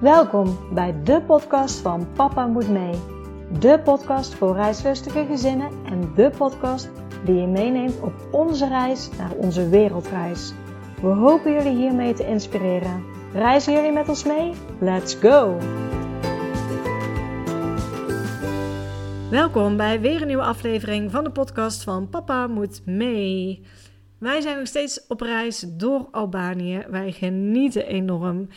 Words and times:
Welkom 0.00 0.74
bij 0.74 1.02
de 1.02 1.22
podcast 1.22 1.78
van 1.78 2.12
Papa 2.12 2.46
Moet 2.46 2.68
Mee. 2.68 2.94
De 3.58 3.80
podcast 3.84 4.34
voor 4.34 4.54
reislustige 4.54 5.26
gezinnen 5.26 5.70
en 5.84 6.14
de 6.14 6.30
podcast 6.36 6.90
die 7.24 7.34
je 7.34 7.46
meeneemt 7.46 8.00
op 8.00 8.12
onze 8.30 8.68
reis 8.68 9.10
naar 9.16 9.32
onze 9.32 9.68
wereldreis. 9.68 10.52
We 11.00 11.06
hopen 11.06 11.52
jullie 11.52 11.76
hiermee 11.76 12.14
te 12.14 12.26
inspireren. 12.26 13.04
Reizen 13.32 13.72
jullie 13.72 13.92
met 13.92 14.08
ons 14.08 14.24
mee? 14.24 14.52
Let's 14.80 15.14
go! 15.14 15.58
Welkom 19.30 19.76
bij 19.76 20.00
weer 20.00 20.20
een 20.20 20.26
nieuwe 20.26 20.42
aflevering 20.42 21.10
van 21.10 21.24
de 21.24 21.30
podcast 21.30 21.82
van 21.82 22.08
Papa 22.08 22.46
Moet 22.46 22.86
Mee. 22.86 23.66
Wij 24.18 24.40
zijn 24.40 24.58
nog 24.58 24.66
steeds 24.66 25.06
op 25.06 25.20
reis 25.20 25.60
door 25.60 26.08
Albanië. 26.10 26.84
Wij 26.88 27.12
genieten 27.12 27.86
enorm. 27.86 28.48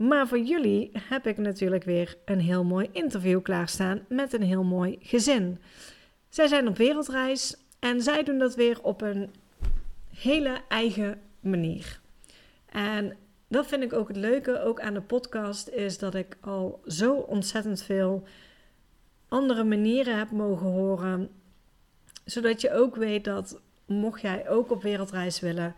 Maar 0.00 0.28
voor 0.28 0.38
jullie 0.38 0.90
heb 0.98 1.26
ik 1.26 1.36
natuurlijk 1.36 1.84
weer 1.84 2.16
een 2.24 2.40
heel 2.40 2.64
mooi 2.64 2.88
interview 2.92 3.42
klaarstaan 3.42 4.04
met 4.08 4.32
een 4.32 4.42
heel 4.42 4.62
mooi 4.62 4.98
gezin. 5.00 5.58
Zij 6.28 6.46
zijn 6.46 6.68
op 6.68 6.76
wereldreis 6.76 7.56
en 7.78 8.02
zij 8.02 8.22
doen 8.22 8.38
dat 8.38 8.54
weer 8.54 8.82
op 8.82 9.00
een 9.00 9.30
hele 10.14 10.60
eigen 10.68 11.20
manier. 11.40 12.00
En 12.66 13.16
dat 13.48 13.66
vind 13.66 13.82
ik 13.82 13.92
ook 13.92 14.08
het 14.08 14.16
leuke, 14.16 14.60
ook 14.62 14.80
aan 14.80 14.94
de 14.94 15.00
podcast, 15.00 15.68
is 15.68 15.98
dat 15.98 16.14
ik 16.14 16.36
al 16.40 16.80
zo 16.86 17.14
ontzettend 17.14 17.82
veel 17.82 18.24
andere 19.28 19.64
manieren 19.64 20.18
heb 20.18 20.30
mogen 20.30 20.66
horen. 20.66 21.30
Zodat 22.24 22.60
je 22.60 22.72
ook 22.72 22.96
weet 22.96 23.24
dat 23.24 23.60
mocht 23.86 24.20
jij 24.20 24.48
ook 24.48 24.70
op 24.70 24.82
wereldreis 24.82 25.40
willen, 25.40 25.74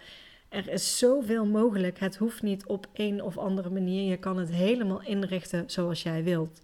er 0.52 0.68
is 0.68 0.98
zoveel 0.98 1.46
mogelijk. 1.46 1.98
Het 1.98 2.16
hoeft 2.16 2.42
niet 2.42 2.66
op 2.66 2.86
een 2.92 3.22
of 3.22 3.38
andere 3.38 3.70
manier. 3.70 4.10
Je 4.10 4.16
kan 4.16 4.38
het 4.38 4.50
helemaal 4.50 5.02
inrichten 5.02 5.70
zoals 5.70 6.02
jij 6.02 6.24
wilt. 6.24 6.62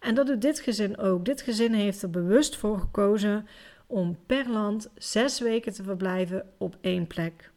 En 0.00 0.14
dat 0.14 0.26
doet 0.26 0.42
dit 0.42 0.60
gezin 0.60 0.98
ook. 0.98 1.24
Dit 1.24 1.42
gezin 1.42 1.72
heeft 1.72 2.02
er 2.02 2.10
bewust 2.10 2.56
voor 2.56 2.78
gekozen 2.78 3.46
om 3.86 4.18
per 4.26 4.50
land 4.50 4.90
zes 4.96 5.40
weken 5.40 5.72
te 5.72 5.82
verblijven 5.82 6.46
op 6.58 6.76
één 6.80 7.06
plek. 7.06 7.50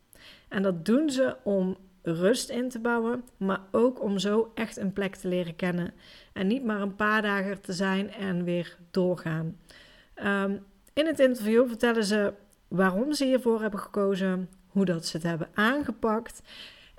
En 0.48 0.64
dat 0.64 0.86
doen 0.86 1.10
ze 1.10 1.36
om 1.44 1.78
rust 2.02 2.50
in 2.50 2.70
te 2.70 2.80
bouwen, 2.80 3.24
maar 3.38 3.62
ook 3.72 4.02
om 4.02 4.20
zo 4.20 4.52
echt 4.56 4.78
een 4.78 4.94
plek 4.94 5.16
te 5.16 5.28
leren 5.28 5.56
kennen. 5.56 5.94
En 6.34 6.48
niet 6.48 6.64
maar 6.64 6.82
een 6.82 6.96
paar 6.96 7.22
dagen 7.22 7.62
te 7.62 7.74
zijn 7.74 8.12
en 8.12 8.44
weer 8.44 8.78
doorgaan. 8.92 9.58
Ehm, 10.14 10.58
in 10.94 11.06
het 11.06 11.20
interview 11.20 11.68
vertellen 11.68 12.04
ze 12.04 12.34
waarom 12.68 13.14
ze 13.14 13.26
hiervoor 13.26 13.62
hebben 13.62 13.80
gekozen, 13.80 14.50
hoe 14.74 14.86
dat 14.86 15.06
ze 15.06 15.18
het 15.18 15.26
hebben 15.26 15.50
aangepakt 15.54 16.42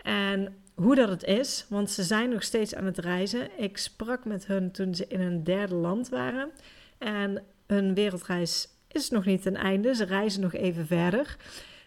en 0.03 0.57
hoe 0.75 0.95
dat 0.95 1.09
het 1.09 1.25
is, 1.25 1.67
want 1.69 1.91
ze 1.91 2.03
zijn 2.03 2.31
nog 2.31 2.43
steeds 2.43 2.75
aan 2.75 2.85
het 2.85 2.99
reizen. 2.99 3.49
Ik 3.57 3.77
sprak 3.77 4.25
met 4.25 4.47
hun 4.47 4.71
toen 4.71 4.95
ze 4.95 5.07
in 5.07 5.21
een 5.21 5.45
derde 5.45 5.75
land 5.75 6.09
waren 6.09 6.51
en 6.99 7.43
hun 7.67 7.95
wereldreis 7.95 8.69
is 8.89 9.11
nog 9.11 9.25
niet 9.25 9.43
ten 9.43 9.57
einde. 9.57 9.95
Ze 9.95 10.05
reizen 10.05 10.41
nog 10.41 10.53
even 10.53 10.87
verder. 10.87 11.37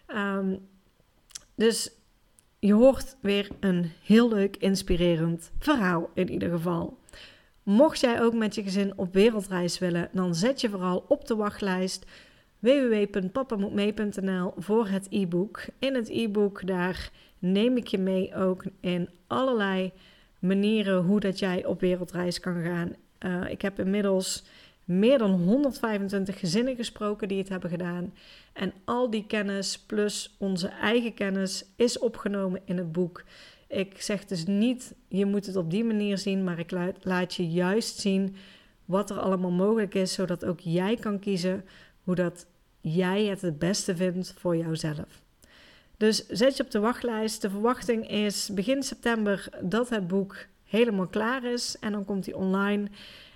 Ehm, 0.06 0.56
dus 1.54 1.90
je 2.58 2.72
hoort 2.72 3.16
weer 3.20 3.48
een 3.60 3.90
heel 4.02 4.28
leuk, 4.28 4.56
inspirerend 4.56 5.50
verhaal 5.58 6.10
in 6.14 6.30
ieder 6.30 6.50
geval. 6.50 6.98
Mocht 7.62 8.00
jij 8.00 8.22
ook 8.22 8.34
met 8.34 8.54
je 8.54 8.62
gezin 8.62 8.92
op 8.96 9.12
wereldreis 9.12 9.78
willen, 9.78 10.08
dan 10.12 10.34
zet 10.34 10.60
je 10.60 10.70
vooral 10.70 11.04
op 11.08 11.26
de 11.26 11.34
wachtlijst 11.36 12.06
www.papamoetmee.nl 12.58 14.52
voor 14.56 14.88
het 14.88 15.06
e-book. 15.10 15.64
In 15.78 15.94
het 15.94 16.08
e-book 16.08 16.66
daar 16.66 17.10
neem 17.38 17.76
ik 17.76 17.86
je 17.86 17.98
mee 17.98 18.34
ook 18.34 18.64
in 18.80 19.08
allerlei 19.26 19.92
manieren 20.38 21.02
hoe 21.02 21.20
dat 21.20 21.38
jij 21.38 21.64
op 21.64 21.80
wereldreis 21.80 22.40
kan 22.40 22.62
gaan. 22.62 22.92
Uh, 23.20 23.50
ik 23.50 23.62
heb 23.62 23.78
inmiddels 23.78 24.44
meer 24.84 25.18
dan 25.18 25.30
125 25.30 26.38
gezinnen 26.38 26.76
gesproken 26.76 27.28
die 27.28 27.38
het 27.38 27.48
hebben 27.48 27.70
gedaan. 27.70 28.14
En 28.52 28.72
al 28.84 29.10
die 29.10 29.26
kennis 29.26 29.78
plus 29.78 30.36
onze 30.38 30.68
eigen 30.68 31.14
kennis 31.14 31.64
is 31.76 31.98
opgenomen 31.98 32.60
in 32.64 32.76
het 32.76 32.92
boek. 32.92 33.24
Ik 33.68 34.00
zeg 34.00 34.24
dus 34.24 34.46
niet, 34.46 34.94
je 35.08 35.26
moet 35.26 35.46
het 35.46 35.56
op 35.56 35.70
die 35.70 35.84
manier 35.84 36.18
zien, 36.18 36.44
maar 36.44 36.58
ik 36.58 36.70
laat 37.02 37.34
je 37.34 37.48
juist 37.48 37.98
zien 37.98 38.36
wat 38.84 39.10
er 39.10 39.18
allemaal 39.18 39.50
mogelijk 39.50 39.94
is, 39.94 40.12
zodat 40.12 40.44
ook 40.44 40.60
jij 40.60 40.96
kan 40.96 41.18
kiezen 41.18 41.64
hoe 42.08 42.16
dat 42.16 42.46
jij 42.80 43.24
het 43.24 43.40
het 43.40 43.58
beste 43.58 43.96
vindt 43.96 44.34
voor 44.38 44.56
jouzelf. 44.56 45.22
Dus 45.96 46.26
zet 46.26 46.56
je 46.56 46.62
op 46.62 46.70
de 46.70 46.78
wachtlijst. 46.78 47.42
De 47.42 47.50
verwachting 47.50 48.10
is 48.10 48.50
begin 48.52 48.82
september 48.82 49.48
dat 49.62 49.88
het 49.88 50.06
boek 50.06 50.36
helemaal 50.64 51.06
klaar 51.06 51.44
is 51.44 51.76
en 51.80 51.92
dan 51.92 52.04
komt 52.04 52.26
hij 52.26 52.34
online. 52.34 52.88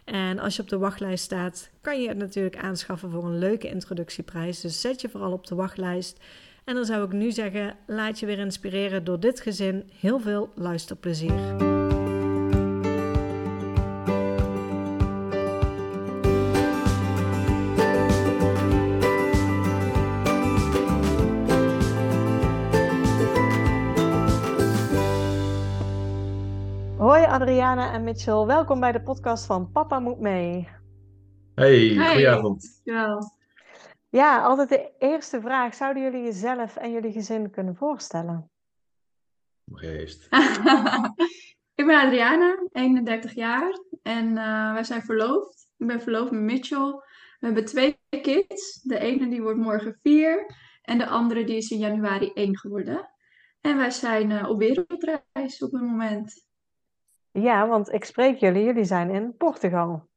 En 0.04 0.38
als 0.38 0.56
je 0.56 0.62
op 0.62 0.68
de 0.68 0.78
wachtlijst 0.78 1.24
staat, 1.24 1.70
kan 1.80 2.02
je 2.02 2.08
het 2.08 2.16
natuurlijk 2.16 2.56
aanschaffen 2.56 3.10
voor 3.10 3.24
een 3.24 3.38
leuke 3.38 3.68
introductieprijs. 3.68 4.60
Dus 4.60 4.80
zet 4.80 5.00
je 5.00 5.08
vooral 5.08 5.32
op 5.32 5.46
de 5.46 5.54
wachtlijst. 5.54 6.18
En 6.64 6.74
dan 6.74 6.84
zou 6.84 7.04
ik 7.04 7.12
nu 7.12 7.32
zeggen: 7.32 7.76
laat 7.86 8.18
je 8.18 8.26
weer 8.26 8.38
inspireren 8.38 9.04
door 9.04 9.20
dit 9.20 9.40
gezin. 9.40 9.90
Heel 10.00 10.20
veel 10.20 10.50
luisterplezier. 10.54 11.71
Adriana 27.62 27.92
en 27.92 28.04
Mitchell. 28.04 28.44
Welkom 28.46 28.80
bij 28.80 28.92
de 28.92 29.02
podcast 29.02 29.46
van 29.46 29.70
Papa 29.70 29.98
Moet 29.98 30.20
Mee. 30.20 30.68
Hey, 31.54 31.88
goedenavond. 31.88 32.80
Ja. 32.84 33.18
ja, 34.08 34.42
altijd 34.42 34.68
de 34.68 34.92
eerste 34.98 35.40
vraag. 35.40 35.74
Zouden 35.74 36.02
jullie 36.02 36.22
jezelf 36.22 36.76
en 36.76 36.92
jullie 36.92 37.12
gezin 37.12 37.50
kunnen 37.50 37.76
voorstellen? 37.76 38.50
Mag 39.64 39.82
eerst. 39.82 40.28
ik 41.80 41.86
ben 41.86 42.00
Adriana, 42.00 42.66
31 42.72 43.34
jaar 43.34 43.78
en 44.02 44.26
uh, 44.26 44.72
wij 44.72 44.84
zijn 44.84 45.02
verloofd. 45.02 45.72
Ik 45.76 45.86
ben 45.86 46.02
verloofd 46.02 46.30
met 46.30 46.40
Mitchell. 46.40 46.92
We 47.38 47.46
hebben 47.46 47.64
twee 47.64 47.98
kids. 48.10 48.80
De 48.82 48.98
ene 48.98 49.28
die 49.28 49.42
wordt 49.42 49.58
morgen 49.58 49.98
vier 50.02 50.54
en 50.82 50.98
de 50.98 51.06
andere 51.06 51.44
die 51.44 51.56
is 51.56 51.70
in 51.70 51.78
januari 51.78 52.30
één 52.34 52.58
geworden. 52.58 53.10
En 53.60 53.76
wij 53.76 53.90
zijn 53.90 54.30
uh, 54.30 54.48
op 54.48 54.58
wereldreis 54.58 55.62
op 55.62 55.72
het 55.72 55.82
moment. 55.82 56.50
Ja, 57.32 57.66
want 57.66 57.92
ik 57.92 58.04
spreek 58.04 58.36
jullie, 58.36 58.64
jullie 58.64 58.84
zijn 58.84 59.10
in 59.10 59.36
Portugal. 59.36 60.08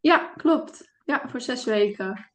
Ja, 0.00 0.32
klopt. 0.36 0.92
Ja, 1.04 1.22
voor 1.28 1.40
zes 1.40 1.64
weken. 1.64 2.30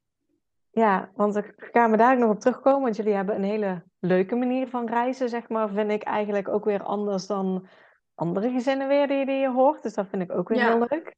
Ja, 0.71 1.09
want 1.15 1.35
ik 1.35 1.53
ga 1.57 1.87
me 1.87 1.97
daar 1.97 2.17
nog 2.17 2.29
op 2.29 2.39
terugkomen, 2.39 2.81
want 2.81 2.95
jullie 2.95 3.13
hebben 3.13 3.35
een 3.35 3.43
hele 3.43 3.83
leuke 3.99 4.35
manier 4.35 4.67
van 4.67 4.87
reizen, 4.87 5.29
zeg 5.29 5.49
maar, 5.49 5.69
vind 5.69 5.91
ik 5.91 6.03
eigenlijk 6.03 6.47
ook 6.47 6.65
weer 6.65 6.83
anders 6.83 7.27
dan 7.27 7.67
andere 8.15 8.51
gezinnen 8.51 8.87
weer 8.87 9.07
die, 9.07 9.25
die 9.25 9.35
je 9.35 9.49
hoort. 9.49 9.83
Dus 9.83 9.93
dat 9.93 10.07
vind 10.07 10.21
ik 10.21 10.31
ook 10.31 10.49
weer 10.49 10.63
heel 10.63 10.85
leuk. 10.89 11.15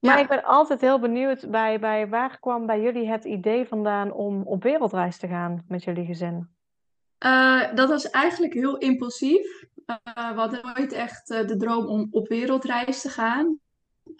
Maar 0.00 0.20
ik 0.20 0.28
ben 0.28 0.44
altijd 0.44 0.80
heel 0.80 1.00
benieuwd 1.00 1.50
bij, 1.50 1.78
bij 1.78 2.08
waar 2.08 2.38
kwam 2.38 2.66
bij 2.66 2.80
jullie 2.80 3.08
het 3.08 3.24
idee 3.24 3.66
vandaan 3.66 4.12
om 4.12 4.42
op 4.42 4.62
wereldreis 4.62 5.18
te 5.18 5.28
gaan 5.28 5.64
met 5.68 5.84
jullie 5.84 6.04
gezin? 6.04 6.53
Uh, 7.24 7.74
dat 7.74 7.88
was 7.88 8.10
eigenlijk 8.10 8.52
heel 8.52 8.76
impulsief. 8.76 9.62
Uh, 9.86 10.32
we 10.32 10.40
hadden 10.40 10.74
nooit 10.74 10.92
echt 10.92 11.30
uh, 11.30 11.46
de 11.46 11.56
droom 11.56 11.86
om 11.86 12.08
op 12.10 12.28
wereldreis 12.28 13.00
te 13.00 13.08
gaan. 13.08 13.58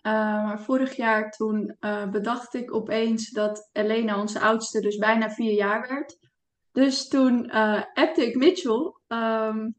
maar 0.02 0.60
vorig 0.60 0.96
jaar 0.96 1.30
toen 1.30 1.76
bedacht 2.10 2.54
ik 2.54 2.74
opeens 2.74 3.30
dat 3.30 3.68
Elena, 3.72 4.20
onze 4.20 4.40
oudste, 4.40 4.80
dus 4.80 4.96
bijna 4.96 5.30
vier 5.30 5.52
jaar 5.52 5.88
werd. 5.88 6.18
Dus 6.72 7.08
toen 7.08 7.50
appte 7.94 8.26
ik 8.26 8.36
Mitchell 8.36 8.92
um, 9.08 9.74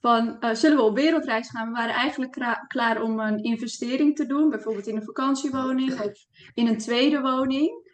van 0.00 0.38
zullen 0.52 0.76
we 0.76 0.82
op 0.82 0.94
wereldreis 0.94 1.50
gaan? 1.50 1.66
We 1.66 1.78
waren 1.78 1.94
eigenlijk 1.94 2.62
klaar 2.66 3.02
om 3.02 3.20
een 3.20 3.42
investering 3.42 4.16
te 4.16 4.26
doen, 4.26 4.50
bijvoorbeeld 4.50 4.86
in 4.86 4.96
een 4.96 5.04
vakantiewoning 5.04 6.00
of 6.00 6.12
in 6.54 6.66
een 6.66 6.78
tweede 6.78 7.20
woning. 7.20 7.89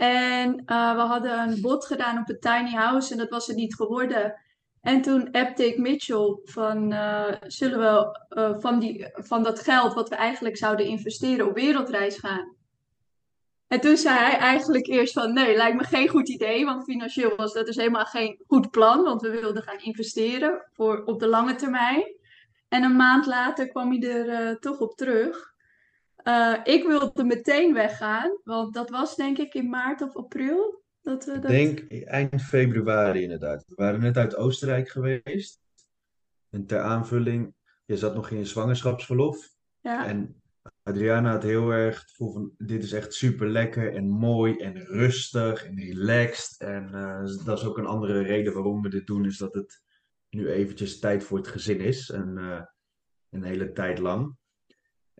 En 0.00 0.62
uh, 0.66 0.94
we 0.94 1.00
hadden 1.00 1.38
een 1.38 1.60
bod 1.60 1.86
gedaan 1.86 2.18
op 2.18 2.28
een 2.28 2.40
tiny 2.40 2.70
house 2.70 3.12
en 3.12 3.18
dat 3.18 3.28
was 3.28 3.46
het 3.46 3.56
niet 3.56 3.74
geworden. 3.74 4.34
En 4.80 5.02
toen 5.02 5.30
appte 5.30 5.66
ik 5.66 5.78
Mitchell 5.78 6.38
van, 6.44 6.92
uh, 6.92 7.32
zullen 7.46 7.78
we 7.78 8.18
uh, 8.36 8.60
van, 8.60 8.78
die, 8.78 9.10
van 9.12 9.42
dat 9.42 9.60
geld 9.60 9.94
wat 9.94 10.08
we 10.08 10.14
eigenlijk 10.14 10.56
zouden 10.56 10.86
investeren 10.86 11.46
op 11.46 11.54
wereldreis 11.54 12.18
gaan? 12.18 12.54
En 13.66 13.80
toen 13.80 13.96
zei 13.96 14.18
hij 14.18 14.38
eigenlijk 14.38 14.86
eerst 14.86 15.12
van, 15.12 15.32
nee, 15.32 15.56
lijkt 15.56 15.76
me 15.76 15.84
geen 15.84 16.08
goed 16.08 16.28
idee, 16.28 16.64
want 16.64 16.84
financieel 16.84 17.36
was 17.36 17.52
dat 17.52 17.66
dus 17.66 17.76
helemaal 17.76 18.04
geen 18.04 18.42
goed 18.46 18.70
plan, 18.70 19.02
want 19.02 19.22
we 19.22 19.30
wilden 19.30 19.62
gaan 19.62 19.78
investeren 19.78 20.66
voor 20.72 21.02
op 21.04 21.20
de 21.20 21.28
lange 21.28 21.54
termijn. 21.54 22.14
En 22.68 22.82
een 22.82 22.96
maand 22.96 23.26
later 23.26 23.68
kwam 23.68 23.90
hij 23.90 24.10
er 24.10 24.58
toch 24.58 24.78
op 24.78 24.96
terug. 24.96 25.52
Uh, 26.24 26.60
ik 26.64 26.84
wilde 26.86 27.24
meteen 27.24 27.74
weggaan, 27.74 28.38
want 28.44 28.74
dat 28.74 28.90
was 28.90 29.16
denk 29.16 29.38
ik 29.38 29.54
in 29.54 29.68
maart 29.68 30.02
of 30.02 30.16
april. 30.16 30.82
Dat 31.00 31.24
we 31.24 31.38
dat... 31.38 31.50
Ik 31.50 31.88
denk 31.88 32.06
eind 32.06 32.42
februari 32.42 33.22
inderdaad. 33.22 33.64
We 33.66 33.74
waren 33.74 34.00
net 34.00 34.16
uit 34.16 34.36
Oostenrijk 34.36 34.88
geweest. 34.88 35.60
En 36.50 36.66
ter 36.66 36.80
aanvulling, 36.80 37.54
je 37.84 37.96
zat 37.96 38.14
nog 38.14 38.30
in 38.30 38.38
je 38.38 38.44
zwangerschapsverlof. 38.44 39.48
Ja. 39.80 40.06
En 40.06 40.42
Adriana 40.82 41.30
had 41.30 41.42
heel 41.42 41.70
erg 41.70 42.00
het 42.00 42.10
gevoel 42.10 42.32
van, 42.32 42.52
dit 42.58 42.82
is 42.82 42.92
echt 42.92 43.14
super 43.14 43.48
lekker 43.48 43.94
en 43.94 44.08
mooi 44.08 44.56
en 44.56 44.76
rustig 44.76 45.64
en 45.64 45.78
relaxed. 45.78 46.60
En 46.60 46.94
eh, 46.94 47.44
dat 47.44 47.58
is 47.58 47.64
ook 47.64 47.78
een 47.78 47.86
andere 47.86 48.22
reden 48.22 48.52
waarom 48.52 48.82
we 48.82 48.88
dit 48.88 49.06
doen, 49.06 49.24
is 49.24 49.38
dat 49.38 49.54
het 49.54 49.82
nu 50.30 50.50
eventjes 50.50 50.98
tijd 50.98 51.24
voor 51.24 51.38
het 51.38 51.48
gezin 51.48 51.80
is. 51.80 52.10
En, 52.10 52.38
eh, 52.38 52.62
een 53.30 53.42
hele 53.42 53.72
tijd 53.72 53.98
lang. 53.98 54.36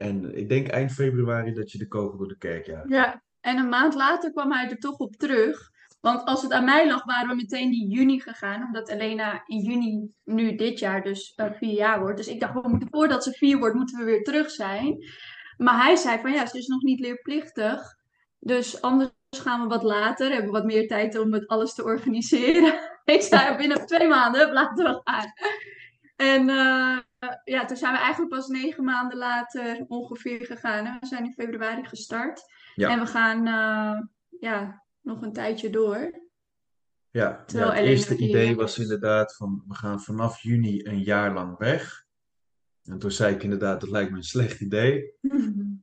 En 0.00 0.37
ik 0.37 0.49
denk 0.49 0.69
eind 0.69 0.93
februari 0.93 1.52
dat 1.52 1.73
je 1.73 1.79
de 1.79 1.88
kogel 1.88 2.19
door 2.19 2.29
de 2.29 2.38
kerk 2.38 2.67
jaagt. 2.67 2.88
Ja, 2.88 3.23
en 3.41 3.58
een 3.58 3.69
maand 3.69 3.94
later 3.94 4.32
kwam 4.32 4.52
hij 4.52 4.70
er 4.70 4.79
toch 4.79 4.99
op 4.99 5.17
terug. 5.17 5.70
Want 6.00 6.25
als 6.25 6.43
het 6.43 6.52
aan 6.52 6.64
mij 6.64 6.87
lag, 6.87 7.05
waren 7.05 7.29
we 7.29 7.35
meteen 7.35 7.70
die 7.70 7.88
juni 7.88 8.20
gegaan. 8.20 8.62
Omdat 8.62 8.88
Elena 8.88 9.43
in 9.47 9.58
juni 9.58 10.11
nu 10.25 10.55
dit 10.55 10.79
jaar 10.79 11.02
dus 11.02 11.32
eh, 11.35 11.52
vier 11.52 11.75
jaar 11.75 12.00
wordt. 12.00 12.17
Dus 12.17 12.29
ik 12.29 12.41
dacht, 12.41 12.52
we 12.52 12.69
moeten, 12.69 12.88
voordat 12.91 13.25
ze 13.25 13.32
vier 13.32 13.58
wordt, 13.58 13.75
moeten 13.75 13.99
we 13.99 14.05
weer 14.05 14.23
terug 14.23 14.50
zijn. 14.50 15.05
Maar 15.56 15.82
hij 15.82 15.97
zei 15.97 16.20
van 16.20 16.32
ja, 16.32 16.46
ze 16.46 16.58
is 16.58 16.67
nog 16.67 16.82
niet 16.82 17.00
leerplichtig. 17.00 17.96
Dus 18.38 18.81
anders 18.81 19.11
gaan 19.37 19.62
we 19.62 19.69
wat 19.69 19.82
later. 19.82 20.31
Hebben 20.31 20.53
we 20.53 20.58
wat 20.58 20.67
meer 20.67 20.88
tijd 20.88 21.19
om 21.19 21.32
het 21.32 21.46
alles 21.46 21.75
te 21.75 21.85
organiseren. 21.85 22.81
ik 23.05 23.23
zei 23.23 23.56
binnen 23.56 23.87
twee 23.87 24.08
maanden, 24.08 24.53
laten 24.53 24.85
we 24.85 25.00
gaan. 25.05 25.32
En 26.17 26.49
uh, 26.49 26.99
ja, 27.44 27.64
toen 27.64 27.76
zijn 27.76 27.93
we 27.93 27.99
eigenlijk 27.99 28.34
pas 28.34 28.49
negen 28.49 28.84
maanden 28.84 29.19
later 29.19 29.84
ongeveer 29.88 30.46
gegaan. 30.46 30.87
En 30.87 30.96
we 31.00 31.06
zijn 31.06 31.25
in 31.25 31.32
februari 31.32 31.84
gestart. 31.84 32.43
Ja. 32.75 32.90
En 32.90 33.00
we 33.00 33.06
gaan 33.06 33.46
uh, 33.46 34.00
ja, 34.40 34.82
nog 35.00 35.22
een 35.22 35.32
tijdje 35.32 35.70
door. 35.70 36.28
Ja, 37.11 37.43
het 37.46 37.55
eerste 37.76 38.17
idee 38.17 38.56
was 38.56 38.78
inderdaad 38.78 39.37
van, 39.37 39.64
we 39.69 39.75
gaan 39.75 40.00
vanaf 40.00 40.40
juni 40.40 40.84
een 40.84 41.02
jaar 41.02 41.34
lang 41.34 41.58
weg. 41.58 42.05
En 42.84 42.99
toen 42.99 43.11
zei 43.11 43.34
ik 43.34 43.43
inderdaad, 43.43 43.81
dat 43.81 43.90
lijkt 43.90 44.11
me 44.11 44.17
een 44.17 44.22
slecht 44.22 44.61
idee. 44.61 45.12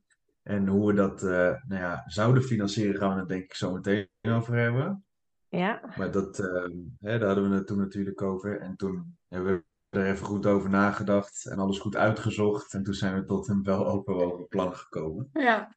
En 0.48 0.66
hoe 0.66 0.86
we 0.86 0.94
dat 0.94 1.22
eh, 1.22 1.54
nou 1.66 1.82
ja, 1.82 2.02
zouden 2.06 2.42
financieren, 2.42 3.00
gaan 3.00 3.12
we 3.12 3.18
het 3.18 3.28
denk 3.28 3.42
ik 3.42 3.54
zo 3.54 3.72
meteen 3.72 4.08
over 4.22 4.54
hebben. 4.54 5.04
Ja, 5.48 5.94
Maar 5.96 6.10
dat, 6.10 6.38
eh, 6.38 6.70
hè, 7.00 7.18
daar 7.18 7.26
hadden 7.26 7.50
we 7.50 7.56
het 7.56 7.66
toen 7.66 7.78
natuurlijk 7.78 8.22
over. 8.22 8.60
En 8.60 8.76
toen 8.76 9.16
hebben 9.28 9.54
we 9.54 9.64
er 9.90 10.06
even 10.06 10.26
goed 10.26 10.46
over 10.46 10.70
nagedacht 10.70 11.46
en 11.46 11.58
alles 11.58 11.78
goed 11.78 11.96
uitgezocht. 11.96 12.74
En 12.74 12.82
toen 12.82 12.94
zijn 12.94 13.14
we 13.14 13.24
tot 13.24 13.48
een 13.48 13.62
wel 13.62 13.86
overwogen 13.86 14.48
plan 14.48 14.74
gekomen. 14.76 15.30
ja. 15.32 15.72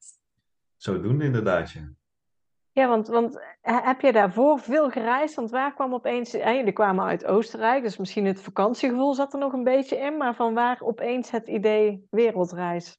Zodoende 0.76 1.24
inderdaad, 1.24 1.70
ja. 1.70 1.88
ja 2.72 2.88
want, 2.88 3.08
want 3.08 3.40
he- 3.60 3.80
heb 3.82 4.00
je 4.00 4.12
daarvoor 4.12 4.58
veel 4.58 4.90
gereisd? 4.90 5.34
Want 5.34 5.50
waar 5.50 5.74
kwam 5.74 5.94
opeens... 5.94 6.32
eh, 6.34 6.54
jullie 6.54 6.72
kwamen 6.72 7.04
uit 7.04 7.24
Oostenrijk, 7.24 7.82
dus 7.82 7.96
misschien 7.96 8.24
het 8.26 8.40
vakantiegevoel 8.40 9.14
zat 9.14 9.32
er 9.32 9.38
nog 9.38 9.52
een 9.52 9.64
beetje 9.64 9.96
in. 9.96 10.16
Maar 10.16 10.34
van 10.34 10.54
waar 10.54 10.80
opeens 10.80 11.30
het 11.30 11.48
idee 11.48 12.06
wereldreis? 12.10 12.98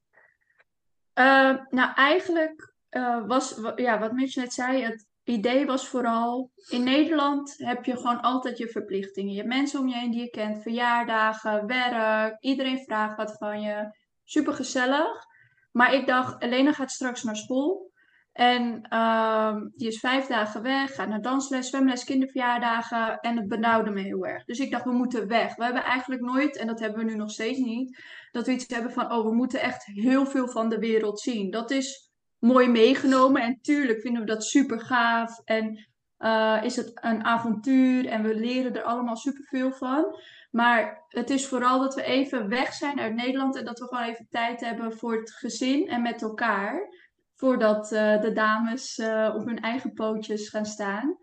Eh, 1.14 1.56
nou, 1.70 1.94
eigenlijk 1.96 2.74
eh, 2.90 3.26
was, 3.28 3.58
wa- 3.58 3.74
ja, 3.76 4.00
wat 4.00 4.12
Mitch 4.12 4.36
net 4.36 4.54
zei, 4.54 4.84
het 4.84 5.08
idee 5.24 5.66
was 5.66 5.88
vooral, 5.88 6.52
in 6.70 6.84
Nederland 6.84 7.54
heb 7.58 7.86
je 7.86 7.96
gewoon 7.96 8.22
altijd 8.22 8.58
je 8.58 8.68
verplichtingen. 8.68 9.32
Je 9.32 9.38
hebt 9.38 9.54
mensen 9.54 9.80
om 9.80 9.88
je 9.88 9.96
heen 9.96 10.12
die 10.12 10.22
je 10.22 10.30
kent, 10.30 10.62
verjaardagen, 10.62 11.68
werk, 11.68 12.38
iedereen 12.40 12.84
vraagt 12.84 13.18
wat 13.18 13.36
van 13.38 13.62
je. 13.62 13.96
Super 14.24 14.54
gezellig. 14.54 15.26
Maar 15.72 15.94
ik 15.94 16.08
dacht, 16.08 16.42
Elena 16.42 16.74
gaat 16.74 16.92
straks 16.92 17.24
naar 17.24 17.36
school. 17.36 17.92
En 18.34 18.82
ehm, 18.82 19.68
die 19.76 19.88
is 19.88 20.00
vijf 20.00 20.26
dagen 20.26 20.62
weg, 20.62 20.96
gaat 20.96 21.08
naar 21.08 21.22
dansles, 21.22 21.70
zwemles, 21.70 22.04
kinderverjaardagen. 22.04 23.20
En 23.20 23.38
het 23.38 23.48
benauwde 23.48 23.92
me 23.92 24.02
heel 24.02 24.26
erg. 24.26 24.46
Dus 24.46 24.60
ik 24.60 24.72
dacht, 24.72 24.84
we 24.84 24.92
moeten 24.92 25.28
weg. 25.28 25.56
We 25.56 25.64
hebben 25.64 25.84
eigenlijk 25.84 26.22
nooit, 26.22 26.58
en 26.58 26.68
dat 26.68 26.80
hebben 26.80 27.06
we 27.06 27.12
nu 27.12 27.16
nog 27.16 27.32
steeds 27.32 27.60
niet, 27.60 28.02
dat 28.32 28.46
we 28.46 28.52
iets 28.52 28.66
hebben 28.68 28.92
van, 28.92 29.12
oh, 29.12 29.26
we 29.26 29.34
moeten 29.34 29.62
echt 29.62 29.86
heel 29.86 30.26
veel 30.26 30.48
van 30.48 30.70
de 30.70 30.78
wereld 30.78 31.20
zien. 31.20 31.52
Dat 31.52 31.72
is 31.72 32.12
mooi 32.44 32.68
meegenomen. 32.70 33.42
En 33.42 33.60
tuurlijk 33.62 34.02
vinden 34.02 34.22
we 34.22 34.28
dat 34.28 34.44
super 34.44 34.80
gaaf. 34.80 35.42
En 35.46 35.88
eh, 36.18 36.60
is 36.64 36.76
het 36.76 36.92
een 36.94 37.24
avontuur 37.24 38.06
en 38.06 38.24
we 38.24 38.36
leren 38.36 38.76
er 38.76 38.84
allemaal 38.84 39.16
superveel 39.16 39.72
van. 39.72 40.20
Maar 40.52 41.06
het 41.08 41.30
is 41.30 41.48
vooral 41.48 41.80
dat 41.80 41.96
we 41.96 42.04
even 42.04 42.50
weg 42.50 42.74
zijn 42.74 43.00
uit 43.00 43.14
Nederland 43.14 43.56
en 43.56 43.66
dat 43.66 43.80
we 43.80 43.88
gewoon 43.88 44.04
even 44.04 44.28
tijd 44.30 44.60
hebben 44.60 44.98
voor 44.98 45.16
het 45.16 45.32
gezin 45.32 45.88
en 45.88 46.02
met 46.02 46.22
elkaar. 46.22 46.88
Voordat 47.36 47.92
eh, 47.92 48.22
de 48.22 48.32
dames 48.34 48.98
eh, 48.98 49.34
op 49.36 49.46
hun 49.46 49.60
eigen 49.60 49.94
pootjes 49.94 50.50
gaan 50.50 50.66
staan. 50.66 51.18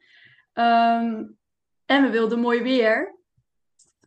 Ehm, 0.53 1.25
en 1.87 2.03
we 2.03 2.11
wilden 2.11 2.41
mooi 2.41 2.63
weer. 2.63 3.20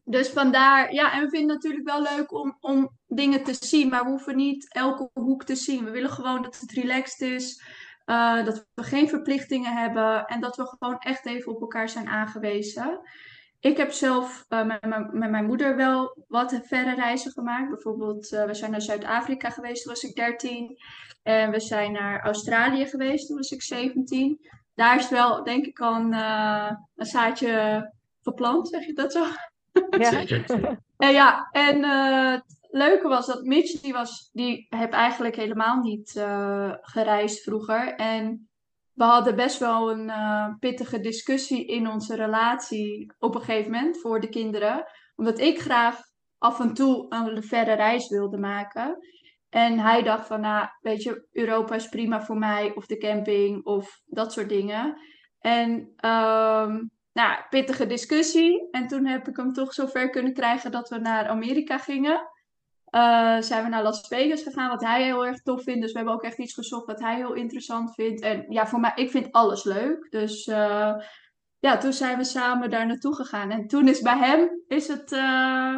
Dus 0.06 0.30
vandaar, 0.30 0.94
ja, 0.94 1.14
en 1.14 1.22
we 1.24 1.30
vinden 1.30 1.56
het 1.56 1.64
natuurlijk 1.64 1.90
wel 1.90 2.02
leuk 2.02 2.32
om, 2.34 2.58
om 2.60 2.90
dingen 3.08 3.44
te 3.44 3.54
zien, 3.60 3.90
maar 3.90 4.04
we 4.04 4.10
hoeven 4.10 4.36
niet 4.36 4.74
elke 4.74 5.10
hoek 5.14 5.44
te 5.44 5.56
zien. 5.56 5.84
We 5.86 5.92
willen 5.92 6.10
gewoon 6.10 6.42
dat 6.42 6.60
het 6.60 6.72
relaxed 6.72 7.22
is, 7.32 7.62
eh, 8.06 8.46
dat 8.46 8.66
we 8.74 8.84
geen 8.84 9.10
verplichtingen 9.10 9.74
hebben 9.78 10.26
en 10.26 10.42
dat 10.42 10.56
we 10.56 10.66
gewoon 10.66 10.98
echt 11.00 11.26
even 11.26 11.52
op 11.56 11.62
elkaar 11.62 11.90
zijn 11.90 12.08
aangewezen. 12.08 13.00
Ik 13.60 13.78
heb 13.78 13.92
zelf 13.92 14.46
eh, 14.48 14.66
met, 14.66 14.86
mijn- 14.86 15.10
met 15.18 15.30
mijn 15.30 15.46
moeder 15.46 15.76
wel 15.76 16.24
wat 16.28 16.60
verre 16.64 16.96
reizen 16.96 17.32
gemaakt. 17.32 17.70
Bijvoorbeeld, 17.70 18.32
eh, 18.32 18.46
we 18.46 18.54
zijn 18.54 18.72
naar 18.72 18.82
Zuid-Afrika 18.82 19.50
geweest, 19.50 19.84
toen 19.84 19.94
was 19.94 20.04
ik 20.04 20.16
13. 20.16 20.78
En 21.24 21.52
we 21.52 21.60
zijn 21.60 21.92
naar 21.92 22.22
Australië 22.24 22.86
geweest, 22.86 23.28
toen 23.28 23.38
was 23.38 23.52
ik 23.52 23.62
17. 23.62 24.40
Daar 24.76 24.96
is 24.98 25.10
wel, 25.10 25.44
denk 25.44 25.66
ik, 25.66 25.80
al 25.80 25.96
een, 25.96 26.14
een 26.96 27.06
zaadje 27.06 27.92
geplant, 28.22 28.68
zeg 28.70 28.86
je 28.86 28.94
dat 28.94 29.12
zo? 29.12 29.26
Ja. 30.04 30.10
Zeker. 30.10 30.80
En 30.98 31.12
ja, 31.12 31.50
en 31.52 31.84
eh, 31.84 32.32
het 32.32 32.58
leuke 32.70 33.08
was 33.08 33.26
dat 33.26 33.44
Mitch, 33.44 33.82
die, 33.82 33.94
was, 33.94 34.30
die 34.34 34.66
heb 34.70 34.94
eigenlijk 34.94 35.36
helemaal 35.36 35.82
niet 35.82 36.16
eh, 36.16 36.74
gereisd 36.82 37.44
vroeger. 37.44 37.94
En 37.96 38.50
we 38.94 39.04
hadden 39.04 39.36
best 39.36 39.60
wel 39.60 39.92
een 39.92 40.10
eh, 40.10 40.48
pittige 40.60 41.00
discussie 41.00 41.66
in 41.66 41.88
onze 41.88 42.16
relatie 42.16 43.14
op 43.20 43.36
een 43.36 43.42
gegeven 43.42 43.72
moment 43.72 44.00
voor 44.00 44.20
de 44.20 44.30
kinderen. 44.30 44.86
Omdat 45.16 45.40
ik 45.40 45.62
graag 45.62 46.02
af 46.38 46.60
en 46.60 46.74
toe 46.74 47.06
een 47.10 47.44
verre 47.44 47.74
reis 47.74 48.10
wilde 48.10 48.38
maken. 48.38 48.98
En 49.50 49.80
hij 49.80 50.04
dacht 50.04 50.28
van, 50.28 50.42
nou, 50.42 50.68
weet 50.82 51.04
je, 51.04 51.28
Europa 51.32 51.76
is 51.76 51.90
prima 51.90 52.22
voor 52.22 52.38
mij, 52.38 52.76
of 52.76 52.86
de 52.86 52.98
camping, 52.98 53.66
of 53.66 54.02
dat 54.06 54.34
soort 54.34 54.50
dingen. 54.50 54.98
En 55.40 55.94
ehm, 55.96 56.80
nou, 57.14 57.38
pittige 57.50 57.86
discussie. 57.86 58.68
En 58.72 58.88
toen 58.88 59.06
heb 59.06 59.28
ik 59.28 59.38
hem 59.38 59.54
toch 59.54 59.74
zover 59.74 60.10
kunnen 60.10 60.34
krijgen 60.34 60.72
dat 60.72 60.90
we 60.90 60.98
naar 60.98 61.28
Amerika 61.28 61.78
gingen. 61.78 62.28
Eh, 62.86 63.38
zijn 63.40 63.64
we 63.64 63.70
naar 63.70 63.84
Las 63.84 64.08
Vegas 64.08 64.44
gegaan, 64.44 64.70
wat 64.70 64.82
hij 64.82 65.04
heel 65.04 65.26
erg 65.26 65.42
tof 65.42 65.64
vindt. 65.64 65.82
Dus 65.82 65.92
we 65.92 65.98
hebben 65.98 66.16
ook 66.16 66.24
echt 66.24 66.38
iets 66.38 66.54
gezocht 66.54 66.86
wat 66.86 67.00
hij 67.00 67.16
heel 67.16 67.34
interessant 67.34 67.94
vindt. 67.94 68.22
En 68.22 68.46
ja, 68.50 68.68
voor 68.68 68.80
mij, 68.80 68.92
ik 68.96 69.12
vind 69.12 69.32
alles 69.32 69.64
leuk. 69.64 70.08
Dus 70.10 70.48
eh, 70.48 70.94
ja, 71.60 71.78
toen 71.78 71.94
zijn 71.94 72.18
we 72.18 72.24
samen 72.24 72.70
daar 72.70 72.88
naartoe 72.88 73.16
gegaan. 73.16 73.52
En 73.52 73.68
toen 73.68 73.88
is 73.88 74.02
bij 74.02 74.18
hem 74.18 74.50
is 74.68 74.88
het 74.88 75.12
eh, 75.12 75.78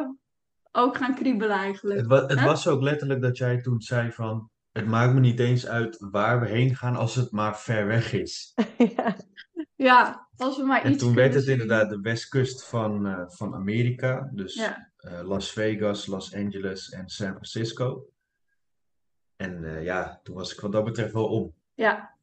ook 0.71 0.97
gaan 0.97 1.15
kriebelen 1.15 1.57
eigenlijk. 1.57 1.99
Het, 1.99 2.07
wa- 2.07 2.25
het 2.25 2.41
was 2.41 2.67
ook 2.67 2.81
letterlijk 2.81 3.21
dat 3.21 3.37
jij 3.37 3.61
toen 3.61 3.81
zei 3.81 4.11
van, 4.11 4.49
het 4.71 4.87
maakt 4.87 5.13
me 5.13 5.19
niet 5.19 5.39
eens 5.39 5.67
uit 5.67 5.97
waar 6.11 6.39
we 6.39 6.47
heen 6.47 6.75
gaan 6.75 6.95
als 6.95 7.15
het 7.15 7.31
maar 7.31 7.59
ver 7.59 7.87
weg 7.87 8.13
is. 8.13 8.53
Ja. 8.95 9.15
Ja, 9.75 10.27
als 10.37 10.57
we 10.57 10.63
maar 10.63 10.83
En 10.83 10.91
iets 10.91 11.03
toen 11.03 11.15
werd 11.15 11.33
het 11.33 11.43
zien. 11.43 11.51
inderdaad 11.51 11.89
de 11.89 11.99
westkust 12.01 12.63
van, 12.65 13.07
eh, 13.07 13.23
van 13.27 13.53
Amerika, 13.55 14.29
dus 14.31 14.53
Ja. 14.53 14.91
eh, 14.97 15.21
Las 15.21 15.51
Vegas, 15.51 16.05
Los 16.05 16.35
Angeles 16.35 16.89
en 16.89 17.09
San 17.09 17.29
Francisco. 17.31 18.05
En 19.35 19.63
eh, 19.63 19.83
ja, 19.83 20.19
toen 20.23 20.35
was 20.35 20.53
ik 20.53 20.59
wat 20.59 20.71
dat 20.71 20.83
betreft 20.83 21.13
wel 21.13 21.27
om. 21.27 21.53
Ja. 21.73 22.15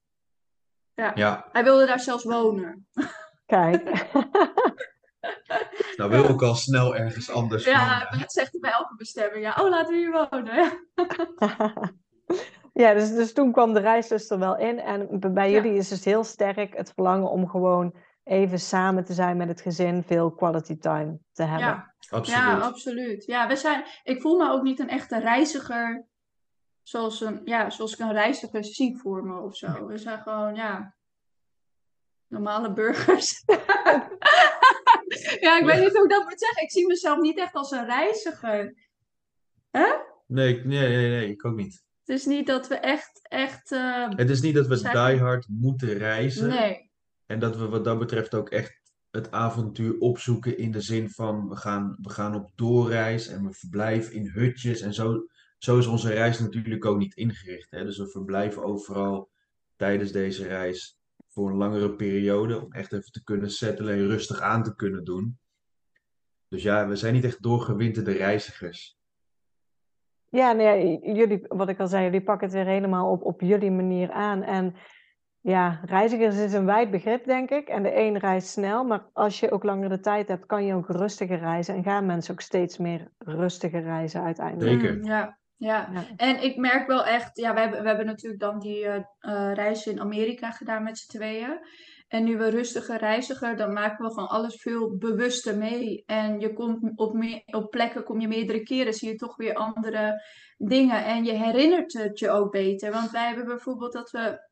ja, 0.95 1.13
Ja, 1.15 1.49
hij 1.53 1.65
wilde 1.65 1.87
daar 1.87 2.01
zelfs 2.01 2.25
wonen. 2.25 2.87
Kijk. 3.47 3.83
nou 5.97 6.11
wil 6.11 6.29
ik 6.29 6.43
al 6.43 6.55
snel 6.55 6.97
ergens 6.97 7.31
anders 7.31 7.65
Ja, 7.65 7.99
wonen. 7.99 8.21
dat 8.21 8.33
zegt 8.33 8.51
hij 8.53 8.61
bij 8.61 8.71
elke 8.73 8.95
bestemming. 8.97 9.45
Ja, 9.45 9.55
oh, 9.65 9.69
laten 9.71 9.93
we 9.95 9.99
hier 9.99 10.29
wonen. 10.31 10.87
Ja, 12.73 12.95
dus, 12.95 13.11
dus 13.15 13.33
toen 13.33 13.53
kwam 13.53 13.73
de 13.73 13.81
reis 13.81 14.09
dus 14.09 14.31
er 14.31 14.39
wel 14.39 14.59
in. 14.59 14.79
En 14.81 15.09
bij 15.33 15.51
Ja. 15.51 15.55
jullie 15.63 15.79
is 15.79 15.89
dus 15.89 16.05
heel 16.05 16.25
sterk 16.25 16.77
het 16.77 16.93
verlangen 16.95 17.31
om 17.31 17.49
gewoon 17.49 17.95
even 18.25 18.59
samen 18.59 19.05
te 19.05 19.13
zijn 19.13 19.37
met 19.37 19.49
het 19.49 19.61
gezin, 19.61 20.03
veel 20.03 20.31
quality 20.31 20.79
time 20.79 21.19
te 21.33 21.43
hebben. 21.43 21.67
Ja, 21.67 21.95
Absoluut. 22.11 22.41
ja, 22.41 22.59
absoluut. 22.59 23.25
Ja, 23.25 23.49
we 23.49 23.57
zijn, 23.57 23.85
ik 24.03 24.21
voel 24.21 24.37
me 24.39 24.51
ook 24.51 24.63
niet 24.63 24.79
een 24.81 24.89
echte 24.89 25.19
reiziger 25.19 26.05
zoals, 26.83 27.21
een, 27.21 27.41
ja, 27.45 27.71
zoals 27.71 27.93
ik 27.93 27.99
een 27.99 28.13
reiziger 28.13 28.65
zie 28.65 28.97
voor 28.99 29.25
me 29.25 29.41
of 29.41 29.57
zo. 29.57 29.87
We 29.87 29.99
zijn 29.99 30.19
gewoon, 30.23 30.55
ja, 30.55 30.95
normale 32.27 32.73
burgers. 32.73 33.43
ja, 35.41 35.59
ik 35.59 35.65
weet 35.65 35.81
niet 35.81 35.93
hoe 35.93 36.05
ik 36.05 36.11
dat 36.11 36.25
moet 36.25 36.41
zeggen. 36.41 36.63
Ik 36.63 36.71
zie 36.71 36.87
mezelf 36.87 37.19
niet 37.19 37.39
echt 37.39 37.55
als 37.55 37.71
een 37.71 37.85
reiziger. 37.87 38.75
Nee, 40.27 40.57
ik- 40.59 40.65
nee, 40.65 40.89
nee, 40.89 41.11
nee, 41.11 41.31
ik 41.31 41.45
ook 41.45 41.55
niet. 41.57 41.85
Het 42.05 42.17
is 42.19 42.27
niet 42.27 42.47
dat 42.47 42.69
we 42.69 42.75
echt, 42.75 43.21
echt, 43.23 43.73
eh, 43.73 44.09
Het 44.09 44.31
is 44.31 44.41
niet 44.41 44.55
dat 44.55 44.67
we 44.67 44.77
Zeg- 44.77 45.07
die 45.09 45.21
hard 45.21 45.49
moeten 45.49 45.93
reizen. 45.93 46.49
nee. 46.49 46.91
En 47.27 47.39
dat 47.39 47.57
we 47.57 47.69
wat 47.69 47.85
dat 47.85 47.99
betreft 47.99 48.35
ook 48.35 48.51
echt 48.51 48.81
het 49.11 49.31
avontuur 49.31 49.99
opzoeken 49.99 50.59
in 50.59 50.71
de 50.73 50.81
zin 50.81 51.11
van 51.11 51.49
we 51.49 51.57
gaan, 51.57 51.97
we 52.01 52.11
gaan 52.11 52.35
op 52.35 52.51
doorreis 52.55 53.29
en 53.29 53.45
we 53.47 53.53
verblijven 53.53 54.13
in 54.13 54.27
hutjes 54.29 54.81
en 54.81 54.95
zo. 54.95 55.27
zo 55.59 55.79
is 55.79 55.87
onze 55.87 56.13
reis 56.13 56.39
natuurlijk 56.39 56.85
ook 56.85 56.99
niet 56.99 57.15
ingericht. 57.15 57.71
Hè? 57.71 57.85
Dus 57.85 57.99
we 57.99 58.09
verblijven 58.09 58.65
overal 58.65 59.31
tijdens 59.77 60.13
deze 60.13 60.47
reis 60.47 60.99
voor 61.29 61.51
een 61.51 61.57
langere 61.57 61.95
periode. 61.95 62.61
Om 62.65 62.73
echt 62.73 62.93
even 62.93 63.13
te 63.13 63.25
kunnen 63.25 63.51
settelen 63.51 63.95
en 63.95 64.07
rustig 64.07 64.41
aan 64.41 64.63
te 64.63 64.75
kunnen 64.75 65.05
doen. 65.05 65.39
Dus 66.49 66.63
ja, 66.63 66.89
we 66.89 66.97
zijn 66.97 67.15
niet 67.15 67.25
echt 67.25 67.43
doorgewinterde 67.43 68.13
reizigers. 68.13 68.97
Ja, 70.33 70.53
nee, 70.53 70.99
jullie, 71.15 71.45
wat 71.49 71.69
ik 71.69 71.81
al 71.81 71.87
zei, 71.87 72.05
jullie 72.05 72.23
pakken 72.23 72.47
het 72.47 72.57
weer 72.57 72.67
helemaal 72.67 73.11
op, 73.11 73.25
op 73.25 73.41
jullie 73.41 73.71
manier 73.71 74.11
aan. 74.11 74.43
En 74.43 74.75
ja, 75.41 75.81
reizigers 75.85 76.37
is 76.37 76.53
een 76.53 76.65
wijd 76.65 76.91
begrip, 76.91 77.25
denk 77.25 77.51
ik. 77.51 77.69
En 77.69 77.83
de 77.83 77.97
een 77.97 78.19
reist 78.19 78.49
snel, 78.49 78.85
maar 78.85 79.07
als 79.13 79.41
je 79.41 79.51
ook 79.51 79.65
langer 79.65 79.89
de 79.89 80.01
tijd 80.01 80.29
hebt, 80.29 80.47
kan 80.47 80.65
je 80.65 80.75
ook 80.75 80.89
rustiger 80.89 81.39
reizen. 81.39 81.75
En 81.75 81.83
gaan 81.83 82.07
mensen 82.07 82.33
ook 82.33 82.41
steeds 82.41 82.79
meer 82.79 83.11
rustiger 83.19 83.83
reizen 83.83 84.23
uiteindelijk. 84.23 84.81
Zeker. 84.81 84.97
Mm, 84.97 85.05
ja, 85.05 85.39
ja. 85.57 85.89
Ja. 85.93 86.05
En 86.17 86.43
ik 86.43 86.57
merk 86.57 86.87
wel 86.87 87.05
echt, 87.05 87.37
ja, 87.37 87.55
we 87.55 87.61
hebben, 87.61 87.83
we 87.83 87.89
hebben 87.89 88.07
natuurlijk 88.07 88.41
dan 88.41 88.59
die 88.59 88.87
eh 88.87 88.97
eh, 89.19 89.53
reis 89.55 89.87
in 89.87 90.01
Amerika 90.01 90.51
gedaan 90.51 90.83
met 90.83 90.99
z'n 90.99 91.17
tweeën. 91.17 91.59
En 92.13 92.25
nu 92.25 92.37
we 92.37 92.49
rustiger 92.49 92.99
reiziger, 92.99 93.57
dan 93.57 93.73
maken 93.73 94.05
we 94.05 94.13
gewoon 94.13 94.29
alles 94.29 94.61
veel 94.61 94.97
bewuster 94.97 95.57
mee. 95.57 96.03
En 96.07 96.41
je 96.41 96.53
komt 96.53 96.93
op, 96.97 97.17
op 97.47 97.71
plekken, 97.71 98.05
kom 98.05 98.21
je 98.21 98.29
meerdere 98.29 98.63
keren, 98.63 98.95
zie 98.95 99.09
je 99.09 99.17
toch 99.17 99.37
weer 99.37 99.55
andere 99.55 100.23
dingen. 100.59 101.05
En 101.05 101.25
je 101.25 101.33
herinnert 101.33 101.93
het 101.93 102.19
je 102.19 102.31
ook 102.31 102.51
beter. 102.51 102.93
Want 102.93 103.11
wij 103.11 103.27
hebben 103.27 103.45
bijvoorbeeld 103.45 103.93
dat 103.93 104.11
we 104.11 104.49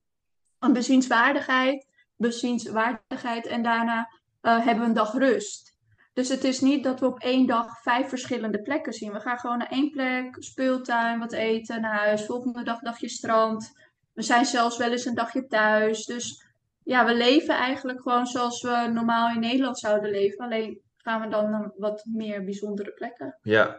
een 0.58 0.72
bezienswaardigheid, 0.72 1.86
bezienswaardigheid 2.16 3.46
en 3.46 3.62
daarna 3.62 4.08
eh, 4.40 4.64
hebben 4.64 4.82
we 4.82 4.88
een 4.88 4.94
dag 4.94 5.12
rust. 5.12 5.76
Dus 6.12 6.28
het 6.28 6.44
is 6.44 6.60
niet 6.60 6.84
dat 6.84 7.00
we 7.00 7.06
op 7.06 7.18
één 7.18 7.46
dag 7.46 7.80
vijf 7.82 8.08
verschillende 8.08 8.62
plekken 8.62 8.92
zien. 8.92 9.12
We 9.12 9.20
gaan 9.20 9.38
gewoon 9.38 9.58
naar 9.58 9.70
één 9.70 9.90
plek, 9.90 10.36
speeltuin, 10.38 11.18
wat 11.18 11.32
eten, 11.32 11.80
naar 11.80 11.98
huis. 11.98 12.24
Volgende 12.24 12.62
dag 12.62 12.80
dagje 12.80 13.08
strand. 13.08 13.72
We 14.12 14.22
zijn 14.22 14.46
zelfs 14.46 14.76
wel 14.76 14.90
eens 14.90 15.04
een 15.04 15.14
dagje 15.14 15.46
thuis. 15.46 16.04
Dus 16.04 16.48
ja, 16.82 17.06
we 17.06 17.16
leven 17.16 17.54
eigenlijk 17.54 18.02
gewoon 18.02 18.26
zoals 18.26 18.62
we 18.62 18.90
normaal 18.92 19.34
in 19.34 19.40
Nederland 19.40 19.78
zouden 19.78 20.10
leven. 20.10 20.44
Alleen 20.44 20.80
gaan 20.96 21.20
we 21.20 21.28
dan 21.28 21.50
naar 21.50 21.72
wat 21.76 22.04
meer 22.04 22.44
bijzondere 22.44 22.92
plekken. 22.92 23.38
Ja, 23.42 23.76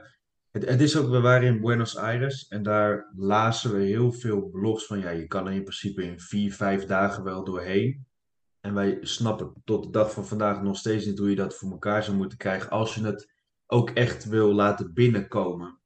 het, 0.51 0.69
het 0.69 0.81
is 0.81 0.97
ook, 0.97 1.09
we 1.09 1.19
waren 1.19 1.47
in 1.47 1.61
Buenos 1.61 1.97
Aires 1.97 2.47
en 2.47 2.63
daar 2.63 3.11
lazen 3.15 3.73
we 3.73 3.83
heel 3.83 4.11
veel 4.11 4.49
blogs 4.49 4.85
van, 4.85 4.99
ja, 4.99 5.09
je 5.09 5.27
kan 5.27 5.47
er 5.47 5.53
in 5.53 5.63
principe 5.63 6.03
in 6.03 6.19
vier, 6.19 6.53
vijf 6.53 6.85
dagen 6.85 7.23
wel 7.23 7.43
doorheen. 7.43 8.05
En 8.59 8.73
wij 8.73 8.97
snappen 9.01 9.53
tot 9.65 9.83
de 9.83 9.89
dag 9.89 10.11
van 10.11 10.25
vandaag 10.25 10.61
nog 10.61 10.77
steeds 10.77 11.05
niet 11.05 11.17
hoe 11.17 11.29
je 11.29 11.35
dat 11.35 11.55
voor 11.55 11.71
elkaar 11.71 12.03
zou 12.03 12.17
moeten 12.17 12.37
krijgen 12.37 12.69
als 12.69 12.95
je 12.95 13.05
het 13.05 13.33
ook 13.65 13.89
echt 13.89 14.25
wil 14.25 14.53
laten 14.53 14.93
binnenkomen. 14.93 15.79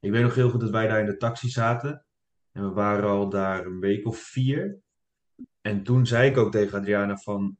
Ik 0.00 0.10
weet 0.10 0.22
nog 0.22 0.34
heel 0.34 0.50
goed 0.50 0.60
dat 0.60 0.70
wij 0.70 0.88
daar 0.88 1.00
in 1.00 1.06
de 1.06 1.16
taxi 1.16 1.48
zaten 1.48 2.06
en 2.52 2.62
we 2.62 2.70
waren 2.70 3.10
al 3.10 3.28
daar 3.28 3.66
een 3.66 3.80
week 3.80 4.06
of 4.06 4.18
vier. 4.18 4.78
En 5.60 5.82
toen 5.82 6.06
zei 6.06 6.30
ik 6.30 6.36
ook 6.36 6.52
tegen 6.52 6.78
Adriana 6.78 7.16
van, 7.16 7.56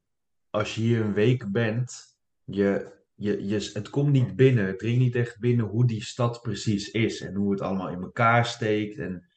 als 0.51 0.75
je 0.75 0.81
hier 0.81 1.01
een 1.01 1.13
week 1.13 1.53
bent, 1.53 2.17
je, 2.45 2.93
je, 3.15 3.47
je, 3.47 3.71
het 3.73 3.91
komt 3.91 4.13
niet 4.13 4.37
binnen. 4.37 4.67
Het 4.67 4.79
dringt 4.79 5.01
niet 5.01 5.15
echt 5.15 5.39
binnen 5.39 5.67
hoe 5.67 5.87
die 5.87 6.05
stad 6.05 6.43
precies 6.43 6.91
is 6.91 7.21
en 7.21 7.35
hoe 7.35 7.51
het 7.51 7.61
allemaal 7.61 7.89
in 7.89 8.03
elkaar 8.03 8.47
steekt. 8.47 8.99
En, 8.99 9.29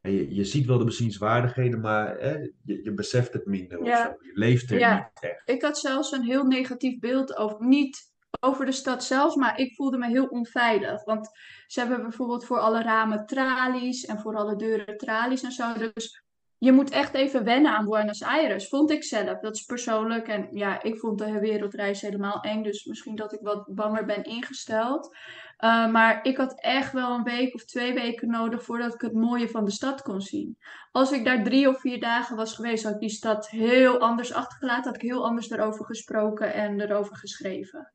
en 0.00 0.12
je, 0.12 0.34
je 0.34 0.44
ziet 0.44 0.66
wel 0.66 0.78
de 0.78 0.84
bezienswaardigheden, 0.84 1.80
maar 1.80 2.18
hè, 2.18 2.36
je, 2.64 2.84
je 2.84 2.92
beseft 2.92 3.32
het 3.32 3.46
minder 3.46 3.78
of 3.78 3.86
zo. 3.86 4.16
Je 4.20 4.30
leeft 4.34 4.70
er 4.70 4.78
Ja. 4.78 4.94
niet 4.94 5.30
echt. 5.30 5.48
Ik 5.48 5.62
had 5.62 5.78
zelfs 5.78 6.12
een 6.12 6.24
heel 6.24 6.44
negatief 6.44 6.98
beeld 6.98 7.36
over, 7.36 7.66
niet 7.66 8.08
over 8.40 8.64
de 8.66 8.72
stad 8.72 9.04
zelf, 9.04 9.36
maar 9.36 9.58
ik 9.58 9.74
voelde 9.74 9.98
me 9.98 10.06
heel 10.06 10.26
onveilig. 10.26 11.04
Want 11.04 11.30
ze 11.66 11.80
hebben 11.80 12.02
bijvoorbeeld 12.02 12.44
voor 12.44 12.58
alle 12.58 12.82
ramen 12.82 13.26
tralies 13.26 14.04
en 14.04 14.18
voor 14.20 14.36
alle 14.36 14.56
deuren 14.56 14.96
tralies 14.96 15.42
en 15.42 15.52
zo. 15.52 15.72
Dus 15.92 16.22
je 16.60 16.72
moet 16.72 16.90
echt 16.90 17.14
even 17.14 17.44
wennen 17.44 17.72
aan 17.72 17.88
Buenos 17.88 18.22
Aires, 18.22 18.68
vond 18.68 18.90
ik 18.90 19.04
zelf. 19.04 19.38
Dat 19.38 19.56
is 19.56 19.62
persoonlijk. 19.62 20.28
En 20.28 20.48
ja, 20.50 20.82
ik 20.82 20.98
vond 20.98 21.18
de 21.18 21.38
wereldreis 21.38 22.00
helemaal 22.00 22.40
eng, 22.40 22.62
dus 22.62 22.84
misschien 22.84 23.16
dat 23.16 23.32
ik 23.32 23.40
wat 23.42 23.74
banger 23.74 24.04
ben 24.04 24.24
ingesteld. 24.24 25.16
Uh, 25.58 25.90
maar 25.90 26.24
ik 26.24 26.36
had 26.36 26.60
echt 26.60 26.92
wel 26.92 27.14
een 27.14 27.22
week 27.22 27.54
of 27.54 27.64
twee 27.64 27.94
weken 27.94 28.30
nodig 28.30 28.62
voordat 28.62 28.94
ik 28.94 29.00
het 29.00 29.12
mooie 29.12 29.48
van 29.48 29.64
de 29.64 29.70
stad 29.70 30.02
kon 30.02 30.20
zien. 30.20 30.58
Als 30.90 31.12
ik 31.12 31.24
daar 31.24 31.44
drie 31.44 31.68
of 31.68 31.80
vier 31.80 32.00
dagen 32.00 32.36
was 32.36 32.54
geweest, 32.54 32.84
had 32.84 32.94
ik 32.94 33.00
die 33.00 33.08
stad 33.08 33.48
heel 33.48 33.98
anders 33.98 34.32
achtergelaten. 34.32 34.84
Had 34.84 35.02
ik 35.02 35.08
heel 35.08 35.24
anders 35.24 35.50
erover 35.50 35.84
gesproken 35.84 36.54
en 36.54 36.80
erover 36.80 37.16
geschreven. 37.16 37.92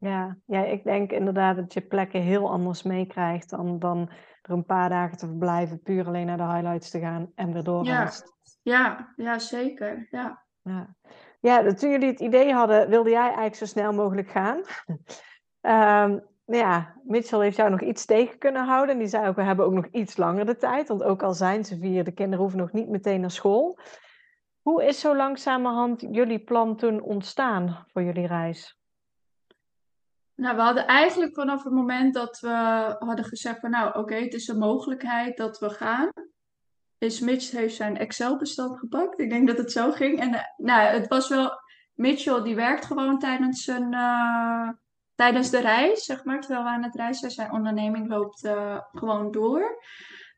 Ja, 0.00 0.36
ja, 0.46 0.64
ik 0.64 0.84
denk 0.84 1.12
inderdaad 1.12 1.56
dat 1.56 1.72
je 1.72 1.80
plekken 1.80 2.20
heel 2.20 2.50
anders 2.50 2.82
meekrijgt 2.82 3.50
dan, 3.50 3.78
dan 3.78 4.10
er 4.42 4.50
een 4.52 4.64
paar 4.64 4.88
dagen 4.88 5.16
te 5.16 5.26
verblijven, 5.26 5.82
puur 5.82 6.06
alleen 6.06 6.26
naar 6.26 6.36
de 6.36 6.52
highlights 6.52 6.90
te 6.90 7.00
gaan 7.00 7.32
en 7.34 7.52
weer 7.52 7.62
doorreist. 7.62 8.32
Ja, 8.62 9.12
ja, 9.16 9.38
zeker. 9.38 10.06
Ja. 10.10 10.44
Ja. 10.62 10.94
ja, 11.40 11.72
toen 11.72 11.90
jullie 11.90 12.08
het 12.08 12.20
idee 12.20 12.52
hadden, 12.52 12.88
wilde 12.88 13.10
jij 13.10 13.24
eigenlijk 13.24 13.54
zo 13.54 13.64
snel 13.64 13.92
mogelijk 13.92 14.28
gaan. 14.30 14.56
um, 16.10 16.20
ja, 16.62 16.96
Mitchell 17.04 17.40
heeft 17.40 17.56
jou 17.56 17.70
nog 17.70 17.80
iets 17.80 18.04
tegen 18.04 18.38
kunnen 18.38 18.66
houden. 18.66 18.94
En 18.94 19.00
die 19.00 19.08
zei 19.08 19.28
ook, 19.28 19.36
we 19.36 19.42
hebben 19.42 19.64
ook 19.64 19.72
nog 19.72 19.86
iets 19.86 20.16
langer 20.16 20.46
de 20.46 20.56
tijd. 20.56 20.88
Want 20.88 21.02
ook 21.02 21.22
al 21.22 21.34
zijn 21.34 21.64
ze 21.64 21.78
vier, 21.78 22.04
de 22.04 22.12
kinderen 22.12 22.40
hoeven 22.40 22.58
nog 22.58 22.72
niet 22.72 22.88
meteen 22.88 23.20
naar 23.20 23.30
school. 23.30 23.78
Hoe 24.62 24.84
is 24.84 25.00
zo 25.00 25.16
langzamerhand 25.16 26.00
jullie 26.00 26.44
plan 26.44 26.76
toen 26.76 27.02
ontstaan 27.02 27.84
voor 27.86 28.02
jullie 28.02 28.26
reis? 28.26 28.79
Nou, 30.40 30.56
we 30.56 30.62
hadden 30.62 30.86
eigenlijk 30.86 31.34
vanaf 31.34 31.64
het 31.64 31.72
moment 31.72 32.14
dat 32.14 32.38
we 32.40 32.48
hadden 32.98 33.24
gezegd 33.24 33.60
van 33.60 33.70
nou, 33.70 33.98
oké, 33.98 34.14
het 34.14 34.34
is 34.34 34.48
een 34.48 34.58
mogelijkheid 34.58 35.36
dat 35.36 35.58
we 35.58 35.70
gaan. 35.70 36.10
Is 36.98 37.20
Mitch 37.20 37.50
heeft 37.50 37.74
zijn 37.74 37.98
Excel-bestand 37.98 38.78
gepakt. 38.78 39.20
Ik 39.20 39.30
denk 39.30 39.46
dat 39.46 39.58
het 39.58 39.72
zo 39.72 39.90
ging. 39.90 40.20
En 40.20 40.32
uh, 40.32 40.40
nou, 40.56 40.80
het 40.82 41.08
was 41.08 41.28
wel, 41.28 41.60
Mitchell 41.94 42.42
die 42.42 42.54
werkt 42.54 42.84
gewoon 42.84 43.18
tijdens 43.18 43.64
zijn, 43.64 43.92
uh, 43.92 44.68
tijdens 45.14 45.50
de 45.50 45.60
reis, 45.60 46.04
zeg 46.04 46.24
maar. 46.24 46.40
Terwijl 46.40 46.62
we 46.62 46.70
aan 46.70 46.84
het 46.84 46.94
reizen 46.94 47.30
zijn, 47.30 47.52
onderneming 47.52 48.08
loopt 48.08 48.44
uh, 48.44 48.80
gewoon 48.92 49.30
door. 49.30 49.82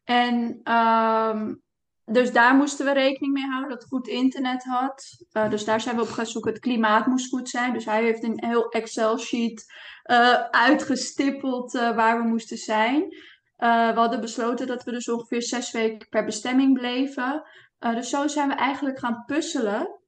En 0.04 0.60
um, 0.72 1.62
dus 2.04 2.32
daar 2.32 2.54
moesten 2.54 2.86
we 2.86 2.92
rekening 2.92 3.32
mee 3.32 3.46
houden 3.46 3.70
dat 3.70 3.88
goed 3.88 4.08
internet 4.08 4.64
had. 4.64 5.24
Uh, 5.32 5.50
dus 5.50 5.64
daar 5.64 5.80
zijn 5.80 5.96
we 5.96 6.02
op 6.02 6.08
gaan 6.08 6.26
zoeken. 6.26 6.52
Het 6.52 6.60
klimaat 6.60 7.06
moest 7.06 7.28
goed 7.28 7.48
zijn. 7.48 7.72
Dus 7.72 7.84
hij 7.84 8.02
heeft 8.02 8.22
een 8.22 8.44
heel 8.44 8.68
Excel-sheet 8.68 9.72
uh, 10.10 10.32
uitgestippeld 10.50 11.74
uh, 11.74 11.96
waar 11.96 12.22
we 12.22 12.28
moesten 12.28 12.56
zijn. 12.56 13.08
we 13.56 13.92
hadden 13.94 14.20
besloten 14.20 14.66
dat 14.66 14.84
we 14.84 14.90
dus 14.90 15.08
ongeveer 15.08 15.42
zes 15.42 15.70
weken 15.70 16.08
per 16.08 16.24
bestemming 16.24 16.78
bleven. 16.78 17.44
dus 17.78 18.10
zo 18.10 18.26
zijn 18.26 18.48
we 18.48 18.54
eigenlijk 18.54 18.98
gaan 18.98 19.24
puzzelen. 19.26 20.00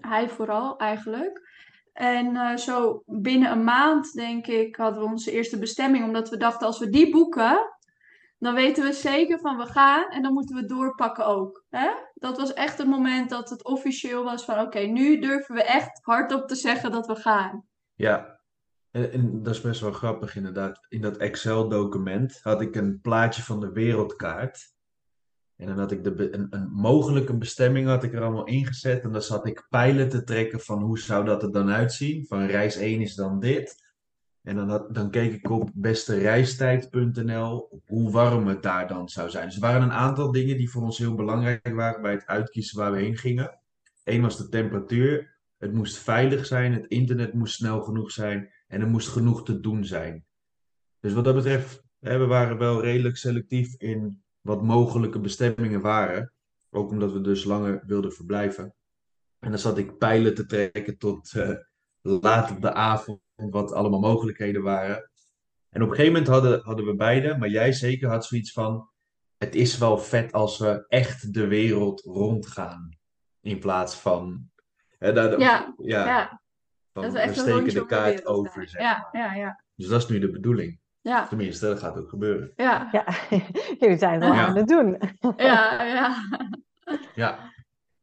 Hij 0.00 0.28
vooral 0.28 0.78
eigenlijk. 0.78 1.46
En 1.92 2.58
zo 2.58 3.02
binnen 3.06 3.50
een 3.50 3.64
maand, 3.64 4.12
denk 4.12 4.46
ik, 4.46 4.76
hadden 4.76 5.02
we 5.02 5.08
onze 5.08 5.32
eerste 5.32 5.58
bestemming. 5.58 6.04
Omdat 6.04 6.28
we 6.28 6.36
dachten, 6.36 6.66
als 6.66 6.78
we 6.78 6.90
die 6.90 7.10
boeken, 7.10 7.77
dan 8.38 8.54
weten 8.54 8.84
we 8.84 8.92
zeker 8.92 9.38
van 9.38 9.56
we 9.56 9.66
gaan 9.66 10.10
en 10.10 10.22
dan 10.22 10.32
moeten 10.32 10.56
we 10.56 10.64
doorpakken 10.64 11.26
ook. 11.26 11.64
Hè? 11.68 11.88
Dat 12.14 12.36
was 12.36 12.52
echt 12.52 12.78
het 12.78 12.86
moment 12.86 13.30
dat 13.30 13.50
het 13.50 13.64
officieel 13.64 14.24
was 14.24 14.44
van 14.44 14.60
oké, 14.60 14.78
nu 14.78 15.20
durven 15.20 15.54
we 15.54 15.62
echt 15.62 16.00
hardop 16.02 16.48
te 16.48 16.54
zeggen 16.54 16.90
dat 16.90 17.06
we 17.06 17.16
gaan. 17.16 17.64
Ja, 17.94 18.38
en, 18.90 19.42
dat 19.42 19.54
is 19.54 19.60
best 19.60 19.80
wel 19.80 19.92
grappig 19.92 20.36
inderdaad. 20.36 20.86
In 20.88 21.00
dat 21.00 21.16
Excel-document 21.16 22.40
had 22.42 22.60
ik 22.60 22.76
een 22.76 23.00
plaatje 23.00 23.42
van 23.42 23.60
de 23.60 23.72
wereldkaart. 23.72 24.76
En 25.56 25.66
dan 25.66 25.78
had 25.78 25.92
ik 25.92 26.04
de, 26.04 26.34
een, 26.34 26.46
een 26.50 26.70
mogelijke 26.70 27.36
bestemming 27.36 27.86
had 27.86 28.02
ik 28.02 28.14
er 28.14 28.22
allemaal 28.22 28.46
ingezet. 28.46 29.02
En 29.02 29.12
dan 29.12 29.22
zat 29.22 29.46
ik 29.46 29.66
pijlen 29.68 30.08
te 30.08 30.24
trekken 30.24 30.60
van 30.60 30.82
hoe 30.82 30.98
zou 30.98 31.24
dat 31.24 31.42
er 31.42 31.52
dan 31.52 31.70
uitzien. 31.70 32.26
Van 32.26 32.46
reis 32.46 32.76
1 32.76 33.00
is 33.00 33.14
dan 33.14 33.40
dit. 33.40 33.86
En 34.48 34.56
dan, 34.56 34.86
dan 34.90 35.10
keek 35.10 35.32
ik 35.32 35.50
op 35.50 35.70
bestereistijd.nl 35.74 37.82
hoe 37.86 38.10
warm 38.10 38.46
het 38.46 38.62
daar 38.62 38.88
dan 38.88 39.08
zou 39.08 39.30
zijn. 39.30 39.44
Dus 39.44 39.54
er 39.54 39.60
waren 39.60 39.82
een 39.82 39.92
aantal 39.92 40.32
dingen 40.32 40.56
die 40.56 40.70
voor 40.70 40.82
ons 40.82 40.98
heel 40.98 41.14
belangrijk 41.14 41.74
waren 41.74 42.02
bij 42.02 42.12
het 42.12 42.26
uitkiezen 42.26 42.78
waar 42.78 42.92
we 42.92 42.98
heen 42.98 43.16
gingen. 43.16 43.58
Eén 44.04 44.22
was 44.22 44.36
de 44.36 44.48
temperatuur. 44.48 45.36
Het 45.58 45.72
moest 45.72 45.98
veilig 45.98 46.46
zijn, 46.46 46.72
het 46.72 46.86
internet 46.86 47.34
moest 47.34 47.54
snel 47.54 47.80
genoeg 47.80 48.10
zijn 48.10 48.50
en 48.66 48.80
er 48.80 48.86
moest 48.86 49.08
genoeg 49.08 49.44
te 49.44 49.60
doen 49.60 49.84
zijn. 49.84 50.24
Dus 51.00 51.12
wat 51.12 51.24
dat 51.24 51.34
betreft, 51.34 51.82
hè, 52.00 52.18
we 52.18 52.26
waren 52.26 52.58
wel 52.58 52.82
redelijk 52.82 53.16
selectief 53.16 53.74
in 53.74 54.22
wat 54.40 54.62
mogelijke 54.62 55.20
bestemmingen 55.20 55.80
waren. 55.80 56.32
Ook 56.70 56.90
omdat 56.90 57.12
we 57.12 57.20
dus 57.20 57.44
langer 57.44 57.82
wilden 57.86 58.12
verblijven. 58.12 58.74
En 59.38 59.50
dan 59.50 59.58
zat 59.58 59.78
ik 59.78 59.98
pijlen 59.98 60.34
te 60.34 60.46
trekken 60.46 60.98
tot 60.98 61.32
uh, 61.36 61.50
laat 62.00 62.50
op 62.50 62.60
de 62.60 62.72
avond 62.72 63.26
wat 63.50 63.72
allemaal 63.72 64.00
mogelijkheden 64.00 64.62
waren. 64.62 65.10
En 65.70 65.82
op 65.82 65.88
een 65.88 65.94
gegeven 65.94 66.12
moment 66.12 66.30
hadden, 66.30 66.60
hadden 66.62 66.84
we 66.86 66.94
beide, 66.94 67.36
maar 67.38 67.48
jij 67.48 67.72
zeker 67.72 68.08
had 68.08 68.24
zoiets 68.24 68.52
van: 68.52 68.88
het 69.38 69.54
is 69.54 69.78
wel 69.78 69.98
vet 69.98 70.32
als 70.32 70.58
we 70.58 70.84
echt 70.88 71.34
de 71.34 71.46
wereld 71.46 72.00
rondgaan. 72.00 72.96
In 73.40 73.58
plaats 73.58 73.94
van. 73.96 74.50
Hè, 74.98 75.12
daar, 75.12 75.38
ja, 75.38 75.74
ja, 75.78 76.06
ja. 76.06 76.40
Van, 76.92 77.02
dat 77.02 77.12
we 77.12 77.18
echt 77.18 77.34
we 77.34 77.40
steken 77.40 77.58
een 77.66 77.74
de 77.74 77.86
kaart 77.86 78.26
over. 78.26 78.68
Zeg 78.68 78.80
ja, 78.80 79.08
ja, 79.12 79.34
ja. 79.34 79.62
Dus 79.74 79.86
dat 79.88 80.02
is 80.02 80.08
nu 80.08 80.18
de 80.18 80.30
bedoeling. 80.30 80.78
Ja, 81.00 81.26
Tenminste, 81.26 81.66
dat 81.66 81.78
gaat 81.78 81.96
ook 81.98 82.08
gebeuren. 82.08 82.52
ja, 82.56 82.88
Ja, 82.92 83.04
jullie 83.80 83.98
zijn 83.98 84.12
het 84.12 84.22
wel 84.22 84.32
Ja. 84.32 84.46
aan 84.46 84.56
het 84.56 84.68
doen. 84.68 84.98
ja, 85.36 85.82
ja. 85.94 86.14
Ja, 87.14 87.52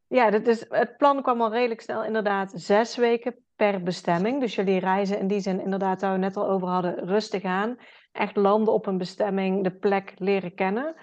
Ja, 0.08 0.30
dat 0.30 0.48
is, 0.48 0.66
het 0.70 0.98
plan 0.98 1.22
kwam 1.22 1.42
al 1.42 1.52
redelijk 1.52 1.82
snel, 1.82 2.04
inderdaad, 2.04 2.52
zes 2.56 2.96
weken 2.96 3.45
per 3.56 3.84
bestemming. 3.84 4.40
Dus 4.40 4.56
jullie 4.56 4.80
reizen 4.80 5.20
in 5.20 5.28
die 5.28 5.40
zin, 5.40 5.62
inderdaad, 5.62 6.02
waar 6.02 6.12
we 6.12 6.18
net 6.18 6.38
al 6.38 6.50
over 6.50 6.68
hadden, 6.68 7.06
rustig 7.08 7.44
aan. 7.44 7.78
Echt 8.12 8.36
landen 8.36 8.74
op 8.74 8.86
een 8.86 8.98
bestemming, 8.98 9.64
de 9.64 9.72
plek 9.76 10.14
leren 10.18 10.54
kennen. 10.56 10.96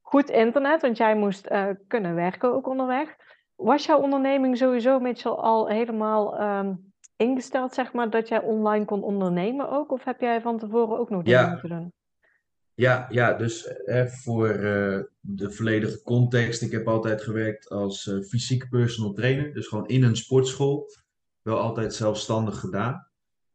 Goed 0.00 0.30
internet, 0.30 0.82
want 0.82 0.96
jij 0.96 1.16
moest 1.16 1.46
eh, 1.46 1.66
kunnen 1.86 2.14
werken 2.14 2.52
ook 2.54 2.68
onderweg. 2.68 3.16
Was 3.54 3.84
jouw 3.86 4.00
onderneming 4.00 4.56
sowieso, 4.56 4.98
Mitchell, 5.00 5.30
al 5.32 5.68
helemaal 5.68 6.38
ehm, 6.38 6.74
ingesteld, 7.16 7.74
zeg 7.74 7.92
maar, 7.92 8.10
dat 8.10 8.28
jij 8.28 8.40
online 8.42 8.84
kon 8.84 9.02
ondernemen 9.02 9.70
ook? 9.70 9.92
Of 9.92 10.04
heb 10.04 10.20
jij 10.20 10.40
van 10.40 10.58
tevoren 10.58 10.98
ook 10.98 11.10
nog 11.10 11.22
dingen 11.22 11.40
Ja. 11.40 11.50
moeten 11.50 11.68
doen? 11.68 11.92
ja, 12.74 13.06
ja 13.10 13.32
dus 13.32 13.66
eh, 13.66 14.04
voor 14.06 14.48
eh, 14.48 15.00
de 15.20 15.50
volledige 15.50 16.02
context. 16.02 16.62
Ik 16.62 16.70
heb 16.72 16.88
altijd 16.88 17.22
gewerkt 17.22 17.68
als 17.68 18.10
fysiek 18.28 18.68
personal 18.70 19.12
trainer. 19.12 19.52
Dus 19.54 19.66
gewoon 19.66 19.86
in 19.88 20.02
een 20.02 20.16
sportschool. 20.16 20.86
Wel 21.46 21.58
altijd 21.58 21.94
zelfstandig 21.94 22.58
gedaan. 22.60 23.06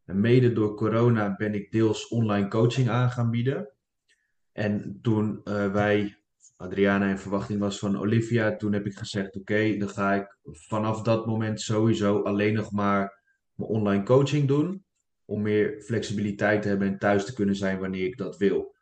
En 0.04 0.20
mede 0.20 0.52
door 0.52 0.74
corona 0.74 1.34
ben 1.36 1.54
ik 1.54 1.72
deels 1.72 2.08
online 2.08 2.48
coaching 2.48 2.88
aan 2.88 3.10
gaan 3.10 3.30
bieden. 3.30 3.72
En 4.52 4.98
toen 5.02 5.40
eh, 5.44 5.72
wij, 5.72 6.18
Adriana 6.56 7.08
in 7.08 7.18
verwachting 7.18 7.60
was 7.60 7.78
van 7.78 7.98
Olivia, 7.98 8.56
toen 8.56 8.72
heb 8.72 8.86
ik 8.86 8.94
gezegd: 8.94 9.36
Oké, 9.36 9.76
dan 9.76 9.88
ga 9.88 10.14
ik 10.14 10.38
vanaf 10.42 11.02
dat 11.02 11.26
moment 11.26 11.60
sowieso 11.60 12.22
alleen 12.22 12.54
nog 12.54 12.70
maar 12.70 13.22
mijn 13.54 13.70
online 13.70 14.04
coaching 14.04 14.48
doen. 14.48 14.84
Om 15.24 15.42
meer 15.42 15.80
flexibiliteit 15.82 16.62
te 16.62 16.68
hebben 16.68 16.88
en 16.88 16.98
thuis 16.98 17.24
te 17.24 17.34
kunnen 17.34 17.56
zijn 17.56 17.78
wanneer 17.78 18.06
ik 18.06 18.16
dat 18.16 18.36
wil. 18.36 18.74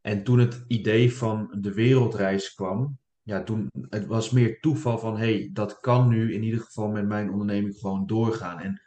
En 0.00 0.24
toen 0.24 0.38
het 0.38 0.64
idee 0.66 1.14
van 1.14 1.56
de 1.60 1.74
wereldreis 1.74 2.54
kwam, 2.54 2.98
ja, 3.22 3.42
toen 3.42 3.68
het 3.88 4.06
was 4.06 4.30
meer 4.30 4.60
toeval 4.60 4.98
van: 4.98 5.16
hey, 5.16 5.50
dat 5.52 5.80
kan 5.80 6.08
nu 6.08 6.34
in 6.34 6.42
ieder 6.42 6.60
geval 6.60 6.88
met 6.88 7.06
mijn 7.06 7.30
onderneming 7.30 7.76
gewoon 7.76 8.06
doorgaan. 8.06 8.58
En 8.58 8.82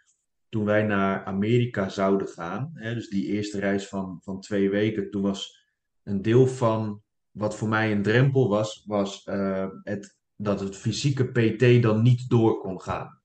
toen 0.50 0.66
wij 0.66 0.84
naar 0.84 1.26
Amerika 1.26 1.90
zouden 1.90 2.28
gaan, 2.28 2.72
hè, 2.74 2.94
dus 2.94 3.10
die 3.10 3.26
eerste 3.26 3.60
reis 3.60 3.88
van, 3.88 4.20
van 4.24 4.40
twee 4.40 4.70
weken, 4.70 5.12
toen 5.12 5.22
was 5.22 5.66
een 6.04 6.22
deel 6.22 6.48
van 6.48 7.02
wat 7.32 7.56
voor 7.56 7.68
mij 7.68 7.92
een 7.92 8.02
drempel 8.02 8.50
was, 8.50 8.84
was 8.86 9.24
eh, 9.24 9.68
het, 9.84 10.18
dat 10.36 10.60
het 10.60 10.76
fysieke 10.76 11.26
PT 11.26 11.84
dan 11.84 12.02
niet 12.02 12.30
door 12.30 12.60
kon 12.60 12.82
gaan. 12.82 13.20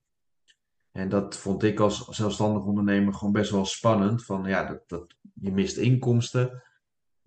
En 0.92 1.08
dat 1.08 1.36
vond 1.36 1.62
ik 1.62 1.80
als 1.80 2.08
zelfstandig 2.08 2.64
ondernemer 2.64 3.14
gewoon 3.14 3.32
best 3.32 3.50
wel 3.50 3.64
spannend. 3.64 4.24
Van 4.24 4.44
ja, 4.44 4.64
dat, 4.64 4.82
dat, 4.86 5.14
je 5.34 5.52
mist 5.52 5.76
inkomsten. 5.76 6.62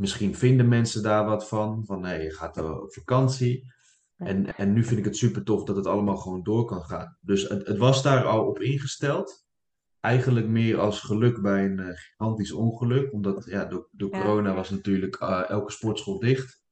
Misschien 0.03 0.35
vinden 0.35 0.67
mensen 0.67 1.03
daar 1.03 1.25
wat 1.25 1.47
van. 1.47 1.85
Van 1.85 2.01
nee, 2.01 2.23
je 2.23 2.31
gaat 2.31 2.57
op 2.57 2.93
vakantie. 2.93 3.73
En, 4.15 4.55
en 4.55 4.73
nu 4.73 4.83
vind 4.83 4.99
ik 4.99 5.05
het 5.05 5.17
super 5.17 5.43
tof 5.43 5.63
dat 5.63 5.75
het 5.75 5.87
allemaal 5.87 6.17
gewoon 6.17 6.43
door 6.43 6.65
kan 6.65 6.81
gaan. 6.81 7.17
Dus 7.21 7.47
het, 7.47 7.67
het 7.67 7.77
was 7.77 8.03
daar 8.03 8.23
al 8.25 8.47
op 8.47 8.59
ingesteld. 8.59 9.45
Eigenlijk 9.99 10.47
meer 10.47 10.79
als 10.79 10.99
geluk 10.99 11.41
bij 11.41 11.65
een 11.65 11.79
eh, 11.79 11.95
gigantisch 11.95 12.51
ongeluk. 12.51 13.13
Omdat 13.13 13.45
ja, 13.45 13.65
door, 13.65 13.87
door 13.91 14.15
Ja. 14.15 14.21
corona 14.21 14.53
was 14.53 14.69
natuurlijk 14.69 15.15
eh, 15.15 15.49
elke 15.49 15.71
sportschool 15.71 16.19
dicht. 16.19 16.63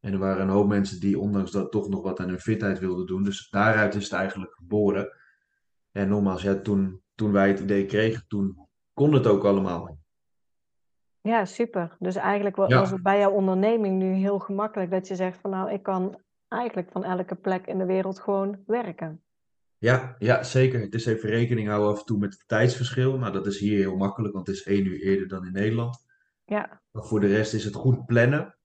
En 0.00 0.12
er 0.12 0.18
waren 0.18 0.42
een 0.42 0.48
hoop 0.48 0.68
mensen 0.68 1.00
die 1.00 1.18
ondanks 1.18 1.50
dat 1.50 1.72
toch 1.72 1.88
nog 1.88 2.02
wat 2.02 2.20
aan 2.20 2.28
hun 2.28 2.40
fitheid 2.40 2.78
wilden 2.78 3.06
doen. 3.06 3.22
Dus 3.22 3.50
daaruit 3.50 3.94
is 3.94 4.04
het 4.04 4.12
eigenlijk 4.12 4.54
geboren. 4.54 5.16
En 5.92 6.08
nogmaals, 6.08 6.42
ja, 6.42 6.60
toen, 6.60 7.02
toen 7.14 7.32
wij 7.32 7.48
het 7.48 7.60
idee 7.60 7.86
kregen, 7.86 8.24
toen 8.28 8.68
kon 8.92 9.12
het 9.12 9.26
ook 9.26 9.44
allemaal. 9.44 10.01
Ja, 11.22 11.44
super. 11.44 11.96
Dus 11.98 12.16
eigenlijk 12.16 12.56
Ja. 12.56 12.66
was 12.66 12.90
het 12.90 13.02
bij 13.02 13.18
jouw 13.18 13.30
onderneming 13.30 13.98
nu 13.98 14.12
heel 14.12 14.38
gemakkelijk 14.38 14.90
dat 14.90 15.08
je 15.08 15.14
zegt 15.14 15.38
van 15.40 15.50
nou, 15.50 15.72
ik 15.72 15.82
kan 15.82 16.18
eigenlijk 16.48 16.90
van 16.90 17.04
elke 17.04 17.34
plek 17.34 17.66
in 17.66 17.78
de 17.78 17.86
wereld 17.86 18.20
gewoon 18.20 18.62
werken. 18.66 19.22
Ja, 19.78 20.14
ja, 20.18 20.42
zeker. 20.42 20.80
Het 20.80 20.94
is 20.94 21.06
even 21.06 21.28
rekening 21.28 21.68
houden 21.68 21.90
af 21.90 21.98
en 21.98 22.04
toe 22.06 22.18
met 22.18 22.32
het 22.32 22.48
tijdsverschil. 22.48 23.18
Nou, 23.18 23.32
dat 23.32 23.46
is 23.46 23.58
hier 23.58 23.78
heel 23.78 23.96
makkelijk, 23.96 24.34
want 24.34 24.46
het 24.46 24.56
is 24.56 24.62
één 24.62 24.86
uur 24.86 25.00
eerder 25.00 25.28
dan 25.28 25.46
in 25.46 25.52
Nederland. 25.52 25.96
Ja, 26.44 26.80
Maar 26.90 27.04
voor 27.04 27.20
de 27.20 27.26
rest 27.26 27.54
is 27.54 27.64
het 27.64 27.74
goed 27.74 28.06
plannen. 28.06 28.56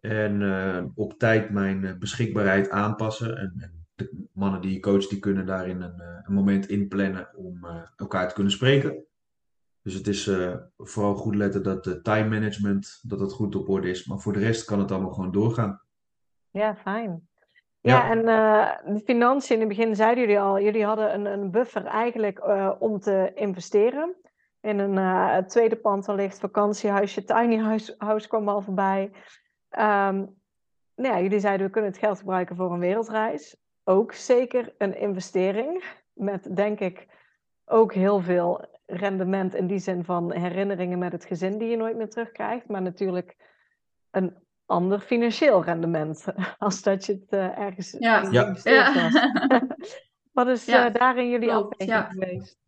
En 0.00 0.42
eh, 0.42 0.84
op 0.94 1.18
tijd 1.18 1.50
mijn 1.50 1.84
eh, 1.84 1.96
beschikbaarheid 1.98 2.70
aanpassen. 2.70 3.36
En, 3.38 3.54
en 3.58 3.86
de 3.94 4.26
mannen 4.32 4.60
die 4.60 4.72
je 4.72 4.80
coacht, 4.80 5.10
die 5.10 5.18
kunnen 5.18 5.46
daarin 5.46 5.80
een, 5.80 6.00
eh, 6.00 6.18
een 6.22 6.34
moment 6.34 6.68
inplannen 6.68 7.36
om 7.36 7.66
elkaar 7.96 8.28
te 8.28 8.34
kunnen 8.34 8.52
spreken. 8.52 9.06
Dus 9.88 9.96
het 9.96 10.06
is 10.06 10.26
eh, 10.26 10.54
vooral 10.76 11.14
goed 11.14 11.34
letten 11.34 11.62
dat 11.62 11.84
de 11.84 12.00
time 12.02 12.28
management, 12.28 13.00
dat 13.02 13.20
het 13.20 13.32
goed 13.32 13.56
op 13.56 13.68
orde 13.68 13.88
is. 13.90 14.06
Maar 14.06 14.18
voor 14.18 14.32
de 14.32 14.38
rest 14.38 14.64
kan 14.64 14.78
het 14.78 14.90
allemaal 14.90 15.12
gewoon 15.12 15.32
doorgaan. 15.32 15.80
ja, 16.50 16.76
fijn. 16.76 17.28
Ja, 17.80 17.92
Ja. 17.92 18.10
en 18.10 18.18
eh, 18.18 18.94
de 18.94 19.00
financiën 19.04 19.54
in 19.54 19.60
het 19.60 19.76
begin 19.76 19.96
zeiden 19.96 20.20
jullie 20.24 20.40
al, 20.40 20.60
jullie 20.60 20.84
hadden 20.84 21.14
een, 21.14 21.26
een 21.26 21.50
buffer 21.50 21.84
eigenlijk 21.84 22.38
eh, 22.38 22.72
om 22.78 23.00
te 23.00 23.32
investeren. 23.34 24.14
In 24.60 24.78
een 24.78 25.46
tweede 25.46 25.76
pand 25.76 26.06
wellicht, 26.06 26.38
vakantiehuisje, 26.38 27.24
tiny 27.24 27.56
house, 27.56 27.94
house 27.98 28.28
kwam 28.28 28.48
al 28.48 28.62
voorbij. 28.62 29.10
Ehm, 29.68 30.16
nou 30.94 31.14
ja, 31.14 31.20
jullie 31.20 31.40
zeiden 31.40 31.66
we 31.66 31.72
kunnen 31.72 31.90
het 31.90 32.00
geld 32.00 32.18
gebruiken 32.18 32.56
voor 32.56 32.72
een 32.72 32.78
wereldreis. 32.78 33.56
Ook 33.84 34.12
zeker 34.12 34.74
een 34.78 34.98
investering. 34.98 35.84
Met 36.12 36.56
denk 36.56 36.80
ik 36.80 37.06
ook 37.64 37.92
heel 37.94 38.20
veel 38.20 38.77
rendement 38.90 39.54
in 39.54 39.66
die 39.66 39.78
zin 39.78 40.04
van 40.04 40.32
herinneringen 40.32 40.98
met 40.98 41.12
het 41.12 41.24
gezin 41.24 41.58
die 41.58 41.68
je 41.68 41.76
nooit 41.76 41.96
meer 41.96 42.08
terugkrijgt. 42.10 42.68
Maar 42.68 42.82
natuurlijk 42.82 43.36
een 44.10 44.36
ander 44.66 45.00
financieel 45.00 45.64
rendement. 45.64 46.24
Als 46.58 46.82
dat 46.82 47.06
je 47.06 47.12
het 47.12 47.28
eh, 47.28 47.58
ergens 47.58 47.96
Ja. 47.98 48.22
in 48.22 48.32
Ja. 48.62 49.10
Wat 50.32 50.48
is 50.48 50.64
Ja, 50.64 50.86
eh, 50.86 50.94
daarin 50.94 51.28
jullie 51.28 51.52
afweging 51.52 51.90
ja. 51.90 52.02
geweest? 52.02 52.58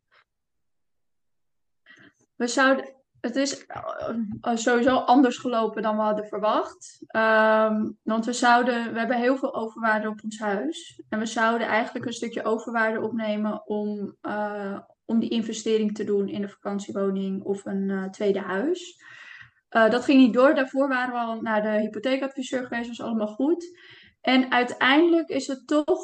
We 2.37 2.46
zouden, 2.46 2.94
het 3.20 3.37
is 3.37 3.66
eh, 3.66 4.56
sowieso 4.56 4.96
anders 4.96 5.37
gelopen 5.37 5.83
dan 5.83 5.96
we 5.96 6.02
hadden 6.02 6.26
verwacht. 6.26 7.02
Ehm, 7.06 7.90
want 8.02 8.24
we 8.24 8.33
zouden, 8.33 8.92
we 8.92 8.98
hebben 8.98 9.16
heel 9.16 9.37
veel 9.37 9.54
overwaarde 9.54 10.09
op 10.09 10.20
ons 10.24 10.38
huis. 10.38 11.02
En 11.09 11.18
we 11.18 11.26
zouden 11.26 11.66
eigenlijk 11.66 12.06
een 12.06 12.12
stukje 12.12 12.44
overwaarde 12.44 13.00
opnemen 13.00 13.66
om, 13.66 14.16
eh, 14.20 14.78
om 15.11 15.18
die 15.18 15.31
investering 15.31 15.94
te 15.94 16.05
doen 16.05 16.29
in 16.29 16.42
een 16.42 16.49
vakantiewoning 16.49 17.42
of 17.42 17.64
een 17.64 17.90
eh, 17.90 18.05
tweede 18.05 18.40
huis. 18.40 19.03
Eh, 19.68 19.90
dat 19.90 20.05
ging 20.05 20.20
niet 20.20 20.35
door. 20.35 20.55
Daarvoor 20.55 20.88
waren 20.88 21.12
we 21.14 21.20
al 21.20 21.40
naar 21.40 21.62
de 21.62 21.81
hypotheekadviseur 21.81 22.66
geweest, 22.66 22.88
was 22.88 23.01
allemaal 23.01 23.35
goed. 23.35 23.79
En 24.20 24.53
uiteindelijk 24.53 25.29
is 25.29 25.46
het 25.46 25.66
toch, 25.66 26.01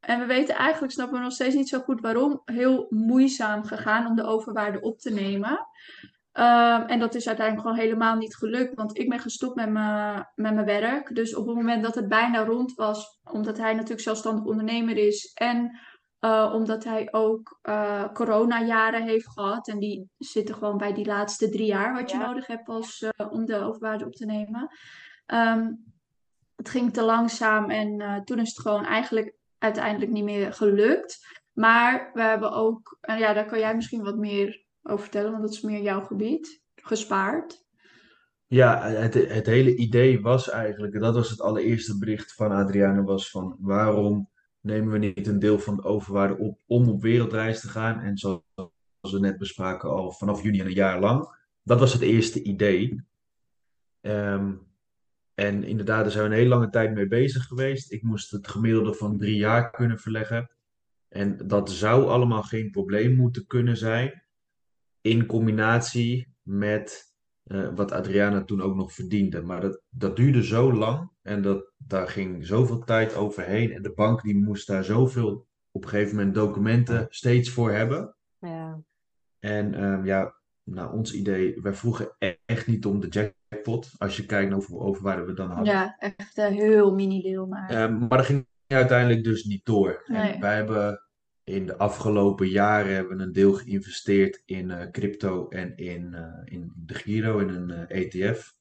en 0.00 0.18
we 0.18 0.26
weten 0.26 0.54
eigenlijk, 0.54 0.92
snappen 0.92 1.16
we 1.16 1.22
nog 1.22 1.32
steeds 1.32 1.54
niet 1.54 1.68
zo 1.68 1.78
goed 1.80 2.00
waarom, 2.00 2.42
heel 2.44 2.86
moeizaam 2.90 3.64
gegaan 3.64 4.06
om 4.06 4.16
de 4.16 4.24
overwaarde 4.24 4.80
op 4.80 4.98
te 4.98 5.10
nemen. 5.10 5.66
Ehm, 6.32 6.82
en 6.82 6.98
dat 6.98 7.14
is 7.14 7.26
uiteindelijk 7.26 7.66
gewoon 7.66 7.84
helemaal 7.84 8.16
niet 8.16 8.36
gelukt, 8.36 8.74
want 8.74 8.98
ik 8.98 9.08
ben 9.08 9.20
gestopt 9.20 9.54
met 9.54 9.70
mijn, 9.70 10.28
met 10.34 10.54
mijn 10.54 10.66
werk. 10.66 11.14
Dus 11.14 11.34
op 11.34 11.46
het 11.46 11.56
moment 11.56 11.82
dat 11.82 11.94
het 11.94 12.08
bijna 12.08 12.44
rond 12.44 12.74
was, 12.74 13.20
omdat 13.30 13.58
hij 13.58 13.72
natuurlijk 13.72 14.00
zelfstandig 14.00 14.44
ondernemer 14.44 14.96
is 14.96 15.32
en 15.34 15.78
eh, 16.24 16.50
omdat 16.54 16.84
hij 16.84 17.08
ook 17.10 17.58
eh 17.62 18.04
coronajaren 18.12 19.02
heeft 19.02 19.28
gehad. 19.28 19.68
En 19.68 19.78
die 19.78 20.10
zitten 20.18 20.54
gewoon 20.54 20.76
bij 20.76 20.92
die 20.92 21.06
laatste 21.06 21.48
drie 21.48 21.66
jaar 21.66 21.94
wat 21.94 22.10
je 22.10 22.16
Ja. 22.18 22.26
nodig 22.26 22.46
hebt 22.46 22.68
als, 22.68 23.02
eh, 23.02 23.32
om 23.32 23.44
de 23.44 23.56
overwaarde 23.56 24.04
op 24.04 24.12
te 24.14 24.24
nemen. 24.26 24.68
Ehm, 25.26 25.72
het 26.56 26.68
ging 26.68 26.92
te 26.92 27.02
langzaam 27.02 27.70
en 27.70 28.00
eh, 28.00 28.20
toen 28.20 28.38
is 28.38 28.48
het 28.48 28.60
gewoon 28.60 28.84
eigenlijk 28.84 29.34
uiteindelijk 29.58 30.12
niet 30.12 30.24
meer 30.24 30.52
gelukt. 30.52 31.42
Maar 31.52 32.10
we 32.12 32.22
hebben 32.22 32.52
ook, 32.52 32.96
en 33.00 33.18
ja, 33.18 33.32
daar 33.32 33.46
kan 33.46 33.58
jij 33.58 33.74
misschien 33.74 34.02
wat 34.02 34.16
meer 34.16 34.64
over 34.82 35.02
vertellen, 35.02 35.30
want 35.30 35.42
dat 35.42 35.52
is 35.52 35.60
meer 35.60 35.82
jouw 35.82 36.00
gebied, 36.04 36.62
gespaard. 36.74 37.64
Ja, 38.46 38.82
het, 38.82 39.14
het 39.14 39.46
hele 39.46 39.76
idee 39.76 40.20
was 40.20 40.50
eigenlijk, 40.50 40.94
en 40.94 41.00
dat 41.00 41.14
was 41.14 41.30
het 41.30 41.40
allereerste 41.40 41.98
bericht 41.98 42.34
van 42.34 42.52
Adriana, 42.52 43.02
was 43.02 43.30
van 43.30 43.56
waarom 43.60 44.32
nemen 44.64 44.92
we 44.92 44.98
niet 44.98 45.26
een 45.26 45.38
deel 45.38 45.58
van 45.58 45.76
de 45.76 45.82
overwaarde 45.82 46.36
op 46.36 46.60
om 46.66 46.88
op 46.88 47.02
wereldreis 47.02 47.60
te 47.60 47.68
gaan? 47.68 48.00
En 48.00 48.18
zoals 48.18 48.42
we 49.00 49.18
net 49.18 49.38
bespraken, 49.38 49.90
al 49.90 50.12
vanaf 50.12 50.42
juni 50.42 50.60
en 50.60 50.66
een 50.66 50.72
jaar 50.72 51.00
lang. 51.00 51.36
Dat 51.62 51.80
was 51.80 51.92
het 51.92 52.02
eerste 52.02 52.42
idee. 52.42 53.02
Ehm, 54.00 54.52
en 55.34 55.64
inderdaad, 55.64 56.02
daar 56.02 56.10
zijn 56.10 56.24
we 56.24 56.30
een 56.30 56.36
hele 56.36 56.48
lange 56.48 56.70
tijd 56.70 56.94
mee 56.94 57.06
bezig 57.06 57.44
geweest. 57.44 57.92
Ik 57.92 58.02
moest 58.02 58.30
het 58.30 58.48
gemiddelde 58.48 58.94
van 58.94 59.18
drie 59.18 59.36
jaar 59.36 59.70
kunnen 59.70 59.98
verleggen. 59.98 60.50
En 61.08 61.46
dat 61.46 61.70
zou 61.70 62.06
allemaal 62.08 62.42
geen 62.42 62.70
probleem 62.70 63.16
moeten 63.16 63.46
kunnen 63.46 63.76
zijn. 63.76 64.22
In 65.00 65.26
combinatie 65.26 66.34
met 66.42 67.13
eh, 67.44 67.68
wat 67.74 67.92
Adriana 67.92 68.44
toen 68.44 68.60
ook 68.62 68.74
nog 68.74 68.92
verdiende. 68.92 69.42
Maar 69.42 69.60
dat, 69.60 69.82
dat 69.90 70.16
duurde 70.16 70.44
zo 70.44 70.72
lang 70.72 71.10
en 71.22 71.42
dat, 71.42 71.72
daar 71.76 72.08
ging 72.08 72.46
zoveel 72.46 72.78
tijd 72.84 73.14
overheen. 73.16 73.72
En 73.72 73.82
de 73.82 73.92
bank 73.92 74.22
die 74.22 74.36
moest 74.36 74.66
daar 74.66 74.84
zoveel 74.84 75.46
op 75.70 75.82
een 75.82 75.88
gegeven 75.88 76.16
moment 76.16 76.34
documenten 76.34 77.06
steeds 77.08 77.50
voor 77.50 77.70
hebben. 77.72 78.16
Ja, 78.38 78.82
En 79.38 79.74
ehm, 79.74 80.04
ja, 80.04 80.34
nou, 80.62 80.92
ons 80.92 81.14
idee, 81.14 81.60
wij 81.62 81.72
vroegen 81.74 82.14
e- 82.18 82.34
echt 82.44 82.66
niet 82.66 82.86
om 82.86 83.00
de 83.00 83.08
jackpot. 83.08 83.90
Als 83.98 84.16
je 84.16 84.26
kijkt 84.26 84.48
naar 84.48 84.58
hoeveel 84.58 84.80
overwaarde 84.80 85.24
we 85.24 85.32
dan 85.32 85.50
hadden. 85.50 85.74
Ja, 85.74 85.96
echt 85.98 86.38
een 86.38 86.52
heel 86.52 86.94
mini 86.94 87.22
deel 87.22 87.46
maar. 87.46 87.70
Ehm, 87.70 87.98
maar 87.98 88.18
dat 88.18 88.26
ging 88.26 88.46
uiteindelijk 88.66 89.24
dus 89.24 89.44
niet 89.44 89.64
door. 89.64 90.02
En 90.06 90.14
Nee. 90.14 90.38
wij 90.40 90.56
hebben 90.56 91.03
in 91.44 91.66
de 91.66 91.76
afgelopen 91.76 92.48
jaren 92.48 92.94
hebben 92.94 93.16
we 93.16 93.22
een 93.22 93.32
deel 93.32 93.52
geïnvesteerd 93.52 94.42
in 94.44 94.70
eh, 94.70 94.90
crypto 94.90 95.48
en 95.48 95.76
in, 95.76 96.14
eh, 96.14 96.40
in 96.44 96.72
de 96.76 96.94
Giro, 96.94 97.38
in 97.38 97.48
een 97.48 97.70
eh, 97.70 98.00
ETF. 98.00 98.54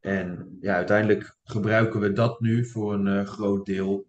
En 0.00 0.56
ja, 0.60 0.74
uiteindelijk 0.74 1.36
gebruiken 1.44 2.00
we 2.00 2.12
dat 2.12 2.40
nu 2.40 2.64
voor 2.66 2.94
een 2.94 3.06
eh, 3.06 3.26
groot 3.26 3.66
deel 3.66 4.06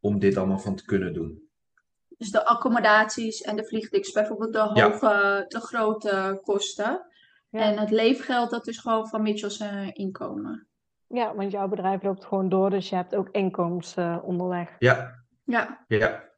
om 0.00 0.18
dit 0.18 0.36
allemaal 0.36 0.58
van 0.58 0.74
te 0.74 0.84
kunnen 0.84 1.12
doen. 1.12 1.48
Dus 2.18 2.30
de 2.30 2.44
accommodaties 2.46 3.40
en 3.40 3.56
de 3.56 3.64
vliegtickets, 3.64 4.12
bijvoorbeeld 4.12 4.52
de 4.52 4.70
Ja. 4.74 4.90
hoge, 4.90 5.44
de 5.48 5.60
grote 5.60 6.38
kosten. 6.42 7.06
Ja. 7.50 7.60
En 7.60 7.78
het 7.78 7.90
leefgeld, 7.90 8.50
dat 8.50 8.66
is 8.68 8.78
gewoon 8.78 9.08
van 9.08 9.22
Mitchell's 9.22 9.58
eh, 9.60 9.88
inkomen. 9.92 10.66
Ja, 11.06 11.34
want 11.34 11.52
jouw 11.52 11.68
bedrijf 11.68 12.02
loopt 12.02 12.24
gewoon 12.24 12.48
door, 12.48 12.70
dus 12.70 12.88
je 12.88 12.96
hebt 12.96 13.14
ook 13.14 13.28
inkomsten 13.30 14.12
eh, 14.12 14.24
onderweg. 14.24 14.76
Ja, 14.78 15.24
Ja, 15.44 15.84
ja. 15.88 16.29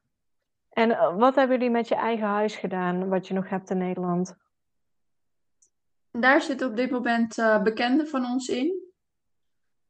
En 0.72 0.90
eh, 0.90 1.16
wat 1.16 1.34
hebben 1.34 1.56
jullie 1.56 1.72
met 1.72 1.88
je 1.88 1.94
eigen 1.94 2.26
huis 2.26 2.56
gedaan, 2.56 3.08
wat 3.08 3.28
je 3.28 3.34
nog 3.34 3.48
hebt 3.48 3.70
in 3.70 3.78
Nederland? 3.78 4.40
daar 6.10 6.42
zitten 6.42 6.68
op 6.68 6.76
dit 6.76 6.90
moment 6.90 7.38
eh, 7.38 7.62
bekenden 7.62 8.08
van 8.08 8.24
ons 8.24 8.48
in, 8.48 8.92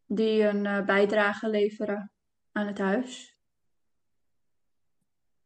die 0.06 0.42
een 0.42 0.66
eh, 0.66 0.84
bijdrage 0.84 1.48
leveren 1.48 2.12
aan 2.52 2.66
het 2.66 2.78
huis. 2.78 3.36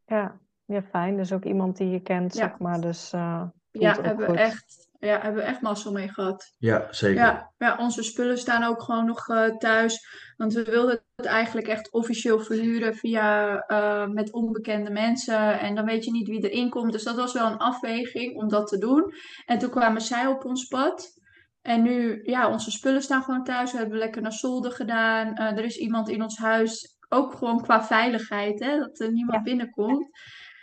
Ja, 0.05 0.39
ja, 0.65 0.83
fijn. 0.83 1.17
Dus 1.17 1.33
ook 1.33 1.45
iemand 1.45 1.77
die 1.77 1.91
je 1.91 2.01
kent, 2.01 2.35
Ja. 2.35 2.49
zeg 2.49 2.59
maar. 2.59 2.81
Dus 2.81 3.11
voelt 3.11 3.53
Ja, 3.71 4.01
hebben 4.03 4.33
we 4.33 4.39
echt, 4.39 4.86
ja, 4.99 5.21
hebben 5.21 5.43
we 5.43 5.49
echt 5.49 5.61
mazzel 5.61 5.93
mee 5.93 6.09
gehad. 6.09 6.55
Ja, 6.59 6.87
zeker. 6.91 7.17
Ja, 7.23 7.53
ja, 7.57 7.77
onze 7.79 8.03
spullen 8.03 8.39
staan 8.39 8.63
ook 8.65 8.83
gewoon 8.83 9.07
nog 9.07 9.29
eh, 9.29 9.57
thuis. 9.57 9.99
Want 10.37 10.53
we 10.53 10.65
wilden 10.65 11.03
het 11.17 11.27
eigenlijk 11.27 11.67
echt 11.67 11.93
officieel 11.93 12.41
verhuren 12.41 12.95
via 12.95 13.59
eh, 13.59 14.07
met 14.07 14.33
onbekende 14.33 14.91
mensen. 14.91 15.59
En 15.61 15.75
dan 15.75 15.85
weet 15.85 16.05
je 16.05 16.11
niet 16.11 16.29
wie 16.29 16.51
erin 16.51 16.71
komt. 16.71 16.93
Dus 16.93 17.03
dat 17.05 17.17
was 17.17 17.33
wel 17.33 17.47
een 17.47 17.57
afweging 17.59 18.37
om 18.37 18.49
dat 18.49 18.67
te 18.67 18.79
doen. 18.79 19.13
En 19.45 19.59
toen 19.59 19.71
kwamen 19.71 20.01
zij 20.01 20.27
op 20.27 20.45
ons 20.45 20.67
pad. 20.67 21.15
En 21.63 21.83
nu, 21.83 22.21
ja, 22.23 22.51
onze 22.51 22.71
spullen 22.71 23.03
staan 23.03 23.23
gewoon 23.23 23.45
thuis. 23.45 23.73
We 23.73 23.79
hebben 23.79 23.99
lekker 23.99 24.23
naar 24.23 24.33
zolder 24.33 24.73
gedaan. 24.73 25.35
Eh, 25.35 25.57
er 25.59 25.65
is 25.65 25.77
iemand 25.77 26.09
in 26.09 26.23
ons 26.23 26.39
huis, 26.39 26.97
ook 27.09 27.33
gewoon 27.35 27.63
qua 27.63 27.83
veiligheid, 27.85 28.61
hè, 28.61 28.79
dat 28.79 29.01
er 29.01 29.13
niemand 29.13 29.37
Ja. 29.37 29.43
binnenkomt. 29.43 30.09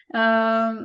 Ehm, 0.07 0.77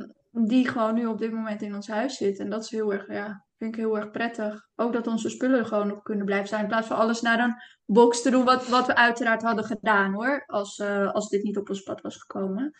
die 0.47 0.67
gewoon 0.67 0.93
nu 0.93 1.05
op 1.05 1.17
dit 1.17 1.31
moment 1.31 1.61
in 1.61 1.75
ons 1.75 1.87
huis 1.87 2.17
zit. 2.17 2.39
En 2.39 2.49
dat 2.49 2.63
is 2.63 2.69
heel 2.69 2.93
erg, 2.93 3.07
ja, 3.07 3.45
vind 3.57 3.75
ik 3.75 3.81
heel 3.81 3.97
erg 3.97 4.11
prettig. 4.11 4.67
Ook 4.75 4.93
dat 4.93 5.07
onze 5.07 5.29
spullen 5.29 5.65
gewoon 5.65 5.87
nog 5.87 6.01
kunnen 6.01 6.25
blijven 6.25 6.47
staan. 6.47 6.61
In 6.61 6.67
plaats 6.67 6.87
van 6.87 6.97
alles 6.97 7.21
naar 7.21 7.39
een 7.39 7.55
box 7.85 8.21
te 8.21 8.29
doen, 8.29 8.45
wat, 8.45 8.67
wat 8.67 8.87
we 8.87 8.95
uiteraard 8.95 9.41
hadden 9.41 9.65
gedaan 9.65 10.13
hoor. 10.13 10.43
Als, 10.45 10.79
eh, 10.79 11.11
als 11.11 11.29
dit 11.29 11.43
niet 11.43 11.57
op 11.57 11.69
ons 11.69 11.83
pad 11.83 12.01
was 12.01 12.17
gekomen. 12.17 12.75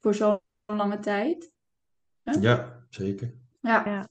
Voor 0.00 0.14
zo'n 0.14 0.40
lange 0.66 0.98
tijd. 0.98 1.50
Ja, 2.22 2.86
zeker. 2.88 3.34
Ja, 3.60 4.06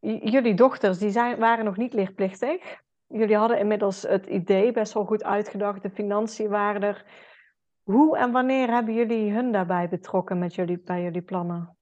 Jullie 0.00 0.54
dochters, 0.54 0.98
die 0.98 1.10
zijn, 1.10 1.38
waren 1.38 1.64
nog 1.64 1.76
niet 1.76 1.92
leerplichtig. 1.92 2.80
Jullie 3.06 3.36
hadden 3.36 3.58
inmiddels 3.58 4.02
het 4.02 4.26
idee 4.26 4.72
best 4.72 4.92
wel 4.92 5.04
goed 5.04 5.24
uitgedacht. 5.24 5.82
De 5.82 5.90
financiën 5.90 6.48
waren 6.48 6.82
er. 6.82 7.04
Hoe 7.82 8.18
en 8.18 8.32
wanneer 8.32 8.70
hebben 8.70 8.94
jullie 8.94 9.32
hun 9.32 9.52
daarbij 9.52 9.88
betrokken 9.88 10.38
met 10.38 10.54
jullie, 10.54 10.78
bij 10.78 11.02
jullie 11.02 11.22
plannen? 11.22 11.76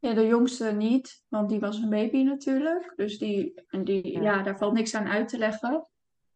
Ja, 0.00 0.14
de 0.14 0.26
jongste 0.26 0.72
niet, 0.72 1.24
want 1.28 1.48
die 1.48 1.60
was 1.60 1.76
een 1.76 1.90
baby 1.90 2.22
natuurlijk. 2.22 2.92
Dus 2.96 3.18
die, 3.18 3.62
en 3.68 3.84
die, 3.84 4.12
Ja. 4.12 4.22
ja. 4.22 4.42
daar 4.42 4.58
valt 4.58 4.72
niks 4.72 4.94
aan 4.94 5.08
uit 5.08 5.28
te 5.28 5.38
leggen. 5.38 5.86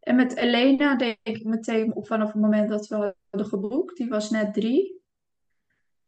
En 0.01 0.17
met 0.17 0.37
Elena 0.37 0.97
deed 0.97 1.19
ik 1.23 1.45
meteen 1.45 1.95
op 1.95 2.07
vanaf 2.07 2.33
het 2.33 2.43
moment 2.43 2.69
dat 2.69 2.87
we 2.87 3.15
hadden 3.31 3.49
geboekt. 3.49 3.97
Die 3.97 4.09
was 4.09 4.31
net 4.31 4.55
drie. 4.55 5.03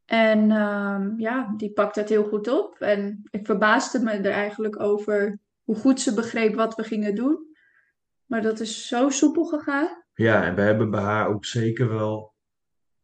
En 0.05 0.51
ehm, 0.51 1.19
ja, 1.19 1.55
die 1.57 1.73
pakte 1.73 2.01
het 2.01 2.09
heel 2.09 2.25
goed 2.25 2.49
op. 2.49 2.81
En 2.81 3.23
ik 3.31 3.47
verbaasde 3.47 3.99
me 3.99 4.11
er 4.11 4.31
eigenlijk 4.31 4.81
over 4.81 5.38
hoe 5.62 5.77
goed 5.77 6.01
ze 6.01 6.14
begreep 6.14 6.55
wat 6.55 6.75
we 6.75 6.83
gingen 6.83 7.14
doen. 7.14 7.57
Maar 8.27 8.42
dat 8.42 8.61
is 8.61 8.87
zo 8.87 9.09
soepel 9.09 9.45
gegaan. 9.45 10.05
Ja, 10.14 10.45
en 10.45 10.55
we 10.55 10.61
hebben 10.61 10.90
bij 10.90 11.01
haar 11.01 11.29
ook 11.29 11.45
zeker 11.45 11.88
wel 11.88 12.35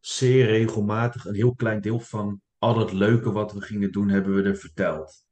zeer 0.00 0.46
regelmatig 0.46 1.24
een 1.24 1.34
heel 1.34 1.54
klein 1.54 1.80
deel 1.80 2.00
van 2.00 2.40
al 2.62 2.78
het 2.78 2.92
leuke 2.92 3.32
wat 3.32 3.52
we 3.52 3.60
gingen 3.60 3.92
doen, 3.92 4.08
hebben 4.08 4.34
we 4.34 4.42
er 4.42 4.56
verteld. 4.56 5.26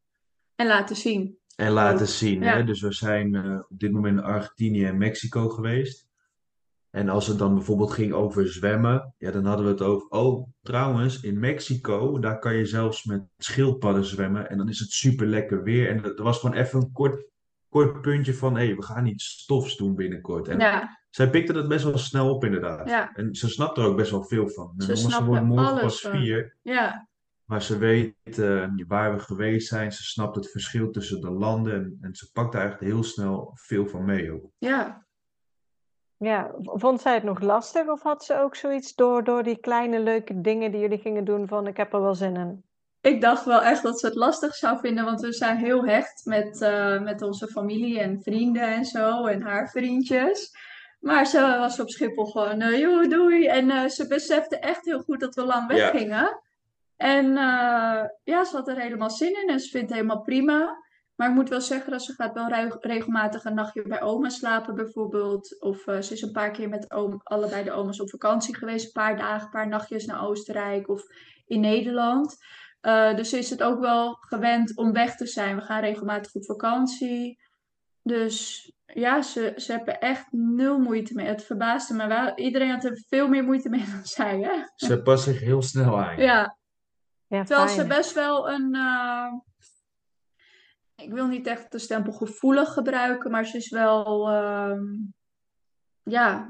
En 0.55 0.67
laten 0.67 0.97
zien. 0.97 1.39
En 1.57 1.73
laten 1.73 2.07
zien. 2.07 2.43
ja. 2.43 2.57
Hè? 2.57 2.65
Dus 2.65 2.81
we 2.81 2.93
zijn 2.93 3.35
eh, 3.35 3.59
op 3.69 3.79
dit 3.79 3.93
moment 3.93 4.19
in 4.19 4.25
Argentinië 4.25 4.85
en 4.85 4.99
Mexico 4.99 5.49
geweest. 5.49 6.09
En 6.91 7.09
als 7.09 7.27
het 7.27 7.39
dan 7.39 7.55
bijvoorbeeld 7.55 7.91
ging 7.93 8.13
over 8.13 8.49
zwemmen, 8.49 9.15
ja, 9.19 9.31
dan 9.31 9.45
hadden 9.45 9.67
we 9.67 9.73
het 9.73 9.83
over, 9.83 10.09
oh, 10.09 10.49
trouwens, 10.63 11.21
in 11.21 11.39
Mexico, 11.39 12.19
daar 12.19 12.39
kan 12.39 12.57
je 12.57 12.67
zelfs 12.67 13.05
met 13.05 13.23
schildpadden 13.39 14.05
zwemmen. 14.05 14.51
En 14.51 14.59
dan 14.59 14.69
is 14.69 14.79
het 14.79 14.91
super 14.91 15.27
lekker 15.27 15.63
weer. 15.63 15.89
En 15.89 16.05
er 16.05 16.23
was 16.23 16.39
gewoon 16.39 16.57
even 16.57 16.81
een 16.81 16.93
kort, 16.93 17.25
kort 17.69 18.01
puntje 18.01 18.35
van, 18.35 18.57
hé, 18.57 18.75
we 18.75 18.83
gaan 18.83 19.07
iets 19.07 19.25
stofs 19.25 19.77
doen 19.77 19.95
binnenkort. 19.95 20.49
En 20.49 20.59
Ja, 20.59 21.01
zij 21.11 21.31
pikte 21.31 21.53
dat 21.53 21.69
best 21.69 21.85
wel 21.85 21.99
snel 21.99 22.35
op, 22.35 22.45
inderdaad. 22.45 22.89
Ja. 22.89 23.13
En 23.13 23.35
ze 23.35 23.49
snapt 23.49 23.79
er 23.79 23.85
ook 23.85 23.97
best 23.97 24.11
wel 24.11 24.25
veel 24.25 24.49
van. 24.49 24.75
Ze 24.77 24.87
jongste 24.87 25.25
wordt 25.25 25.45
morgen 25.45 25.81
pas 25.81 26.01
vier. 26.01 26.57
ja, 26.63 27.09
Maar 27.51 27.63
ze 27.63 27.79
weet 27.79 28.39
eh, 28.39 28.67
waar 28.89 29.15
we 29.15 29.19
geweest 29.19 29.69
zijn. 29.69 29.93
Ze 29.93 30.03
snapt 30.03 30.37
het 30.37 30.51
verschil 30.51 30.91
tussen 30.91 31.21
de 31.21 31.31
landen. 31.31 31.75
En, 31.75 31.99
en 32.01 32.15
ze 32.15 32.31
pakt 32.33 32.53
daar 32.53 32.61
eigenlijk 32.61 32.93
heel 32.93 33.03
snel 33.03 33.51
veel 33.55 33.87
van 33.87 34.05
mee 34.05 34.33
ook. 34.33 34.51
ja. 34.59 35.09
Ja, 36.17 36.55
vond 36.63 37.01
zij 37.01 37.15
het 37.15 37.23
nog 37.23 37.41
lastig 37.41 37.87
of 37.87 38.03
had 38.03 38.25
ze 38.25 38.41
ook 38.41 38.55
zoiets 38.55 38.95
door, 38.95 39.25
door 39.25 39.43
die 39.43 39.61
kleine 39.61 40.01
leuke 40.01 40.41
dingen 40.41 40.71
die 40.71 40.81
jullie 40.81 40.99
gingen 40.99 41.25
doen 41.25 41.49
van 41.49 41.67
ik 41.67 41.77
heb 41.77 41.93
er 41.93 42.01
wel 42.01 42.15
zin 42.15 42.37
in? 42.37 42.65
Ik 43.01 43.21
dacht 43.21 43.45
wel 43.45 43.63
echt 43.63 43.83
dat 43.83 44.01
ze 44.01 44.07
het 44.07 44.15
lastig 44.15 44.55
zou 44.55 44.79
vinden, 44.79 45.05
want 45.05 45.21
we 45.21 45.33
zijn 45.33 45.57
heel 45.57 45.85
hecht 45.85 46.25
met, 46.25 46.61
eh, 46.61 47.01
met 47.01 47.23
onze 47.23 47.47
familie 47.47 48.01
en 48.01 48.23
vrienden 48.23 48.63
en 48.75 48.85
zo 48.85 49.27
en 49.27 49.43
haar 49.43 49.71
vriendjes. 49.71 50.53
Maar 50.99 51.27
ze 51.27 51.41
was 51.41 51.81
op 51.81 51.91
Schiphol 51.91 52.27
gewoon, 52.27 52.79
joh, 52.79 53.11
doei. 53.11 53.47
En 53.47 53.71
eh, 53.71 53.89
ze 53.89 54.07
besefte 54.07 54.59
echt 54.59 54.85
heel 54.85 55.01
goed 55.01 55.21
dat 55.21 55.35
we 55.35 55.45
lang 55.45 55.73
Ja. 55.73 56.41
En 57.01 57.27
eh, 57.37 58.05
ja, 58.23 58.45
ze 58.45 58.57
had 58.57 58.69
er 58.69 58.81
helemaal 58.81 59.11
zin 59.11 59.43
in 59.43 59.49
en 59.49 59.61
ze 59.61 59.71
vindt 59.71 59.89
het 59.89 59.97
helemaal 59.97 60.23
prima. 60.23 60.79
Maar 61.15 61.29
ik 61.29 61.35
moet 61.35 61.49
wel 61.49 61.61
zeggen 61.61 61.91
dat 61.91 62.03
ze 62.03 62.13
gaat 62.13 62.35
wel 62.35 62.49
reg- 62.49 62.77
regelmatig 62.81 63.45
een 63.45 63.55
nachtje 63.55 63.83
bij 63.83 64.03
oma 64.03 64.29
slapen 64.29 64.75
bijvoorbeeld. 64.75 65.61
Of 65.61 65.87
eh, 65.87 66.01
ze 66.01 66.13
is 66.13 66.23
een 66.23 66.33
paar 66.33 66.51
keer 66.51 66.69
met 66.69 66.91
oom, 66.91 67.21
allebei 67.23 67.65
de 67.65 67.73
oma's 67.73 68.01
op 68.01 68.11
vakantie 68.11 68.57
geweest. 68.57 68.87
Een 68.87 68.93
paar 68.93 69.17
dagen, 69.17 69.45
een 69.45 69.51
paar 69.51 69.69
nachtjes 69.69 70.07
naar 70.07 70.27
Oostenrijk 70.27 70.89
of 70.89 71.03
in 71.47 71.61
Nederland. 71.61 72.37
Eh, 72.81 73.17
dus 73.17 73.29
ze 73.29 73.39
is 73.39 73.51
het 73.51 73.63
ook 73.63 73.81
wel 73.81 74.17
gewend 74.21 74.77
om 74.77 74.93
weg 74.93 75.17
te 75.17 75.27
zijn. 75.27 75.57
We 75.57 75.63
gaan 75.63 75.81
regelmatig 75.81 76.35
op 76.35 76.45
vakantie. 76.45 77.39
Dus 78.03 78.71
ja, 78.87 79.23
ze, 79.23 79.53
ze 79.57 79.73
hebben 79.73 80.01
echt 80.01 80.27
nul 80.31 80.79
moeite 80.79 81.15
mee. 81.15 81.27
Het 81.27 81.45
verbaasde 81.45 81.95
me 81.95 82.07
wel. 82.07 82.39
Iedereen 82.39 82.71
had 82.71 82.85
er 82.85 83.05
veel 83.09 83.29
meer 83.29 83.45
moeite 83.45 83.69
mee 83.69 83.85
dan 83.95 84.05
zij, 84.05 84.41
hè? 84.41 84.63
Ze 84.75 85.03
past 85.03 85.25
zich 85.25 85.41
heel 85.41 85.63
snel 85.63 86.01
aan. 86.01 86.17
Ja, 86.17 86.59
Ja, 87.31 87.45
terwijl 87.45 87.69
ze 87.69 87.87
best 87.87 88.13
wel 88.13 88.51
een... 88.51 88.75
eh, 88.75 89.33
ik 90.97 91.13
wil 91.13 91.27
niet 91.27 91.47
echt 91.47 91.73
de 91.73 91.79
stempel 91.79 92.13
gevoelig 92.13 92.73
gebruiken, 92.73 93.31
maar 93.31 93.47
ze 93.47 93.57
is 93.57 93.71
wel... 93.71 94.29
ehm, 94.29 94.85
ja, 96.03 96.49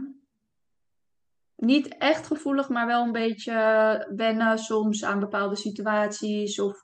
niet 1.57 1.89
echt 1.99 2.27
gevoelig, 2.27 2.69
maar 2.69 2.87
wel 2.87 3.03
een 3.05 3.13
beetje 3.13 3.53
wennen 4.17 4.59
soms 4.59 5.05
aan 5.05 5.21
bepaalde 5.21 5.57
situaties. 5.57 6.61
Of 6.61 6.81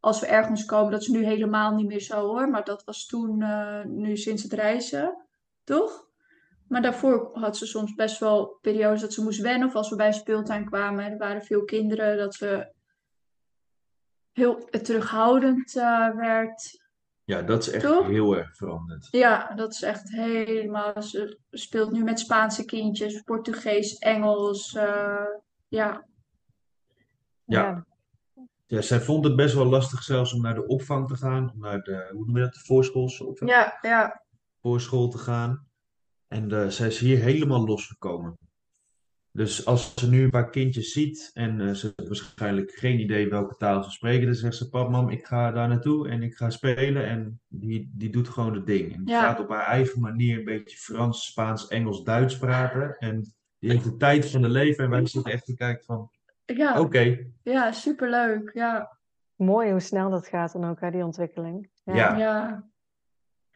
als 0.00 0.20
we 0.20 0.26
ergens 0.26 0.64
komen, 0.64 0.90
dat 0.90 1.00
is 1.00 1.08
nu 1.08 1.24
helemaal 1.24 1.74
niet 1.74 1.86
meer 1.86 2.00
zo 2.00 2.26
hoor. 2.26 2.48
Maar 2.48 2.64
dat 2.64 2.84
was 2.84 3.06
toen, 3.06 3.42
eh, 3.42 3.84
nu 3.84 4.16
sinds 4.16 4.42
het 4.42 4.52
reizen, 4.52 5.26
toch? 5.64 6.08
Maar 6.68 6.82
daarvoor 6.82 7.30
had 7.32 7.56
ze 7.56 7.66
soms 7.66 7.94
best 7.94 8.18
wel 8.18 8.58
periodes 8.60 9.00
dat 9.00 9.12
ze 9.12 9.22
moest 9.22 9.40
wennen. 9.40 9.68
Of 9.68 9.74
als 9.74 9.90
we 9.90 9.96
bij 9.96 10.06
een 10.06 10.12
speeltuin 10.12 10.64
kwamen, 10.64 11.04
er 11.04 11.18
waren 11.18 11.42
veel 11.42 11.64
kinderen, 11.64 12.16
dat 12.16 12.34
ze 12.34 12.72
heel 14.40 14.64
terughoudend 14.82 15.76
eh, 15.76 16.14
werd. 16.16 16.78
Ja, 17.24 17.42
dat 17.42 17.62
is 17.62 17.70
echt 17.70 17.84
Toch? 17.84 18.06
heel 18.06 18.36
erg 18.36 18.56
veranderd. 18.56 19.08
Ja, 19.10 19.52
dat 19.54 19.72
is 19.72 19.82
echt 19.82 20.10
helemaal. 20.10 21.02
Ze 21.02 21.38
speelt 21.50 21.90
nu 21.92 22.02
met 22.04 22.20
Spaanse 22.20 22.64
kindjes, 22.64 23.20
Portugees, 23.22 23.98
Engels. 23.98 24.74
eh, 24.74 25.24
ja, 25.68 26.04
Ja. 27.44 27.86
Ja, 28.66 28.80
zij 28.80 29.00
vond 29.00 29.24
het 29.24 29.36
best 29.36 29.54
wel 29.54 29.64
lastig 29.66 30.02
zelfs 30.02 30.32
om 30.32 30.40
naar 30.40 30.54
de 30.54 30.66
opvang 30.66 31.08
te 31.08 31.16
gaan. 31.16 31.50
Om 31.52 31.58
naar 31.58 31.80
de, 31.82 32.08
hoe 32.12 32.24
noem 32.26 32.36
je 32.36 32.42
dat, 32.42 32.54
de 32.54 32.60
voorschoolse 32.60 33.26
opvang? 33.26 33.50
ja, 33.50 33.78
ja. 33.82 34.22
Voorschool 34.60 35.08
te 35.08 35.18
gaan. 35.18 35.66
En 36.28 36.50
eh, 36.52 36.66
zij 36.68 36.86
is 36.86 36.98
hier 36.98 37.18
helemaal 37.18 37.64
losgekomen. 37.66 38.38
Dus 39.32 39.66
als 39.66 39.92
ze 39.94 40.08
nu 40.10 40.22
een 40.22 40.30
paar 40.30 40.50
kindjes 40.50 40.92
ziet 40.92 41.30
en 41.34 41.60
eh, 41.60 41.74
ze 41.74 41.92
heeft 41.96 42.08
waarschijnlijk 42.08 42.70
geen 42.70 43.00
idee 43.00 43.28
welke 43.28 43.56
taal 43.56 43.82
ze 43.82 43.90
spreken, 43.90 44.26
dan 44.26 44.34
zegt 44.34 44.56
ze: 44.56 44.68
Pap, 44.68 44.90
mam, 44.90 45.08
ik 45.08 45.24
ga 45.26 45.50
daar 45.50 45.68
naartoe 45.68 46.08
en 46.08 46.22
ik 46.22 46.34
ga 46.34 46.50
spelen. 46.50 47.06
En 47.06 47.40
die, 47.48 47.90
die 47.94 48.10
doet 48.10 48.28
gewoon 48.28 48.54
het 48.54 48.66
ding. 48.66 48.94
En 48.94 49.04
die 49.04 49.14
Ja. 49.14 49.20
gaat 49.22 49.40
op 49.40 49.48
haar 49.48 49.66
eigen 49.66 50.00
manier 50.00 50.38
een 50.38 50.44
beetje 50.44 50.76
Frans, 50.76 51.26
Spaans, 51.26 51.68
Engels, 51.68 52.02
Duits 52.04 52.38
praten. 52.38 52.96
En 52.98 53.34
die 53.58 53.70
heeft 53.70 53.84
de 53.84 53.96
tijd 53.96 54.30
van 54.30 54.42
de 54.42 54.48
leven. 54.48 54.84
En 54.84 54.90
wij 54.90 55.06
zitten 55.06 55.32
echt 55.32 55.44
te 55.44 55.54
kijken 55.54 55.84
van: 55.84 56.10
Ja, 56.44 56.80
oké, 56.80 57.18
ja, 57.42 57.72
superleuk. 57.72 58.50
Ja, 58.54 58.98
Mooi 59.36 59.70
hoe 59.70 59.80
snel 59.80 60.10
dat 60.10 60.26
gaat 60.28 60.52
dan 60.52 60.64
ook, 60.64 60.80
hè, 60.80 60.90
die 60.90 61.04
ontwikkeling. 61.04 61.70
Ja. 61.84 62.16
ja. 62.16 62.68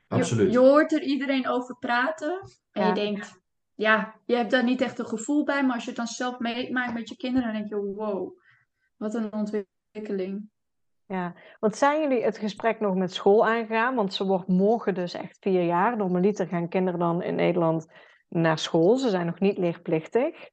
Absoluut. 0.09 0.53
je 0.53 0.59
hoort 0.59 0.93
er 0.93 1.03
iedereen 1.03 1.49
over 1.49 1.77
praten 1.79 2.41
en 2.73 2.83
Ja. 2.83 2.89
je 2.89 2.95
denkt, 2.95 3.43
ja, 3.75 4.15
je 4.25 4.37
hebt 4.37 4.51
daar 4.51 4.65
niet 4.65 4.81
echt 4.81 4.99
een 4.99 5.07
gevoel 5.07 5.45
bij, 5.45 5.65
maar 5.65 5.75
als 5.75 5.83
je 5.83 5.89
het 5.89 5.99
dan 5.99 6.07
zelf 6.07 6.39
meemaakt 6.39 6.95
met 6.95 7.09
je 7.09 7.17
kinderen, 7.17 7.53
dan 7.53 7.57
denk 7.57 7.69
je, 7.69 7.93
wow, 7.95 8.39
wat 8.97 9.15
een 9.15 9.33
ontwikkeling. 9.33 10.53
Ja, 11.07 11.35
want 11.61 11.77
zijn 11.77 12.01
jullie 12.01 12.25
het 12.25 12.39
gesprek 12.39 12.81
nog 12.81 12.95
met 12.95 13.13
school 13.13 13.47
aangegaan? 13.47 13.95
Want 13.95 14.15
ze 14.15 14.25
wordt 14.25 14.49
morgen 14.49 14.95
dus 14.95 15.15
echt 15.15 15.39
vier 15.41 15.63
jaar. 15.63 15.97
Normaliter 15.97 16.47
gaan 16.47 16.69
kinderen 16.69 17.01
dan 17.01 17.23
in 17.23 17.35
Nederland 17.35 17.87
naar 18.29 18.59
school. 18.59 18.97
Ze 18.97 19.11
zijn 19.11 19.27
nog 19.27 19.41
niet 19.41 19.59
leerplichtig. 19.59 20.51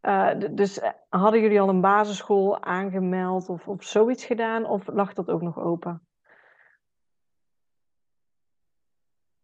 Eh, 0.00 0.30
dus 0.50 0.78
eh, 0.78 0.90
hadden 1.08 1.40
jullie 1.40 1.60
al 1.60 1.68
een 1.68 1.80
basisschool 1.80 2.62
aangemeld 2.62 3.48
of, 3.48 3.68
of 3.68 3.84
zoiets 3.84 4.24
gedaan? 4.24 4.64
Of 4.64 4.86
lag 4.86 5.12
dat 5.12 5.30
ook 5.30 5.42
nog 5.42 5.58
open? 5.58 6.06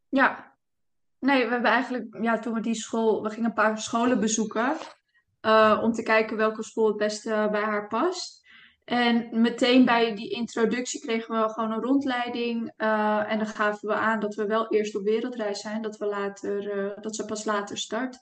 Ja, 0.08 0.47
nee, 1.20 1.44
we 1.44 1.50
hebben 1.52 1.70
eigenlijk, 1.70 2.18
ja, 2.20 2.38
toen 2.38 2.54
we 2.54 2.60
die 2.60 2.74
school, 2.74 3.22
we 3.22 3.30
gingen 3.30 3.48
een 3.48 3.54
paar 3.54 3.78
scholen 3.78 4.20
bezoeken, 4.20 4.76
eh, 5.40 5.80
om 5.82 5.92
te 5.92 6.02
kijken 6.02 6.36
welke 6.36 6.62
school 6.62 6.86
het 6.86 6.96
beste 6.96 7.48
bij 7.50 7.62
haar 7.62 7.86
past. 7.86 8.46
En 8.84 9.40
meteen 9.40 9.84
bij 9.84 10.14
die 10.14 10.30
introductie 10.30 11.00
kregen 11.00 11.42
we 11.42 11.48
gewoon 11.48 11.72
een 11.72 11.82
rondleiding. 11.82 12.72
eh, 12.76 13.32
en 13.32 13.38
dan 13.38 13.46
gaven 13.46 13.88
we 13.88 13.94
aan 13.94 14.20
dat 14.20 14.34
we 14.34 14.46
wel 14.46 14.68
eerst 14.68 14.96
op 14.96 15.02
wereldreis 15.02 15.60
zijn, 15.60 15.82
dat 15.82 15.96
we 15.96 16.06
later, 16.06 16.70
eh, 16.70 17.02
dat 17.02 17.16
ze 17.16 17.24
pas 17.24 17.44
later 17.44 17.78
start. 17.78 18.18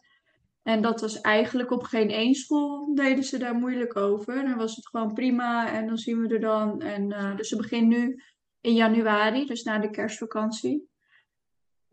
En 0.62 0.82
dat 0.82 1.00
was 1.00 1.20
eigenlijk 1.20 1.70
op 1.70 1.82
geen 1.82 2.10
één 2.10 2.34
school 2.34 2.94
deden 2.94 3.24
ze 3.24 3.38
daar 3.38 3.54
moeilijk 3.54 3.96
over. 3.96 4.34
Dan 4.34 4.56
was 4.56 4.76
het 4.76 4.88
gewoon 4.88 5.12
prima 5.12 5.72
en 5.72 5.86
dan 5.86 5.98
zien 5.98 6.20
we 6.20 6.34
er 6.34 6.40
dan. 6.40 6.80
En, 6.80 7.34
dus 7.36 7.48
ze 7.48 7.56
begint 7.56 7.88
nu 7.88 8.22
in 8.60 8.74
januari, 8.74 9.46
dus 9.46 9.62
na 9.62 9.78
de 9.78 9.90
kerstvakantie, 9.90 10.88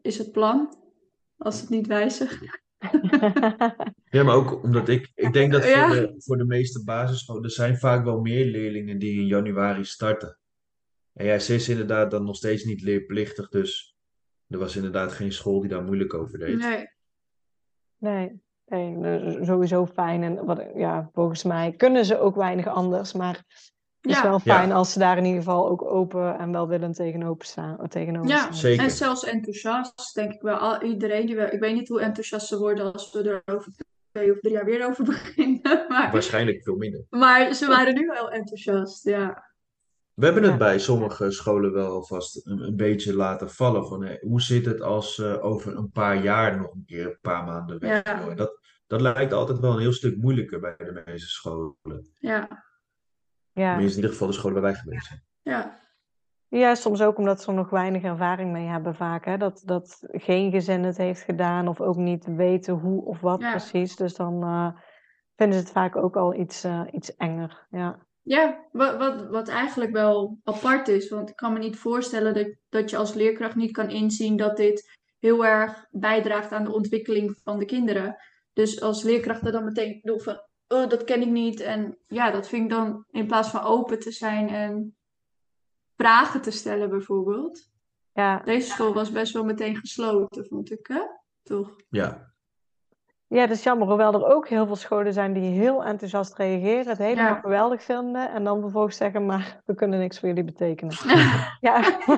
is 0.02 0.18
het 0.18 0.32
plan. 0.32 0.83
Als 1.38 1.62
het 1.62 1.70
niet 1.70 1.88
wijzigt. 1.88 2.40
Ja, 4.10 4.24
maar 4.24 4.36
ook 4.36 4.64
omdat 4.64 4.88
ik, 4.90 5.12
ik 5.16 5.34
denk 5.34 5.52
dat 5.52 5.64
Ja. 5.64 5.88
voor 5.88 5.96
de, 5.96 6.14
voor 6.18 6.38
de 6.38 6.46
meeste 6.46 6.84
basisscholen, 6.84 7.44
er 7.44 7.52
zijn 7.52 7.78
vaak 7.78 8.04
wel 8.04 8.20
meer 8.20 8.46
leerlingen 8.46 9.00
die 9.00 9.20
in 9.20 9.28
januari 9.28 9.86
starten. 9.86 10.38
En 11.14 11.26
ja, 11.26 11.40
ze 11.40 11.56
is 11.56 11.70
inderdaad 11.70 12.12
dan 12.12 12.24
nog 12.24 12.36
steeds 12.36 12.64
niet 12.64 12.82
leerplichtig, 12.82 13.50
dus 13.50 13.96
er 14.48 14.58
was 14.58 14.76
inderdaad 14.76 15.12
geen 15.12 15.32
school 15.32 15.60
die 15.60 15.70
daar 15.70 15.84
moeilijk 15.84 16.14
over 16.14 16.40
deed. 16.40 16.58
Nee. 16.58 16.88
Nee, 17.98 18.42
nee, 18.66 19.46
sowieso 19.46 19.86
fijn. 19.86 20.24
En 20.24 20.46
wat, 20.46 20.66
ja, 20.76 21.10
volgens 21.14 21.44
mij 21.44 21.72
kunnen 21.72 22.06
ze 22.06 22.20
ook 22.20 22.36
weinig 22.36 22.68
anders. 22.68 23.14
Maar 23.14 23.44
het 24.04 24.12
is 24.12 24.18
Ja. 24.18 24.30
wel 24.30 24.40
fijn 24.40 24.68
Ja. 24.68 24.74
als 24.76 24.92
ze 24.94 25.00
daar 25.00 25.18
in 25.18 25.26
ieder 25.26 25.40
geval 25.44 25.70
ook 25.70 25.82
open 25.82 26.38
en 26.40 26.52
welwillend 26.52 26.96
tegenover 26.96 27.46
staan. 27.46 27.88
Tegenover 27.90 28.30
Ja, 28.30 28.38
staan. 28.38 28.54
Zeker. 28.56 28.84
en 28.84 28.92
zelfs 28.92 29.24
enthousiast, 29.26 30.12
denk 30.16 30.34
ik 30.34 30.42
wel. 30.42 30.56
Al, 30.58 30.82
iedereen 30.82 31.26
die 31.26 31.36
we, 31.36 31.44
ik 31.52 31.60
weet 31.60 31.74
niet 31.76 31.88
hoe 31.88 32.02
enthousiast 32.02 32.48
ze 32.48 32.58
worden 32.60 32.94
als 32.94 33.12
we 33.12 33.22
er 33.46 33.56
over 33.56 33.72
twee 34.12 34.32
of 34.32 34.40
drie 34.40 34.54
jaar 34.54 34.66
weer 34.66 34.88
over 34.90 35.04
beginnen. 35.14 35.86
Maar, 35.88 36.12
Waarschijnlijk 36.12 36.64
veel 36.64 36.76
minder. 36.76 37.06
maar 37.10 37.54
ze 37.54 37.68
waren 37.68 37.94
nu 37.94 38.06
wel 38.08 38.30
enthousiast, 38.32 39.04
ja. 39.04 39.52
We 40.14 40.26
hebben 40.26 40.44
het 40.44 40.52
Ja. 40.52 40.58
bij 40.58 40.80
sommige 40.80 41.32
scholen 41.32 41.74
wel 41.74 41.92
alvast 41.92 42.48
een, 42.48 42.60
een 42.60 42.76
beetje 42.76 43.16
laten 43.16 43.50
vallen 43.50 43.88
van 43.88 44.04
hé, 44.04 44.18
hoe 44.22 44.42
zit 44.42 44.66
het 44.66 44.82
als 44.82 45.16
ze 45.16 45.42
over 45.42 45.78
een 45.78 45.92
paar 45.92 46.24
jaar 46.24 46.58
nog 46.58 46.74
een 46.74 46.84
keer 46.86 47.06
een 47.06 47.18
paar 47.22 47.44
maanden 47.44 47.80
weg 47.80 48.04
Ja. 48.06 48.34
Dat, 48.36 48.60
dat 48.88 49.02
lijkt 49.02 49.34
altijd 49.34 49.60
wel 49.60 49.74
een 49.74 49.80
heel 49.80 49.94
stuk 49.94 50.18
moeilijker 50.18 50.60
bij 50.60 50.76
de 50.78 51.02
meeste 51.06 51.28
scholen. 51.28 51.76
Ja, 52.20 52.64
Ja. 53.54 53.78
In 53.78 53.90
ieder 53.90 54.10
geval 54.10 54.28
de 54.28 54.34
scholen 54.34 54.62
waar 54.62 54.72
wij 54.72 54.82
geweest 54.82 55.06
zijn. 55.08 55.24
ja, 55.42 55.80
Ja, 56.48 56.76
soms 56.76 57.02
ook 57.02 57.18
omdat 57.18 57.42
ze 57.42 57.48
er 57.48 57.54
nog 57.54 57.70
weinig 57.70 58.04
ervaring 58.04 58.52
mee 58.52 58.68
hebben 58.68 58.96
vaak. 58.96 59.26
Hè? 59.26 59.38
Dat, 59.38 59.62
dat 59.66 60.00
geen 60.12 60.52
gezin 60.52 60.84
het 60.84 60.98
heeft 60.98 61.22
gedaan 61.22 61.68
of 61.68 61.82
ook 61.82 61.96
niet 61.96 62.26
weten 62.26 62.74
hoe 62.74 63.06
of 63.06 63.20
wat 63.20 63.42
Ja. 63.42 63.50
precies. 63.50 63.96
Dus 63.96 64.16
dan 64.16 64.44
eh, 64.44 64.68
vinden 65.36 65.58
ze 65.58 65.64
het 65.64 65.74
vaak 65.74 65.96
ook 65.96 66.16
al 66.16 66.34
iets, 66.36 66.64
eh, 66.64 66.82
iets 66.92 67.16
enger. 67.16 67.68
Ja. 67.70 68.06
Ja, 68.22 68.68
wat, 68.72 68.98
wat, 68.98 69.28
wat 69.30 69.48
eigenlijk 69.48 69.92
wel 69.92 70.38
apart 70.44 70.88
is, 70.88 71.10
want 71.10 71.30
ik 71.30 71.36
kan 71.36 71.54
me 71.54 71.60
niet 71.60 71.78
voorstellen 71.78 72.34
dat, 72.34 72.56
dat 72.70 72.90
je 72.90 72.98
als 72.98 73.14
leerkracht 73.14 73.56
niet 73.56 73.72
kan 73.72 73.90
inzien 73.90 74.38
dat 74.38 74.58
dit 74.58 75.00
heel 75.20 75.46
erg 75.46 75.86
bijdraagt 75.92 76.52
aan 76.52 76.64
de 76.64 76.74
ontwikkeling 76.74 77.38
van 77.44 77.60
de 77.60 77.66
kinderen. 77.66 78.16
Dus 78.54 78.82
als 78.82 79.04
leerkrachten 79.04 79.52
dan 79.52 79.64
meteen 79.64 80.00
doen 80.04 80.20
van, 80.22 80.38
oh, 80.68 80.90
dat 80.90 81.04
ken 81.04 81.22
ik 81.22 81.28
niet. 81.30 81.60
En 81.60 81.98
ja, 82.08 82.32
dat 82.32 82.48
vind 82.48 82.64
ik 82.64 82.70
dan 82.70 83.06
in 83.12 83.28
plaats 83.28 83.50
van 83.50 83.62
open 83.62 84.00
te 84.00 84.12
zijn 84.12 84.50
en 84.50 84.96
vragen 85.96 86.42
te 86.42 86.52
stellen 86.52 86.90
bijvoorbeeld. 86.90 87.72
Ja. 88.14 88.40
Deze 88.40 88.70
school 88.70 88.94
was 88.94 89.12
best 89.12 89.34
wel 89.34 89.44
meteen 89.44 89.76
gesloten, 89.76 90.46
vond 90.46 90.72
ik, 90.72 90.88
hè? 90.88 91.02
Toch? 91.44 91.76
Ja, 91.90 92.32
ja, 93.28 93.40
het 93.42 93.52
is 93.52 93.64
jammer. 93.64 93.88
Hoewel 93.88 94.14
er 94.14 94.26
ook 94.36 94.48
heel 94.48 94.66
veel 94.66 94.76
scholen 94.76 95.14
zijn 95.14 95.34
die 95.34 95.60
heel 95.60 95.84
enthousiast 95.84 96.36
reageren, 96.38 96.88
het 96.88 96.98
helemaal 96.98 97.34
Ja. 97.34 97.40
geweldig 97.40 97.84
vinden. 97.84 98.32
En 98.32 98.44
dan 98.44 98.62
vervolgens 98.62 98.98
zeggen, 98.98 99.26
maar 99.26 99.62
we 99.66 99.76
kunnen 99.76 100.00
niks 100.00 100.20
voor 100.20 100.28
jullie 100.28 100.44
betekenen. 100.44 100.96
Ja. 101.06 101.58
ja, 101.60 102.00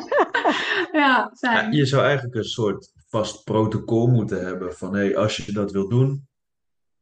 Ja, 0.91 1.31
fijn. 1.37 1.71
je 1.71 1.85
zou 1.85 2.03
eigenlijk 2.03 2.35
een 2.35 2.43
soort 2.43 2.91
vast 3.07 3.43
protocol 3.43 4.07
moeten 4.07 4.45
hebben 4.45 4.73
van 4.73 4.95
hé, 4.95 5.17
als 5.17 5.37
je 5.37 5.51
dat 5.51 5.71
wil 5.71 5.89
doen, 5.89 6.27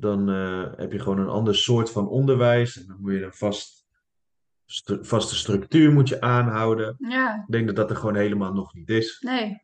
dan 0.04 0.30
eh, 0.30 0.64
heb 0.76 0.92
je 0.92 1.00
gewoon 1.00 1.20
een 1.20 1.30
ander 1.30 1.56
soort 1.56 1.92
van 1.92 2.08
onderwijs 2.08 2.80
en 2.82 2.88
dan 2.88 2.98
moet 3.00 3.12
je 3.14 3.24
een 3.24 3.34
vast, 3.34 3.88
stru- 4.66 5.04
vaste 5.04 5.36
structuur 5.36 5.92
moet 5.92 6.10
je 6.10 6.22
aanhouden. 6.22 6.96
Ja, 6.98 7.36
Ik 7.36 7.52
denk 7.52 7.68
dat 7.68 7.76
dat 7.76 7.90
er 7.90 7.96
gewoon 7.96 8.16
helemaal 8.16 8.54
nog 8.54 8.74
niet 8.74 8.90
is. 8.90 9.20
nee. 9.22 9.62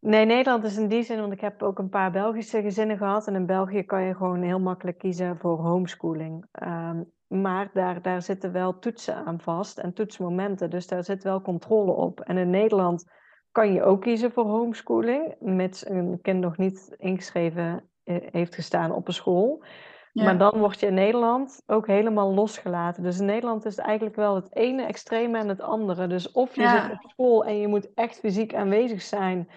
Nee, 0.00 0.24
Nederland 0.26 0.64
is 0.64 0.76
in 0.76 0.88
die 0.88 1.02
zin, 1.02 1.20
want 1.20 1.32
ik 1.32 1.40
heb 1.40 1.62
ook 1.62 1.78
een 1.78 1.88
paar 1.88 2.10
Belgische 2.10 2.62
gezinnen 2.62 2.96
gehad. 2.96 3.26
En 3.26 3.34
in 3.34 3.46
België 3.46 3.82
kan 3.82 4.02
je 4.02 4.14
gewoon 4.14 4.42
heel 4.42 4.60
makkelijk 4.60 4.98
kiezen 4.98 5.38
voor 5.38 5.58
homeschooling. 5.58 6.46
Ehm, 6.52 7.02
maar 7.26 7.70
daar, 7.72 8.02
daar 8.02 8.22
zitten 8.22 8.52
wel 8.52 8.78
toetsen 8.78 9.14
aan 9.14 9.40
vast 9.40 9.78
en 9.78 9.92
toetsmomenten. 9.92 10.70
Dus 10.70 10.86
daar 10.86 11.04
zit 11.04 11.22
wel 11.22 11.40
controle 11.42 11.92
op. 11.92 12.20
En 12.20 12.36
in 12.36 12.50
Nederland 12.50 13.10
kan 13.52 13.72
je 13.72 13.82
ook 13.82 14.00
kiezen 14.02 14.32
voor 14.32 14.44
homeschooling, 14.44 15.34
mits 15.40 15.88
een 15.88 16.18
kind 16.22 16.40
nog 16.40 16.56
niet 16.56 16.94
ingeschreven 16.98 17.88
heeft 18.32 18.54
gestaan 18.54 18.92
op 18.92 19.06
een 19.08 19.14
school. 19.14 19.64
Ja. 20.12 20.24
Maar 20.24 20.38
dan 20.38 20.58
word 20.58 20.80
je 20.80 20.86
in 20.86 20.94
Nederland 20.94 21.62
ook 21.66 21.86
helemaal 21.86 22.34
losgelaten. 22.34 23.02
Dus 23.02 23.18
in 23.18 23.24
Nederland 23.26 23.64
is 23.64 23.76
het 23.76 23.84
eigenlijk 23.86 24.16
wel 24.16 24.34
het 24.34 24.54
ene 24.56 24.82
extreme 24.82 25.38
en 25.38 25.48
het 25.48 25.60
andere. 25.60 26.06
Dus 26.06 26.30
of 26.32 26.54
je 26.54 26.60
Ja. 26.60 26.82
zit 26.82 26.92
op 26.92 27.10
school 27.10 27.44
en 27.44 27.60
je 27.60 27.68
moet 27.68 27.88
echt 27.94 28.18
fysiek 28.18 28.54
aanwezig 28.54 29.02
zijn. 29.02 29.48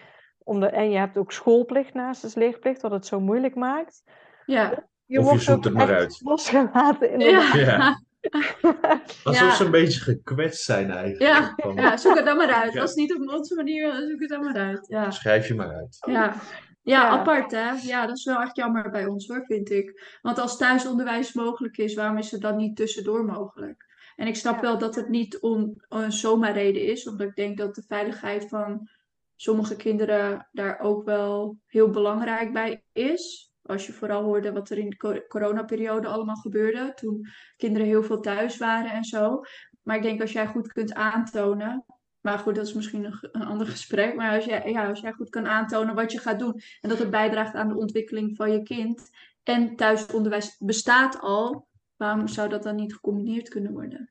Om 0.43 0.59
de, 0.59 0.65
en 0.67 0.89
je 0.91 0.97
hebt 0.97 1.17
ook 1.17 1.31
schoolplicht 1.31 1.93
naast 1.93 2.21
de 2.33 2.39
leerplicht, 2.39 2.81
wat 2.81 2.91
het 2.91 3.05
zo 3.05 3.19
moeilijk 3.19 3.55
maakt. 3.55 4.03
Ja. 4.45 4.69
Je 5.05 5.17
Of 5.19 5.23
je 5.25 5.29
wordt 5.29 5.41
zoekt 5.41 5.57
ook 5.57 5.63
het 5.63 5.73
maar 5.73 5.93
uit. 5.95 6.19
losgelaten 6.23 7.11
in 7.11 7.19
de 7.19 7.25
Ja. 7.25 7.55
Ja. 7.55 8.01
Alsof 9.23 9.41
Ja. 9.47 9.55
ze 9.55 9.65
een 9.65 9.71
beetje 9.71 9.99
gekwetst 9.99 10.63
zijn 10.63 10.91
eigenlijk. 10.91 11.21
Ja, 11.21 11.53
Van, 11.57 11.75
ja, 11.75 11.97
zoek 11.97 12.15
het 12.15 12.25
dan 12.25 12.37
maar 12.37 12.51
uit. 12.53 12.73
Ja. 12.73 12.81
Als 12.81 12.89
het 12.89 12.99
niet 12.99 13.15
op 13.15 13.29
onze 13.33 13.55
manier, 13.55 13.93
zoek 14.09 14.19
het 14.19 14.29
dan 14.29 14.43
maar 14.43 14.55
uit. 14.55 14.85
Ja, 14.87 15.11
Schrijf 15.11 15.47
je 15.47 15.53
maar 15.53 15.73
uit. 15.75 15.97
ja. 16.07 16.33
Ja 16.81 17.07
apart 17.07 17.51
hè. 17.51 17.71
Ja, 17.71 18.05
dat 18.05 18.17
is 18.17 18.25
wel 18.25 18.41
echt 18.41 18.55
jammer 18.55 18.89
bij 18.89 19.05
ons 19.05 19.27
hoor, 19.27 19.45
vind 19.45 19.69
ik. 19.69 20.17
Want 20.21 20.39
als 20.39 20.57
thuisonderwijs 20.57 21.33
mogelijk 21.33 21.77
is, 21.77 21.93
waarom 21.93 22.17
is 22.17 22.31
het 22.31 22.41
dan 22.41 22.55
niet 22.55 22.75
tussendoor 22.75 23.25
mogelijk? 23.25 23.89
En 24.15 24.27
ik 24.27 24.35
snap 24.35 24.61
wel 24.61 24.77
dat 24.77 24.95
het 24.95 25.09
niet 25.09 25.39
om 25.39 25.83
een 25.89 26.11
zomaar 26.11 26.53
reden 26.53 26.85
is, 26.85 27.07
omdat 27.07 27.27
ik 27.27 27.35
denk 27.35 27.57
dat 27.57 27.75
de 27.75 27.83
veiligheid 27.87 28.49
van 28.49 28.89
sommige 29.35 29.75
kinderen 29.75 30.47
daar 30.51 30.79
ook 30.79 31.05
wel 31.05 31.57
heel 31.65 31.89
belangrijk 31.89 32.53
bij 32.53 32.83
is. 32.91 33.51
Als 33.61 33.85
je 33.85 33.93
vooral 33.93 34.23
hoorde 34.23 34.51
wat 34.51 34.69
er 34.69 34.77
in 34.77 34.89
de 34.89 34.97
co- 34.97 35.27
coronaperiode 35.27 36.07
allemaal 36.07 36.35
gebeurde, 36.35 36.93
toen 36.95 37.27
kinderen 37.57 37.87
heel 37.87 38.03
veel 38.03 38.19
thuis 38.19 38.57
waren 38.57 38.91
en 38.91 39.03
zo. 39.03 39.41
Maar 39.83 39.95
ik 39.95 40.01
denk 40.01 40.21
als 40.21 40.31
jij 40.31 40.47
goed 40.47 40.67
kunt 40.73 40.93
aantonen, 40.93 41.85
maar 42.21 42.39
goed, 42.39 42.55
dat 42.55 42.67
is 42.67 42.73
misschien 42.73 43.17
een, 43.31 43.45
ander 43.45 43.67
gesprek, 43.75 44.15
maar 44.15 44.36
als 44.36 44.45
jij, 44.45 44.88
als 44.88 44.99
jij 44.99 45.12
goed 45.12 45.29
kan 45.29 45.47
aantonen 45.47 45.95
wat 45.95 46.12
je 46.12 46.19
gaat 46.19 46.39
doen 46.39 46.62
en 46.81 46.89
dat 46.89 46.99
het 46.99 47.10
bijdraagt 47.10 47.53
aan 47.53 47.67
de 47.67 47.77
ontwikkeling 47.77 48.36
van 48.36 48.51
je 48.51 48.63
kind 48.63 49.10
en 49.43 49.75
thuisonderwijs 49.75 50.57
bestaat 50.60 51.19
al, 51.19 51.67
waarom 51.97 52.27
zou 52.27 52.49
dat 52.49 52.63
dan 52.63 52.75
niet 52.75 52.93
gecombineerd 52.93 53.49
kunnen 53.49 53.71
worden? 53.71 54.10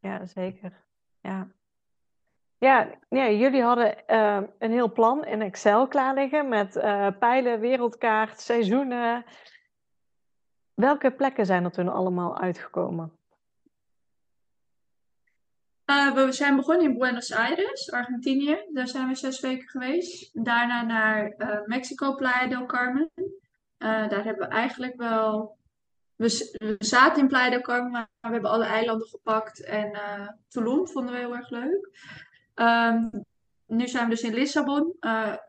Ja, 0.00 0.26
zeker. 0.26 0.72
Ja. 1.20 1.48
Ja, 2.58 2.96
jullie 3.08 3.62
hadden 3.62 4.06
eh, 4.06 4.42
een 4.58 4.70
heel 4.70 4.92
plan 4.92 5.24
in 5.24 5.42
Excel 5.42 5.88
klaar 5.88 6.14
liggen 6.14 6.48
met 6.48 6.76
eh, 6.76 7.08
pijlen, 7.18 7.60
wereldkaart, 7.60 8.40
seizoenen. 8.40 9.24
welke 10.74 11.10
plekken 11.10 11.46
zijn 11.46 11.64
er 11.64 11.70
toen 11.70 11.88
allemaal 11.88 12.38
uitgekomen? 12.38 13.12
Uh, 15.86 16.14
we 16.14 16.32
zijn 16.32 16.56
begonnen 16.56 16.84
in 16.84 16.98
Buenos 16.98 17.32
Aires, 17.32 17.90
Argentinië. 17.90 18.58
Daar 18.72 18.88
zijn 18.88 19.08
we 19.08 19.14
zes 19.14 19.40
weken 19.40 19.68
geweest. 19.68 20.44
Daarna 20.44 20.82
naar 20.82 21.34
uh, 21.38 21.58
Mexico, 21.64 22.14
Playa 22.14 22.46
del 22.46 22.66
Carmen. 22.66 23.10
Uh, 23.16 23.28
daar 23.78 24.24
hebben 24.24 24.48
we 24.48 24.54
eigenlijk 24.54 24.96
wel. 24.96 25.56
We, 26.16 26.76
zaten 26.78 27.22
in 27.22 27.28
Playa 27.28 27.50
del 27.50 27.60
Carmen, 27.60 27.90
maar 27.90 28.08
we 28.20 28.28
hebben 28.28 28.50
alle 28.50 28.64
eilanden 28.64 29.08
gepakt. 29.08 29.64
En 29.64 30.00
Tulum 30.48 30.88
vonden 30.88 31.12
we 31.12 31.18
heel 31.18 31.36
erg 31.36 31.50
leuk. 31.50 31.90
Um, 32.54 33.10
nu 33.66 33.88
zijn 33.88 34.04
we 34.04 34.10
dus 34.10 34.22
in 34.22 34.34
Lissabon. 34.34 34.94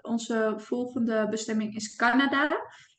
onze 0.02 0.54
volgende 0.58 1.28
bestemming 1.30 1.76
is 1.76 1.95
Canada. 1.95 2.50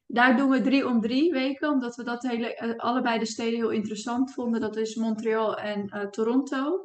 Daar 0.07 0.37
doen 0.37 0.51
we 0.51 0.61
drie 0.61 0.87
om 0.87 1.01
drie 1.01 1.33
weken, 1.33 1.71
omdat 1.71 1.97
we 1.97 2.05
dat 2.05 2.23
hele, 2.23 2.79
allebei 2.79 3.19
de 3.19 3.27
steden 3.27 3.59
heel 3.59 3.71
interessant 3.71 4.33
vonden. 4.33 4.61
Dat 4.61 4.77
is 4.77 4.95
Montreal 4.95 5.59
en 5.59 6.11
Toronto. 6.11 6.85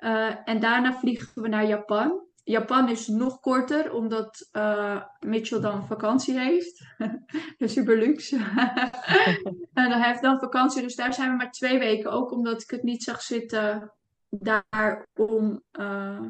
Uh, 0.00 0.48
en 0.48 0.60
daarna 0.60 0.92
vliegen 0.92 1.42
we 1.42 1.48
naar 1.48 1.66
Japan. 1.66 2.26
Japan 2.44 2.88
is 2.88 3.06
nog 3.06 3.40
korter, 3.40 3.92
omdat 3.92 4.48
uh, 4.52 5.02
Mitchell 5.26 5.60
dan 5.60 5.86
vakantie 5.86 6.38
heeft. 6.38 6.86
Super 7.58 7.98
luxe. 7.98 8.36
en 9.72 9.90
hij 9.90 10.08
heeft 10.08 10.22
dan 10.22 10.38
vakantie, 10.38 10.82
dus 10.82 10.94
daar 10.94 11.14
zijn 11.14 11.30
we 11.30 11.36
maar 11.36 11.50
twee 11.50 11.78
weken. 11.78 12.10
Ook 12.10 12.32
omdat 12.32 12.62
ik 12.62 12.70
het 12.70 12.82
niet 12.82 13.02
zag 13.02 13.22
zitten 13.22 13.92
daar 14.30 15.06
om 15.14 15.62
uh, 15.80 16.20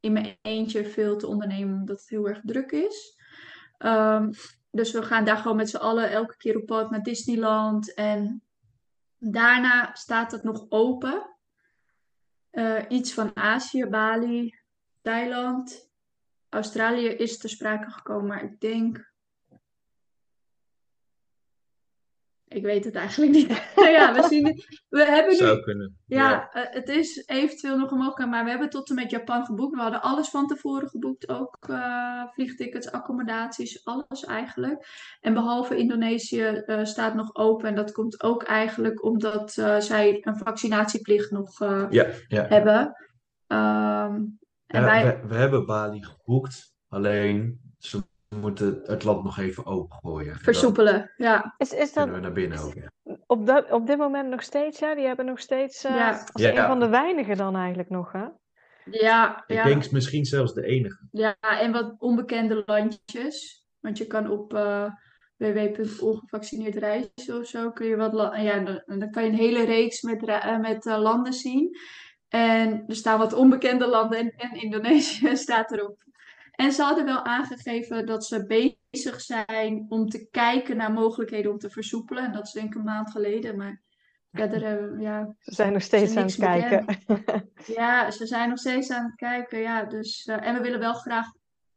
in 0.00 0.12
mijn 0.12 0.38
eentje 0.42 0.84
veel 0.84 1.16
te 1.16 1.26
ondernemen, 1.26 1.78
omdat 1.78 2.00
het 2.00 2.08
heel 2.08 2.28
erg 2.28 2.40
druk 2.44 2.72
is. 2.72 3.16
Um, 3.78 4.30
dus 4.70 4.92
we 4.92 5.02
gaan 5.02 5.24
daar 5.24 5.36
gewoon 5.36 5.56
met 5.56 5.70
z'n 5.70 5.76
allen 5.76 6.10
elke 6.10 6.36
keer 6.36 6.56
op 6.56 6.66
pad 6.66 6.90
naar 6.90 7.02
Disneyland. 7.02 7.94
En 7.94 8.42
daarna 9.18 9.94
staat 9.94 10.32
het 10.32 10.42
nog 10.42 10.66
open. 10.68 11.33
Uh, 12.54 12.82
iets 12.88 13.12
van 13.14 13.36
Azië, 13.36 13.86
Bali, 13.86 14.54
Thailand. 15.02 15.90
Australië 16.48 17.08
is 17.08 17.38
ter 17.38 17.48
sprake 17.48 17.90
gekomen, 17.90 18.26
maar 18.26 18.44
ik 18.44 18.60
denk 18.60 19.12
Ik 22.54 22.62
weet 22.62 22.84
het 22.84 22.94
eigenlijk 22.94 23.32
niet. 23.32 23.48
ja, 23.96 24.14
we, 24.14 24.26
zien, 24.28 24.62
we 24.88 25.04
hebben 25.04 25.36
Zou 25.36 25.60
kunnen. 25.60 25.96
Ja, 26.06 26.30
ja. 26.30 26.64
Uh, 26.64 26.72
het 26.72 26.88
is 26.88 27.26
eventueel 27.26 27.78
nog 27.78 27.90
een 27.90 27.96
mogelijkheid, 27.96 28.30
maar 28.30 28.44
we 28.44 28.50
hebben 28.50 28.70
tot 28.70 28.88
en 28.88 28.94
met 28.94 29.10
Japan 29.10 29.44
geboekt. 29.44 29.74
We 29.74 29.82
hadden 29.82 30.02
alles 30.02 30.28
van 30.28 30.46
tevoren 30.46 30.88
geboekt, 30.88 31.28
ook 31.28 31.56
uh, 31.70 32.24
vliegtickets, 32.32 32.90
accommodaties, 32.90 33.84
alles 33.84 34.24
eigenlijk. 34.24 34.86
En 35.20 35.34
behalve 35.34 35.76
Indonesië 35.76 36.62
uh, 36.66 36.84
staat 36.84 37.14
nog 37.14 37.34
open. 37.34 37.68
En 37.68 37.74
dat 37.74 37.92
komt 37.92 38.22
ook 38.22 38.42
eigenlijk 38.42 39.04
omdat 39.04 39.52
zij 39.78 40.18
een 40.20 40.36
vaccinatieplicht 40.36 41.30
nog 41.30 41.58
ja, 41.90 42.06
ja. 42.28 42.46
hebben. 42.46 42.80
Um, 43.46 44.38
en 44.66 44.84
wij... 44.84 45.04
we, 45.04 45.28
we 45.28 45.34
hebben 45.34 45.66
Bali 45.66 46.02
geboekt, 46.02 46.74
alleen 46.88 47.60
ze 47.78 48.02
moeten 48.40 48.80
het 48.82 49.04
land 49.04 49.24
nog 49.24 49.38
even 49.38 49.66
opengooien. 49.66 50.36
Versoepelen, 50.36 51.12
ja. 51.16 51.54
Is, 51.58 51.72
is 51.72 51.92
dat... 51.92 52.08
we 52.08 52.18
naar 52.18 52.32
binnen 52.32 52.58
ook, 52.58 52.74
Op, 53.26 53.46
dat, 53.46 53.70
op 53.70 53.86
dit 53.86 53.98
moment 53.98 54.28
nog 54.28 54.42
steeds, 54.42 54.78
ja? 54.78 54.94
Die 54.94 55.06
hebben 55.06 55.24
nog 55.24 55.40
steeds... 55.40 55.84
Uh, 55.84 55.96
ja. 55.96 56.10
Als 56.32 56.42
ja, 56.42 56.50
een 56.50 56.66
van 56.66 56.80
de 56.80 56.88
weinigen 56.88 57.36
dan 57.36 57.56
eigenlijk 57.56 57.88
nog, 57.88 58.12
hè? 58.12 58.24
Ja, 58.90 59.44
Ik 59.46 59.64
denk 59.64 59.90
misschien 59.90 60.24
zelfs 60.24 60.54
de 60.54 60.64
enige. 60.64 61.08
Ja, 61.10 61.36
en 61.40 61.72
wat 61.72 61.94
onbekende 61.98 62.62
landjes. 62.66 63.66
Want 63.80 63.98
je 63.98 64.06
kan 64.06 64.30
op 64.30 64.54
uh, 64.54 64.90
www.ongevaccineerd 65.36 66.74
reizen 66.74 67.38
of 67.38 67.46
zo... 67.46 67.70
kun 67.70 67.86
je 67.86 67.96
wat... 67.96 68.36
Ja, 68.36 68.58
dan, 68.58 68.82
dan 68.98 69.10
kan 69.10 69.24
je 69.24 69.30
een 69.30 69.36
hele 69.36 69.64
reeks 69.64 70.02
met, 70.02 70.28
uh, 70.28 70.58
met 70.58 70.84
landen 70.84 71.32
zien... 71.32 71.76
En 72.34 72.84
er 72.86 72.96
staan 72.96 73.18
wat 73.18 73.32
onbekende 73.32 73.86
landen 73.86 74.18
en, 74.18 74.34
en 74.36 74.62
Indonesië 74.62 75.36
staat 75.46 75.72
erop. 75.72 76.02
En 76.56 76.72
ze 76.72 76.82
hadden 76.82 77.04
wel 77.04 77.24
aangegeven 77.24 78.06
dat 78.06 78.26
ze 78.26 78.46
bezig 78.90 79.20
zijn 79.20 79.86
om 79.88 80.08
te 80.08 80.28
kijken 80.30 80.76
naar 80.76 80.92
mogelijkheden 80.92 81.50
om 81.50 81.58
te 81.58 81.70
versoepelen. 81.70 82.24
En 82.24 82.32
dat 82.32 82.46
is 82.46 82.52
denk 82.52 82.66
ik 82.66 82.74
een 82.74 82.84
maand 82.84 83.10
geleden. 83.10 83.56
Maar 83.56 83.82
hebben, 84.30 85.00
ja, 85.00 85.34
ze 85.40 85.54
zijn 85.54 85.72
nog 85.72 85.82
steeds 85.82 86.16
aan 86.16 86.24
het 86.24 86.36
kijken. 86.36 86.86
ja, 87.76 88.10
ze 88.10 88.26
zijn 88.26 88.48
nog 88.48 88.58
steeds 88.58 88.90
aan 88.90 89.04
het 89.04 89.14
kijken. 89.14 89.60
Ja, 89.60 89.84
dus, 89.84 90.26
uh, 90.26 90.46
en 90.46 90.54
we 90.54 90.60
willen 90.60 90.80
wel 90.80 90.94
graag 90.94 91.26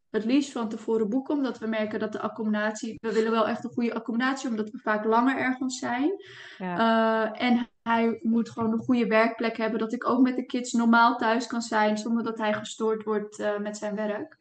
het 0.09 0.25
liefst 0.25 0.51
van 0.51 0.69
tevoren 0.69 1.09
boeken, 1.09 1.35
omdat 1.35 1.59
we 1.59 1.67
merken 1.67 1.99
dat 1.99 2.11
de 2.11 2.19
accommodatie. 2.19 2.97
We 3.01 3.13
willen 3.13 3.31
wel 3.31 3.47
echt 3.47 3.63
een 3.63 3.69
goede 3.69 3.93
accommodatie, 3.93 4.49
omdat 4.49 4.69
we 4.69 4.77
vaak 4.77 5.05
langer 5.05 5.37
ergens 5.37 5.79
zijn. 5.79 6.11
Ja. 6.57 7.31
Uh, 7.33 7.41
en 7.41 7.69
hij 7.83 8.19
moet 8.21 8.49
gewoon 8.49 8.71
een 8.71 8.83
goede 8.83 9.07
werkplek 9.07 9.57
hebben, 9.57 9.79
dat 9.79 9.93
ik 9.93 10.09
ook 10.09 10.21
met 10.21 10.35
de 10.35 10.45
kids 10.45 10.71
normaal 10.71 11.17
thuis 11.17 11.47
kan 11.47 11.61
zijn, 11.61 11.97
zonder 11.97 12.23
dat 12.23 12.37
hij 12.37 12.53
gestoord 12.53 13.03
wordt 13.03 13.39
uh, 13.39 13.57
met 13.57 13.77
zijn 13.77 13.95
werk. 13.95 14.37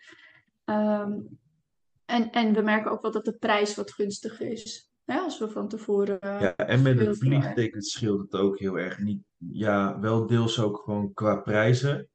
Um, 0.71 1.39
en, 2.05 2.31
en 2.31 2.55
we 2.55 2.63
merken 2.63 2.91
ook 2.91 3.03
wel 3.03 3.11
dat 3.13 3.25
de 3.25 3.37
prijs 3.37 3.75
wat 3.75 3.93
gunstiger 3.93 4.51
is. 4.51 4.91
Ja, 5.05 5.23
als 5.23 5.39
we 5.39 5.49
van 5.49 5.69
tevoren. 5.69 6.19
Ja, 6.21 6.57
en 6.57 6.83
met 6.83 6.99
het 6.99 7.19
vliegticket 7.19 7.87
scheelt 7.87 8.21
het 8.21 8.33
ook 8.33 8.59
heel 8.59 8.79
erg. 8.79 8.99
Niet, 8.99 9.23
ja, 9.37 10.01
wel 10.01 10.27
deels 10.27 10.61
ook 10.61 10.83
gewoon 10.85 11.13
qua 11.13 11.37
prijzen. 11.37 12.09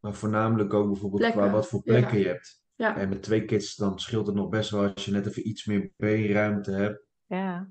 Maar 0.00 0.14
voornamelijk 0.14 0.74
ook 0.74 0.86
bijvoorbeeld 0.86 1.20
plekken. 1.20 1.40
qua 1.40 1.50
wat 1.50 1.66
voor 1.66 1.82
plekken 1.82 2.18
je 2.18 2.26
hebt. 2.26 2.62
Ja. 2.74 2.96
En 2.96 3.08
met 3.08 3.22
twee 3.22 3.44
kids 3.44 3.76
dan 3.76 3.98
scheelt 3.98 4.26
het 4.26 4.36
nog 4.36 4.48
best 4.48 4.70
wel 4.70 4.92
als 4.92 5.04
je 5.04 5.12
net 5.12 5.26
even 5.26 5.48
iets 5.48 5.64
meer 5.64 5.92
B-ruimte 5.96 6.70
hebt. 6.70 7.02
Ja. 7.26 7.68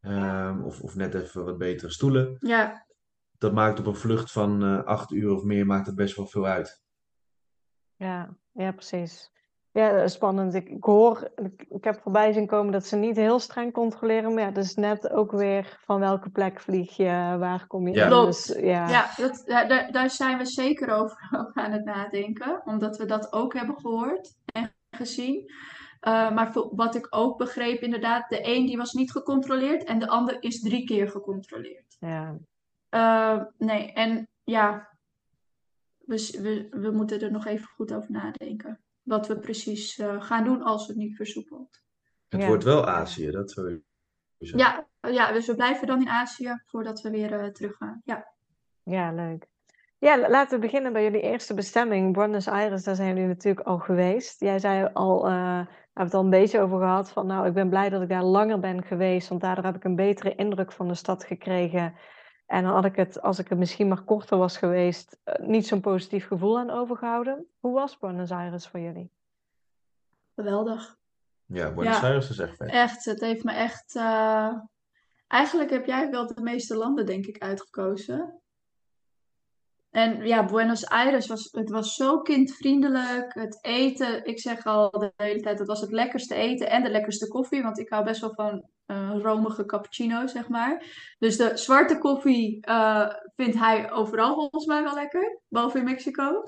Um, 0.00 0.64
of, 0.64 0.80
of 0.80 0.94
net 0.94 1.14
even 1.14 1.44
wat 1.44 1.58
betere 1.58 1.90
stoelen. 1.90 2.36
Ja. 2.38 2.86
Dat 3.38 3.52
maakt 3.52 3.78
op 3.78 3.86
een 3.86 3.96
vlucht 3.96 4.32
van 4.32 4.64
uh, 4.64 4.84
acht 4.84 5.10
uur 5.10 5.30
of 5.30 5.42
meer 5.42 5.66
maakt 5.66 5.86
het 5.86 5.94
best 5.94 6.16
wel 6.16 6.26
veel 6.26 6.46
uit. 6.46 6.82
Ja, 7.96 8.36
ja 8.52 8.72
precies. 8.72 9.30
Ja, 9.76 10.08
spannend. 10.08 10.54
Ik, 10.54 10.68
ik 10.68 10.84
hoor, 10.84 11.30
ik, 11.34 11.66
ik, 11.68 11.84
heb 11.84 12.00
voorbij 12.02 12.32
zien 12.32 12.46
komen 12.46 12.72
dat 12.72 12.86
ze 12.86 12.96
niet 12.96 13.16
heel 13.16 13.38
streng 13.38 13.72
controleren. 13.72 14.34
Maar 14.34 14.42
ja, 14.42 14.50
dus 14.50 14.74
net 14.74 15.10
ook 15.10 15.32
weer 15.32 15.78
van 15.84 16.00
welke 16.00 16.30
plek 16.30 16.60
vlieg 16.60 16.96
je, 16.96 17.36
waar 17.38 17.66
kom 17.66 17.88
je 17.88 17.94
ja. 17.94 18.04
in. 18.04 18.24
Dus, 18.24 18.46
ja, 18.46 18.88
ja, 18.88 19.10
dat, 19.16 19.42
daar, 19.46 19.92
daar 19.92 20.10
zijn 20.10 20.38
we 20.38 20.46
zeker 20.46 20.94
over 20.94 21.28
aan 21.54 21.72
het 21.72 21.84
nadenken. 21.84 22.62
Omdat 22.64 22.96
we 22.96 23.04
dat 23.04 23.32
ook 23.32 23.54
hebben 23.54 23.80
gehoord 23.80 24.36
en 24.44 24.74
gezien. 24.90 25.52
Uh, 26.00 26.34
maar 26.34 26.52
wat 26.70 26.94
ik 26.94 27.06
ook 27.10 27.38
begreep, 27.38 27.80
inderdaad, 27.80 28.28
de 28.28 28.48
een 28.48 28.66
die 28.66 28.76
was 28.76 28.92
niet 28.92 29.12
gecontroleerd 29.12 29.84
en 29.84 29.98
de 29.98 30.08
ander 30.08 30.42
is 30.42 30.60
drie 30.60 30.84
keer 30.84 31.10
gecontroleerd. 31.10 31.96
Ja. 32.00 32.38
Uh, 32.90 33.42
nee, 33.58 33.92
en 33.92 34.28
ja, 34.44 34.88
we, 35.98 36.38
we, 36.42 36.78
we 36.80 36.90
moeten 36.90 37.20
er 37.20 37.30
nog 37.30 37.46
even 37.46 37.68
goed 37.68 37.92
over 37.92 38.10
nadenken 38.10 38.80
wat 39.06 39.26
we 39.26 39.38
precies 39.38 39.98
uh, 39.98 40.22
gaan 40.22 40.44
doen 40.44 40.62
als 40.62 40.86
het 40.86 40.96
niet 40.96 41.16
versoepelt. 41.16 41.82
Het 42.28 42.40
ja. 42.40 42.46
wordt 42.46 42.64
wel 42.64 42.86
Azië, 42.86 43.30
dat 43.30 43.54
wil 43.54 43.68
je 43.68 43.82
zeggen. 44.38 44.58
Ja, 44.58 45.10
ja, 45.10 45.32
dus 45.32 45.46
we 45.46 45.54
blijven 45.54 45.86
dan 45.86 46.00
in 46.00 46.08
Azië 46.08 46.62
voordat 46.64 47.00
we 47.00 47.10
weer 47.10 47.44
uh, 47.44 47.46
terug 47.46 47.76
gaan. 47.76 48.00
Ja. 48.04 48.32
ja, 48.82 49.12
leuk. 49.12 49.46
Ja, 49.98 50.28
laten 50.28 50.54
we 50.54 50.66
beginnen 50.66 50.92
bij 50.92 51.02
jullie 51.02 51.20
eerste 51.20 51.54
bestemming, 51.54 52.12
Buenos 52.12 52.48
Aires. 52.48 52.84
Daar 52.84 52.94
zijn 52.94 53.08
jullie 53.08 53.26
natuurlijk 53.26 53.66
al 53.66 53.78
geweest. 53.78 54.40
Jij 54.40 54.58
zei 54.58 54.90
al, 54.92 55.28
uh, 55.28 55.32
we 55.32 55.66
hebben 55.92 56.04
het 56.04 56.14
al 56.14 56.24
een 56.24 56.30
beetje 56.30 56.60
over 56.60 56.78
gehad, 56.78 57.10
van 57.10 57.26
nou, 57.26 57.46
ik 57.46 57.52
ben 57.52 57.68
blij 57.68 57.88
dat 57.88 58.02
ik 58.02 58.08
daar 58.08 58.24
langer 58.24 58.60
ben 58.60 58.82
geweest, 58.82 59.28
want 59.28 59.40
daardoor 59.40 59.64
heb 59.64 59.76
ik 59.76 59.84
een 59.84 59.96
betere 59.96 60.34
indruk 60.34 60.72
van 60.72 60.88
de 60.88 60.94
stad 60.94 61.24
gekregen. 61.24 61.94
En 62.46 62.62
dan 62.62 62.72
had 62.72 62.84
ik 62.84 62.96
het, 62.96 63.22
als 63.22 63.38
ik 63.38 63.48
het 63.48 63.58
misschien 63.58 63.88
maar 63.88 64.02
korter 64.02 64.38
was 64.38 64.56
geweest, 64.56 65.18
eh, 65.24 65.46
niet 65.46 65.66
zo'n 65.66 65.80
positief 65.80 66.26
gevoel 66.26 66.58
aan 66.58 66.70
overgehouden. 66.70 67.46
Hoe 67.60 67.74
was 67.74 67.98
Buenos 67.98 68.30
Aires 68.30 68.68
voor 68.68 68.80
jullie? 68.80 69.10
Geweldig. 70.34 70.96
Ja, 71.46 71.74
Buenos 71.74 71.96
ja, 71.96 72.02
Aires 72.02 72.30
is 72.30 72.38
echt 72.38 72.56
vet. 72.56 72.70
Echt, 72.70 73.04
het 73.04 73.20
heeft 73.20 73.44
me 73.44 73.52
echt... 73.52 73.94
Uh... 73.94 74.52
Eigenlijk 75.26 75.70
heb 75.70 75.86
jij 75.86 76.10
wel 76.10 76.26
de 76.26 76.40
meeste 76.40 76.76
landen, 76.76 77.06
denk 77.06 77.26
ik, 77.26 77.38
uitgekozen. 77.38 78.40
En 79.96 80.26
ja, 80.26 80.44
Buenos 80.44 80.86
Aires 80.86 81.26
was, 81.26 81.48
het 81.52 81.70
was 81.70 81.94
zo 81.94 82.20
kindvriendelijk. 82.20 83.34
Het 83.34 83.58
eten, 83.60 84.26
ik 84.26 84.40
zeg 84.40 84.64
al 84.64 84.90
de 84.90 85.12
hele 85.16 85.40
tijd, 85.40 85.58
het 85.58 85.68
was 85.68 85.80
het 85.80 85.92
lekkerste 85.92 86.34
eten 86.34 86.70
en 86.70 86.82
de 86.82 86.90
lekkerste 86.90 87.28
koffie. 87.28 87.62
Want 87.62 87.78
ik 87.78 87.88
hou 87.88 88.04
best 88.04 88.20
wel 88.20 88.34
van 88.34 88.68
uh, 88.86 89.14
romige 89.22 89.66
cappuccino, 89.66 90.26
zeg 90.26 90.48
maar. 90.48 90.84
Dus 91.18 91.36
de 91.36 91.56
zwarte 91.56 91.98
koffie 91.98 92.66
uh, 92.68 93.08
vindt 93.36 93.58
hij 93.58 93.90
overal 93.90 94.34
volgens 94.34 94.66
mij 94.66 94.82
wel 94.82 94.94
lekker, 94.94 95.40
behalve 95.48 95.78
in 95.78 95.84
Mexico. 95.84 96.42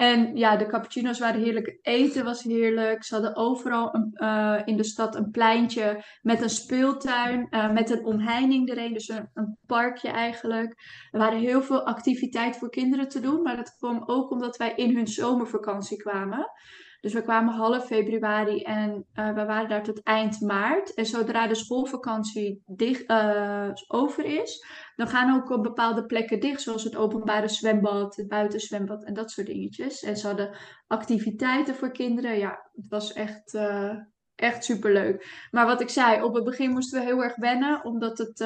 En 0.00 0.36
ja, 0.36 0.56
de 0.56 0.66
cappuccino's 0.66 1.18
waren 1.18 1.42
heerlijk. 1.42 1.78
Eten 1.82 2.24
was 2.24 2.42
heerlijk. 2.42 3.04
Ze 3.04 3.14
hadden 3.14 3.36
overal 3.36 3.94
een, 3.94 4.10
uh, 4.14 4.60
in 4.64 4.76
de 4.76 4.84
stad 4.84 5.14
een 5.14 5.30
pleintje 5.30 6.04
met 6.22 6.42
een 6.42 6.50
speeltuin, 6.50 7.46
uh, 7.50 7.72
met 7.72 7.90
een 7.90 8.04
omheining 8.04 8.68
erheen. 8.68 8.92
Dus 8.92 9.08
een, 9.08 9.30
een, 9.34 9.58
parkje 9.66 10.08
eigenlijk. 10.08 10.74
Er 11.10 11.18
waren 11.18 11.38
heel 11.38 11.62
veel 11.62 11.86
activiteit 11.86 12.56
voor 12.56 12.70
kinderen 12.70 13.08
te 13.08 13.20
doen. 13.20 13.42
Maar 13.42 13.56
dat 13.56 13.76
kwam 13.76 14.02
ook 14.06 14.30
omdat 14.30 14.56
wij 14.56 14.72
in 14.74 14.96
hun 14.96 15.08
zomervakantie 15.08 15.96
kwamen. 15.96 16.50
Dus 17.00 17.12
we 17.12 17.22
kwamen 17.22 17.54
half 17.54 17.86
februari 17.86 18.62
en 18.62 19.06
uh, 19.14 19.34
we 19.34 19.44
waren 19.44 19.68
daar 19.68 19.82
tot 19.82 20.02
eind 20.02 20.40
maart. 20.40 20.94
En 20.94 21.06
zodra 21.06 21.46
de 21.46 21.54
schoolvakantie 21.54 22.62
dicht, 22.66 23.10
uh, 23.10 23.70
over 23.86 24.24
is, 24.24 24.66
dan 24.96 25.08
gaan 25.08 25.36
ook 25.36 25.50
op 25.50 25.62
bepaalde 25.62 26.06
plekken 26.06 26.40
dicht, 26.40 26.60
zoals 26.60 26.84
het 26.84 26.96
openbare 26.96 27.48
zwembad, 27.48 28.16
het 28.16 28.28
buitenzwembad 28.28 29.04
en 29.04 29.14
dat 29.14 29.30
soort 29.30 29.46
dingetjes. 29.46 30.02
En 30.02 30.16
ze 30.16 30.26
hadden 30.26 30.56
activiteiten 30.86 31.74
voor 31.74 31.90
kinderen. 31.90 32.38
Ja, 32.38 32.70
het 32.74 32.88
was 32.88 33.12
echt, 33.12 33.54
uh, 33.54 33.94
echt 34.34 34.64
superleuk. 34.64 35.46
Maar 35.50 35.66
wat 35.66 35.80
ik 35.80 35.88
zei, 35.88 36.22
op 36.22 36.34
het 36.34 36.44
begin 36.44 36.70
moesten 36.70 37.00
we 37.00 37.06
heel 37.06 37.22
erg 37.22 37.36
wennen, 37.36 37.84
omdat 37.84 38.18
het, 38.18 38.38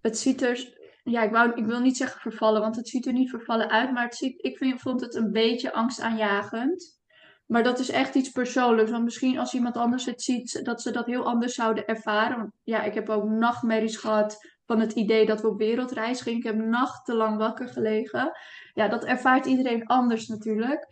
het 0.00 0.18
ziet 0.18 0.42
er 0.42 0.74
ja, 1.10 1.22
ik, 1.22 1.30
wou, 1.30 1.52
ik 1.54 1.66
wil 1.66 1.80
niet 1.80 1.96
zeggen 1.96 2.20
vervallen, 2.20 2.60
want 2.60 2.76
het 2.76 2.88
ziet 2.88 3.06
er 3.06 3.12
niet 3.12 3.30
vervallen 3.30 3.70
uit. 3.70 3.92
Maar 3.92 4.04
het 4.04 4.16
ziet, 4.16 4.44
ik 4.44 4.56
vind, 4.56 4.80
vond 4.80 5.00
het 5.00 5.14
een 5.14 5.32
beetje 5.32 5.72
angstaanjagend. 5.72 6.98
Maar 7.46 7.62
dat 7.62 7.78
is 7.78 7.90
echt 7.90 8.14
iets 8.14 8.30
persoonlijks. 8.30 8.90
Want 8.90 9.04
misschien 9.04 9.38
als 9.38 9.54
iemand 9.54 9.76
anders 9.76 10.04
het 10.04 10.22
ziet, 10.22 10.64
dat 10.64 10.82
ze 10.82 10.90
dat 10.90 11.06
heel 11.06 11.24
anders 11.24 11.54
zouden 11.54 11.86
ervaren. 11.86 12.52
Ja, 12.62 12.82
ik 12.82 12.94
heb 12.94 13.08
ook 13.08 13.24
nachtmerries 13.24 13.96
gehad 13.96 14.36
van 14.64 14.80
het 14.80 14.92
idee 14.92 15.26
dat 15.26 15.40
we 15.40 15.48
op 15.48 15.58
wereldreis 15.58 16.20
gingen. 16.20 16.38
Ik 16.38 16.44
heb 16.44 16.56
nachtenlang 16.56 17.38
wakker 17.38 17.68
gelegen. 17.68 18.32
Ja, 18.74 18.88
dat 18.88 19.04
ervaart 19.04 19.46
iedereen 19.46 19.86
anders 19.86 20.26
natuurlijk. 20.26 20.86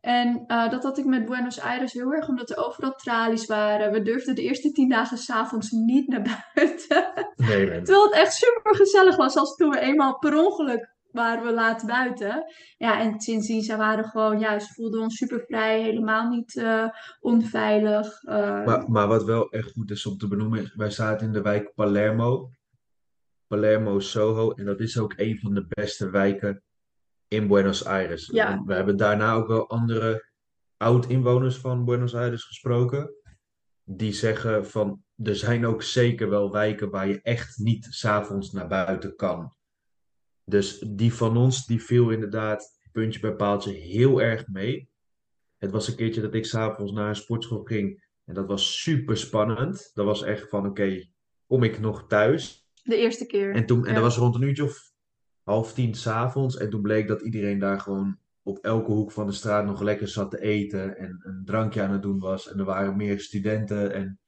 En 0.00 0.44
uh, 0.46 0.70
dat 0.70 0.82
had 0.82 0.98
ik 0.98 1.04
met 1.04 1.26
Buenos 1.26 1.60
Aires 1.60 1.92
heel 1.92 2.12
erg, 2.12 2.28
omdat 2.28 2.50
er 2.50 2.66
overal 2.66 2.94
tralies 2.94 3.46
waren. 3.46 3.92
We 3.92 4.02
durfden 4.02 4.34
de 4.34 4.42
eerste 4.42 4.72
tien 4.72 4.88
dagen 4.88 5.18
s'avonds 5.18 5.70
niet 5.70 6.08
naar 6.08 6.42
buiten. 6.54 7.12
Nee, 7.36 7.82
Terwijl 7.82 8.04
het 8.04 8.14
echt 8.14 8.32
super 8.32 8.74
gezellig 8.74 9.16
was, 9.16 9.36
als 9.36 9.54
toen 9.54 9.70
we 9.70 9.80
eenmaal 9.80 10.18
per 10.18 10.36
ongeluk 10.36 10.98
waren 11.12 11.44
we 11.44 11.52
laat 11.52 11.86
buiten. 11.86 12.44
Ja, 12.76 13.00
en 13.00 13.20
sindsdien, 13.20 13.62
ze 13.62 13.76
waren 13.76 14.04
gewoon, 14.04 14.38
ja, 14.38 14.58
ze 14.58 14.72
voelden 14.72 15.00
ons 15.00 15.16
super 15.16 15.44
vrij, 15.46 15.82
helemaal 15.82 16.28
niet 16.28 16.54
uh, 16.54 16.88
onveilig. 17.20 18.22
Uh... 18.22 18.64
Maar, 18.64 18.90
maar 18.90 19.08
wat 19.08 19.24
wel 19.24 19.50
echt 19.50 19.72
goed 19.72 19.90
is 19.90 20.06
om 20.06 20.16
te 20.16 20.28
benoemen, 20.28 20.62
is, 20.62 20.74
wij 20.74 20.90
zaten 20.90 21.26
in 21.26 21.32
de 21.32 21.42
wijk 21.42 21.72
Palermo. 21.74 22.50
Palermo 23.46 24.00
Soho, 24.00 24.50
en 24.50 24.64
dat 24.64 24.80
is 24.80 24.98
ook 24.98 25.12
een 25.16 25.38
van 25.38 25.54
de 25.54 25.66
beste 25.68 26.10
wijken 26.10 26.62
in 27.30 27.46
Buenos 27.46 27.84
Aires. 27.84 28.26
Ja. 28.26 28.62
We 28.66 28.74
hebben 28.74 28.96
daarna 28.96 29.32
ook 29.32 29.46
wel 29.46 29.68
andere 29.68 30.28
oud-inwoners 30.76 31.56
van 31.56 31.84
Buenos 31.84 32.14
Aires 32.14 32.44
gesproken. 32.44 33.14
Die 33.84 34.12
zeggen 34.12 34.66
van, 34.66 35.02
er 35.22 35.36
zijn 35.36 35.66
ook 35.66 35.82
zeker 35.82 36.30
wel 36.30 36.52
wijken 36.52 36.90
waar 36.90 37.08
je 37.08 37.20
echt 37.22 37.58
niet 37.58 37.86
s'avonds 37.90 38.52
naar 38.52 38.68
buiten 38.68 39.16
kan. 39.16 39.54
Dus 40.44 40.78
die 40.78 41.14
van 41.14 41.36
ons, 41.36 41.66
die 41.66 41.82
viel 41.82 42.10
inderdaad 42.10 42.78
puntje 42.92 43.20
bij 43.20 43.34
paaltje 43.34 43.72
heel 43.72 44.22
erg 44.22 44.46
mee. 44.46 44.88
Het 45.58 45.70
was 45.70 45.88
een 45.88 45.96
keertje 45.96 46.20
dat 46.20 46.34
ik 46.34 46.46
s'avonds 46.46 46.92
naar 46.92 47.08
een 47.08 47.16
sportschool 47.16 47.62
ging. 47.62 48.04
En 48.24 48.34
dat 48.34 48.46
was 48.46 48.82
super 48.82 49.16
spannend. 49.16 49.90
Dat 49.94 50.06
was 50.06 50.22
echt 50.22 50.48
van, 50.48 50.66
oké, 50.66 51.08
kom 51.46 51.62
ik 51.62 51.80
nog 51.80 52.06
thuis? 52.06 52.66
De 52.82 52.96
eerste 52.96 53.26
keer. 53.26 53.54
En, 53.54 53.66
toen, 53.66 53.86
en 53.86 53.94
dat 53.94 54.02
was 54.02 54.16
rond 54.16 54.34
een 54.34 54.42
uurtje 54.42 54.64
of 54.64 54.89
half 55.50 55.72
tien 55.72 55.94
s'avonds. 55.94 56.56
En 56.56 56.70
toen 56.70 56.82
bleek 56.82 57.08
dat 57.08 57.20
iedereen 57.20 57.58
daar 57.58 57.80
gewoon 57.80 58.18
op 58.42 58.58
elke 58.58 58.90
hoek 58.90 59.12
van 59.12 59.26
de 59.26 59.32
straat 59.32 59.64
nog 59.64 59.80
lekker 59.80 60.08
zat 60.08 60.30
te 60.30 60.40
eten. 60.40 60.96
En 60.96 61.20
een 61.22 61.42
drankje 61.44 61.82
aan 61.82 61.92
het 61.92 62.02
doen 62.02 62.18
was. 62.18 62.52
En 62.52 62.58
er 62.58 62.64
waren 62.64 62.96
meer 62.96 63.20
studenten. 63.20 63.92
En 63.92 64.20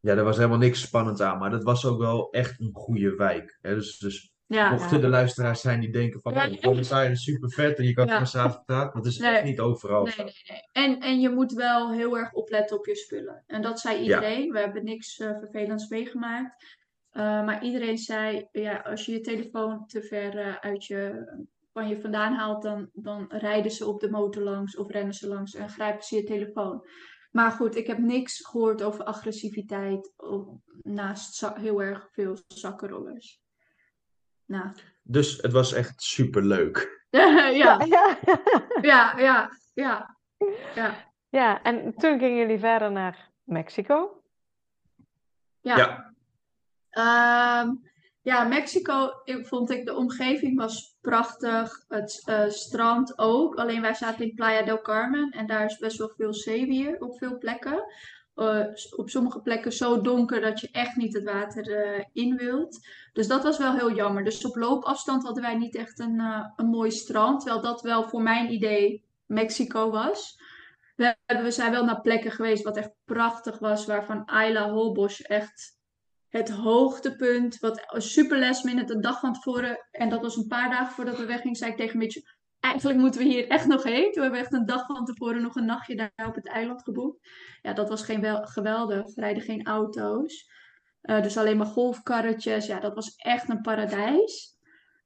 ja, 0.00 0.14
er 0.14 0.24
was 0.24 0.36
helemaal 0.36 0.58
niks 0.58 0.80
spannends 0.80 1.20
aan. 1.20 1.38
Maar 1.38 1.50
dat 1.50 1.62
was 1.62 1.86
ook 1.86 1.98
wel 1.98 2.30
echt 2.30 2.60
een 2.60 2.70
goede 2.72 3.14
wijk. 3.14 3.58
Hè? 3.60 3.74
Dus, 3.74 3.98
dus 3.98 4.32
ja, 4.46 4.70
mochten 4.70 5.00
de 5.00 5.08
luisteraars 5.08 5.60
zijn 5.60 5.80
die 5.80 5.92
denken 5.92 6.20
van... 6.20 6.34
Ja, 6.34 6.48
oh, 6.60 7.10
is 7.10 7.22
super 7.22 7.50
vet 7.50 7.78
en 7.78 7.84
je 7.84 7.92
kan 7.92 8.06
ja. 8.06 8.24
s'avonds 8.24 8.64
praten. 8.64 9.02
Dat 9.02 9.12
is 9.12 9.20
echt 9.20 9.44
niet 9.44 9.60
overal 9.60 10.04
nee, 10.04 10.14
nee, 10.16 10.32
nee. 10.48 10.84
En, 10.84 11.00
en 11.00 11.20
je 11.20 11.28
moet 11.28 11.52
wel 11.52 11.92
heel 11.92 12.18
erg 12.18 12.32
opletten 12.32 12.76
op 12.78 12.86
je 12.86 12.96
spullen. 12.96 13.44
En 13.46 13.62
dat 13.62 13.80
zei 13.80 14.02
iedereen. 14.02 14.52
We 14.52 14.58
hebben 14.58 14.84
niks 14.84 15.18
uh, 15.18 15.38
vervelends 15.38 15.88
meegemaakt. 15.88 16.83
Uh, 17.16 17.44
maar 17.44 17.62
iedereen 17.64 17.98
zei, 17.98 18.48
ja, 18.52 18.76
als 18.76 19.06
je 19.06 19.12
je 19.12 19.20
telefoon 19.20 19.86
te 19.86 20.02
ver 20.02 20.34
uh, 20.34 20.56
uit 20.56 20.84
je, 20.84 21.26
van 21.72 21.88
je 21.88 22.00
vandaan 22.00 22.32
haalt, 22.32 22.62
dan, 22.62 22.90
dan 22.92 23.26
rijden 23.28 23.70
ze 23.70 23.86
op 23.86 24.00
de 24.00 24.10
motor 24.10 24.42
langs 24.42 24.76
of 24.76 24.90
rennen 24.90 25.14
ze 25.14 25.28
langs 25.28 25.54
en 25.54 25.68
grijpen 25.68 26.04
ze 26.04 26.16
je 26.16 26.24
telefoon. 26.24 26.86
Maar 27.30 27.50
goed, 27.50 27.76
ik 27.76 27.86
heb 27.86 27.98
niks 27.98 28.46
gehoord 28.46 28.82
over 28.82 29.04
agressiviteit 29.04 30.12
of, 30.16 30.46
naast 30.82 31.48
heel 31.54 31.82
erg 31.82 32.08
veel 32.12 32.38
zakkenrollers. 32.46 33.42
Nou. 34.44 34.70
Dus 35.02 35.42
het 35.42 35.52
was 35.52 35.72
echt 35.72 36.02
super 36.02 36.42
leuk. 36.42 37.06
ja. 37.10 37.50
ja, 37.84 38.18
ja, 38.82 39.18
ja, 39.18 39.50
ja, 39.74 40.16
ja. 40.74 41.12
Ja, 41.28 41.62
en 41.62 41.94
toen 41.94 42.18
gingen 42.18 42.36
jullie 42.36 42.58
verder 42.58 42.92
naar 42.92 43.30
Mexico? 43.42 44.22
Ja. 45.60 45.76
ja. 45.76 46.13
Um, 46.98 47.82
ja, 48.24 48.44
Mexico 48.44 49.10
vond 49.24 49.70
ik 49.70 49.86
de 49.86 49.94
omgeving 49.94 50.58
was 50.58 50.96
prachtig. 51.00 51.84
Het 51.88 52.22
uh, 52.26 52.48
strand 52.48 53.18
ook. 53.18 53.54
Alleen 53.54 53.80
wij 53.80 53.94
zaten 53.94 54.24
in 54.24 54.34
Playa 54.34 54.62
del 54.62 54.80
Carmen 54.80 55.30
en 55.30 55.46
daar 55.46 55.64
is 55.64 55.78
best 55.78 55.98
wel 55.98 56.12
veel 56.16 56.34
zeewier 56.34 57.00
op 57.00 57.18
veel 57.18 57.38
plekken. 57.38 57.84
Uh, 58.36 58.66
op 58.96 59.10
sommige 59.10 59.40
plekken 59.40 59.72
zo 59.72 60.00
donker 60.00 60.40
dat 60.40 60.60
je 60.60 60.68
echt 60.72 60.96
niet 60.96 61.14
het 61.14 61.24
water 61.24 61.68
uh, 61.68 62.04
in 62.12 62.36
wilt. 62.36 62.86
Dus 63.12 63.26
dat 63.26 63.42
was 63.42 63.58
wel 63.58 63.74
heel 63.74 63.94
jammer. 63.94 64.24
Dus 64.24 64.44
op 64.44 64.56
loopafstand 64.56 65.24
hadden 65.24 65.42
wij 65.42 65.56
niet 65.56 65.74
echt 65.74 65.98
een, 65.98 66.20
een 66.56 66.66
mooi 66.66 66.90
strand. 66.90 67.40
Terwijl 67.40 67.62
dat 67.62 67.82
wel 67.82 68.08
voor 68.08 68.22
mijn 68.22 68.52
idee 68.52 69.04
Mexico 69.26 69.90
was. 69.90 70.40
We, 70.96 71.16
we 71.26 71.50
zijn 71.50 71.70
wel 71.70 71.84
naar 71.84 72.00
plekken 72.00 72.30
geweest 72.30 72.64
wat 72.64 72.76
echt 72.76 72.90
prachtig 73.04 73.58
was. 73.58 73.86
Waarvan 73.86 74.24
Ayla 74.24 74.70
Holbosch 74.70 75.20
echt 75.20 75.82
het 76.38 76.50
hoogtepunt. 76.50 77.58
Wat 77.58 77.84
super 77.88 78.38
last 78.38 78.64
minute, 78.64 78.94
een 78.94 79.00
dag 79.00 79.20
van 79.20 79.32
tevoren. 79.32 79.86
En 79.90 80.08
dat 80.08 80.20
was 80.20 80.36
een 80.36 80.46
paar 80.46 80.70
dagen 80.70 80.94
voordat 80.94 81.18
we 81.18 81.26
weggingen, 81.26 81.56
zei 81.56 81.70
ik 81.70 81.76
tegen 81.76 81.98
Mitch... 81.98 82.16
Eigenlijk 82.60 82.98
moeten 82.98 83.20
we 83.20 83.26
hier 83.26 83.48
echt 83.48 83.66
nog 83.66 83.82
heen. 83.82 84.12
Toen 84.12 84.22
hebben 84.22 84.40
we 84.40 84.46
echt 84.46 84.52
een 84.52 84.66
dag 84.66 84.86
van 84.86 85.04
tevoren 85.04 85.42
nog 85.42 85.56
een 85.56 85.64
nachtje 85.64 85.96
daar 85.96 86.26
op 86.26 86.34
het 86.34 86.48
eiland 86.48 86.82
geboekt. 86.82 87.28
Ja, 87.62 87.72
dat 87.72 87.88
was 87.88 88.02
geen 88.02 88.20
wel, 88.20 88.42
geweldig. 88.42 89.14
We 89.14 89.20
rijden 89.20 89.42
geen 89.42 89.66
auto's. 89.66 90.50
Uh, 91.02 91.22
dus 91.22 91.36
alleen 91.36 91.56
maar 91.56 91.66
golfkarretjes. 91.66 92.66
Ja, 92.66 92.80
dat 92.80 92.94
was 92.94 93.14
echt 93.16 93.48
een 93.48 93.60
paradijs. 93.60 94.56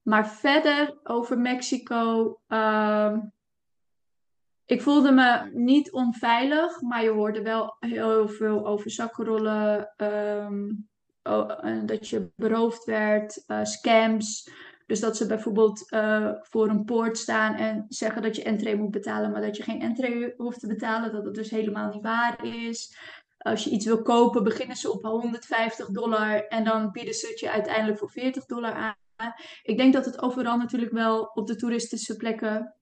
Maar 0.03 0.29
verder 0.29 0.99
over 1.03 1.39
Mexico. 1.39 2.41
Uh, 2.49 3.17
ik 4.65 4.83
voelde 4.83 5.13
me 5.13 5.51
niet 5.53 5.93
onveilig, 5.93 6.81
maar 6.81 7.03
je 7.03 7.11
hoorde 7.11 7.43
wel 7.43 7.77
heel 7.79 8.29
veel 8.29 8.67
over 8.67 8.91
zakkenrollen. 8.91 9.95
Oh, 9.97 10.51
dat 11.87 12.09
je 12.09 12.31
beroofd 12.37 12.85
werd, 12.85 13.45
uh, 13.47 13.65
scams. 13.65 14.51
Dus 14.87 15.01
dat 15.01 15.17
ze 15.17 15.27
bijvoorbeeld 15.27 15.87
uh, 15.91 16.31
voor 16.41 16.69
een 16.69 16.85
poort 16.85 17.19
staan 17.19 17.55
en 17.55 17.85
zeggen 17.89 18.23
dat 18.23 18.37
je 18.37 18.43
entree 18.43 18.77
moet 18.77 18.91
betalen, 18.91 19.31
maar 19.31 19.41
dat 19.41 19.57
je 19.57 19.63
geen 19.63 19.81
entree 19.81 20.35
hoeft 20.37 20.61
te 20.61 20.67
betalen. 20.67 21.13
Dat 21.13 21.25
het 21.25 21.35
dus 21.35 21.51
helemaal 21.51 21.93
niet 21.93 22.03
waar 22.03 22.45
is. 22.45 22.97
Als 23.39 23.65
je 23.65 23.71
iets 23.71 23.87
wil 23.87 24.03
kopen, 24.03 24.45
beginnen 24.45 24.77
ze 24.77 24.93
op 24.93 25.03
150 25.03 25.89
dollar 25.89 26.47
en 26.47 26.65
dan 26.65 26.91
bieden 26.91 27.15
ze 27.15 27.27
het 27.27 27.41
je 27.41 27.51
uiteindelijk 27.51 27.99
voor 27.99 28.11
40 28.11 28.45
dollar 28.45 28.73
aan. 28.73 28.95
Ik 29.63 29.77
denk 29.77 29.93
dat 29.93 30.05
het 30.05 30.23
overal 30.23 30.57
natuurlijk 30.57 30.93
wel 30.93 31.31
op 31.35 31.47
de 31.47 31.57
toeristische 31.57 32.17
plekken 32.17 32.75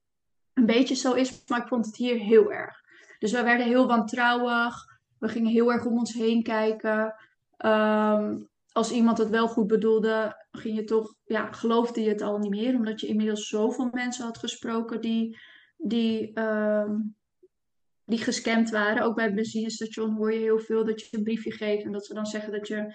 een 0.54 0.66
beetje 0.66 0.94
zo 0.94 1.12
is, 1.12 1.42
maar 1.46 1.60
ik 1.60 1.68
vond 1.68 1.86
het 1.86 1.96
hier 1.96 2.18
heel 2.18 2.52
erg. 2.52 2.84
Dus 3.18 3.32
we 3.32 3.42
werden 3.42 3.66
heel 3.66 3.86
wantrouwig. 3.86 4.74
We 5.18 5.28
gingen 5.28 5.50
heel 5.50 5.72
erg 5.72 5.84
om 5.84 5.98
ons 5.98 6.12
heen 6.12 6.42
kijken. 6.42 7.14
Ehm, 7.56 8.38
als 8.72 8.90
iemand 8.90 9.18
het 9.18 9.28
wel 9.28 9.48
goed 9.48 9.66
bedoelde, 9.66 10.46
ging 10.50 10.76
je 10.76 10.84
toch, 10.84 11.14
ja, 11.24 11.52
geloofde 11.52 12.02
je 12.02 12.08
het 12.08 12.22
al 12.22 12.38
niet 12.38 12.50
meer. 12.50 12.74
Omdat 12.74 13.00
je 13.00 13.06
inmiddels 13.06 13.48
zoveel 13.48 13.88
mensen 13.92 14.24
had 14.24 14.38
gesproken 14.38 15.00
die, 15.00 15.38
die, 15.76 16.30
uh, 16.34 16.90
die 18.04 18.18
gescamd 18.18 18.70
waren. 18.70 19.02
Ook 19.02 19.14
bij 19.14 19.24
het 19.24 19.34
benzinestation 19.34 20.14
hoor 20.14 20.32
je 20.32 20.38
heel 20.38 20.58
veel 20.58 20.84
dat 20.84 21.00
je 21.00 21.16
een 21.16 21.22
briefje 21.22 21.52
geeft 21.52 21.84
en 21.84 21.92
dat 21.92 22.06
ze 22.06 22.14
dan 22.14 22.26
zeggen 22.26 22.52
dat 22.52 22.68
je 22.68 22.94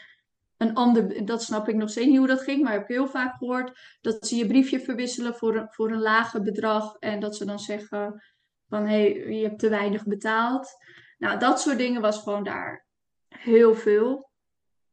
een 0.58 0.74
ander, 0.74 1.26
dat 1.26 1.44
snap 1.44 1.68
ik 1.68 1.76
nog 1.76 1.90
steeds 1.90 2.08
niet 2.08 2.18
hoe 2.18 2.28
dat 2.28 2.42
ging, 2.42 2.64
maar 2.64 2.72
heb 2.72 2.82
ik 2.82 2.88
heel 2.88 3.08
vaak 3.08 3.38
gehoord 3.38 3.98
dat 4.02 4.28
ze 4.28 4.36
je 4.36 4.48
briefje 4.48 4.80
verwisselen 4.80 5.36
voor 5.36 5.56
een, 5.56 5.68
voor 5.70 5.92
een 5.92 6.02
lager 6.02 6.42
bedrag 6.42 6.96
en 7.00 7.20
dat 7.20 7.36
ze 7.36 7.46
dan 7.46 7.60
zeggen 7.60 8.24
van 8.68 8.88
hé, 8.88 9.12
hey, 9.12 9.36
je 9.36 9.44
hebt 9.44 9.60
te 9.60 9.70
weinig 9.70 10.06
betaald. 10.06 10.70
Nou, 11.18 11.40
dat 11.40 11.62
soort 11.62 11.78
dingen 11.78 12.02
was 12.02 12.22
gewoon 12.22 12.44
daar 12.44 12.86
heel 13.28 13.76
veel 13.76 14.31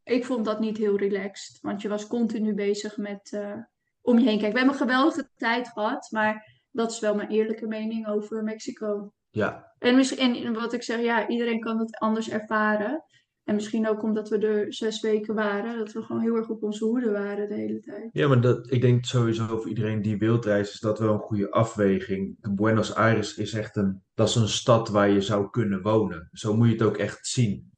ik 0.09 0.25
vond 0.25 0.45
dat 0.45 0.61
niet 0.61 0.77
heel 0.77 0.97
relaxed. 0.97 1.59
Want 1.61 1.83
je 1.83 1.89
was 1.89 2.07
continu 2.07 2.55
bezig 2.55 2.97
met 2.97 3.33
uh, 3.35 3.55
om 4.01 4.19
je 4.19 4.25
heen 4.25 4.39
kijken. 4.39 4.53
We 4.53 4.59
hebben 4.59 4.81
een 4.81 4.89
geweldige 4.89 5.31
tijd 5.37 5.69
gehad. 5.69 6.09
Maar 6.11 6.61
dat 6.71 6.91
is 6.91 7.01
wel 7.01 7.15
mijn 7.15 7.29
eerlijke 7.29 7.67
mening 7.67 8.09
over 8.09 8.45
Mexico. 8.45 9.13
Ja. 9.31 9.75
En, 9.79 9.97
misschien, 9.97 10.45
en 10.45 10.53
wat 10.53 10.73
ik 10.73 10.83
zeg, 10.83 11.01
ja, 11.01 11.29
iedereen 11.29 11.61
kan 11.61 11.79
het 11.79 11.99
anders 11.99 12.31
ervaren. 12.31 13.05
En 13.45 13.55
misschien 13.55 13.89
ook 13.89 14.03
omdat 14.03 14.29
we 14.29 14.39
er 14.39 14.75
zes 14.75 15.01
weken 15.01 15.35
waren, 15.35 15.79
dat 15.79 15.93
we 15.93 16.03
gewoon 16.03 16.23
heel 16.23 16.35
erg 16.35 16.49
op 16.49 16.63
onze 16.63 16.85
hoede 16.85 17.11
waren 17.11 17.49
de 17.49 17.55
hele 17.55 17.81
tijd. 17.81 18.09
Ja, 18.13 18.29
maar 18.29 18.41
dat, 18.41 18.73
ik 18.73 18.81
denk 18.81 19.05
sowieso 19.05 19.47
voor 19.47 19.69
iedereen 19.69 20.03
die 20.03 20.19
wilt 20.19 20.45
reizen, 20.45 20.75
is 20.75 20.81
dat 20.81 20.99
wel 20.99 21.13
een 21.13 21.19
goede 21.19 21.51
afweging. 21.51 22.55
Buenos 22.55 22.95
Aires 22.95 23.37
is 23.37 23.53
echt 23.53 23.77
een, 23.77 24.03
dat 24.15 24.29
is 24.29 24.35
een 24.35 24.49
stad 24.49 24.89
waar 24.89 25.11
je 25.11 25.21
zou 25.21 25.51
kunnen 25.51 25.83
wonen. 25.83 26.29
Zo 26.33 26.57
moet 26.57 26.67
je 26.67 26.73
het 26.73 26.83
ook 26.83 26.97
echt 26.97 27.27
zien. 27.27 27.73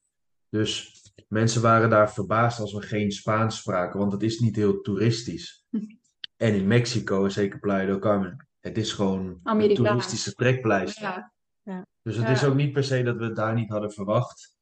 Dus 0.49 1.00
mensen 1.31 1.63
waren 1.63 1.91
daar 1.91 2.13
verbaasd 2.13 2.61
als 2.61 2.73
we 2.73 2.83
geen 2.83 3.11
Spaans 3.11 3.57
spraken, 3.57 3.99
want 3.99 4.13
het 4.13 4.23
is 4.23 4.39
niet 4.39 4.57
heel 4.57 4.81
toeristisch. 4.81 5.59
En 6.37 6.55
in 6.55 6.67
Mexico, 6.67 7.25
en 7.25 7.31
zeker 7.31 7.59
Playa 7.59 7.87
del 7.87 7.99
Carmen, 7.99 8.49
het 8.61 8.79
is 8.79 8.93
gewoon 8.93 9.41
een 9.45 9.75
toeristische 9.75 10.33
trekpleister. 10.33 11.33
Ja, 11.63 11.87
Dus 12.03 12.17
het 12.17 12.27
Ja. 12.27 12.33
is 12.33 12.45
ook 12.45 12.55
niet 12.55 12.73
per 12.73 12.85
se 12.85 13.03
dat 13.03 13.17
we 13.17 13.25
het 13.25 13.37
daar 13.37 13.55
niet 13.55 13.71
hadden 13.71 13.93
verwacht. 13.93 14.57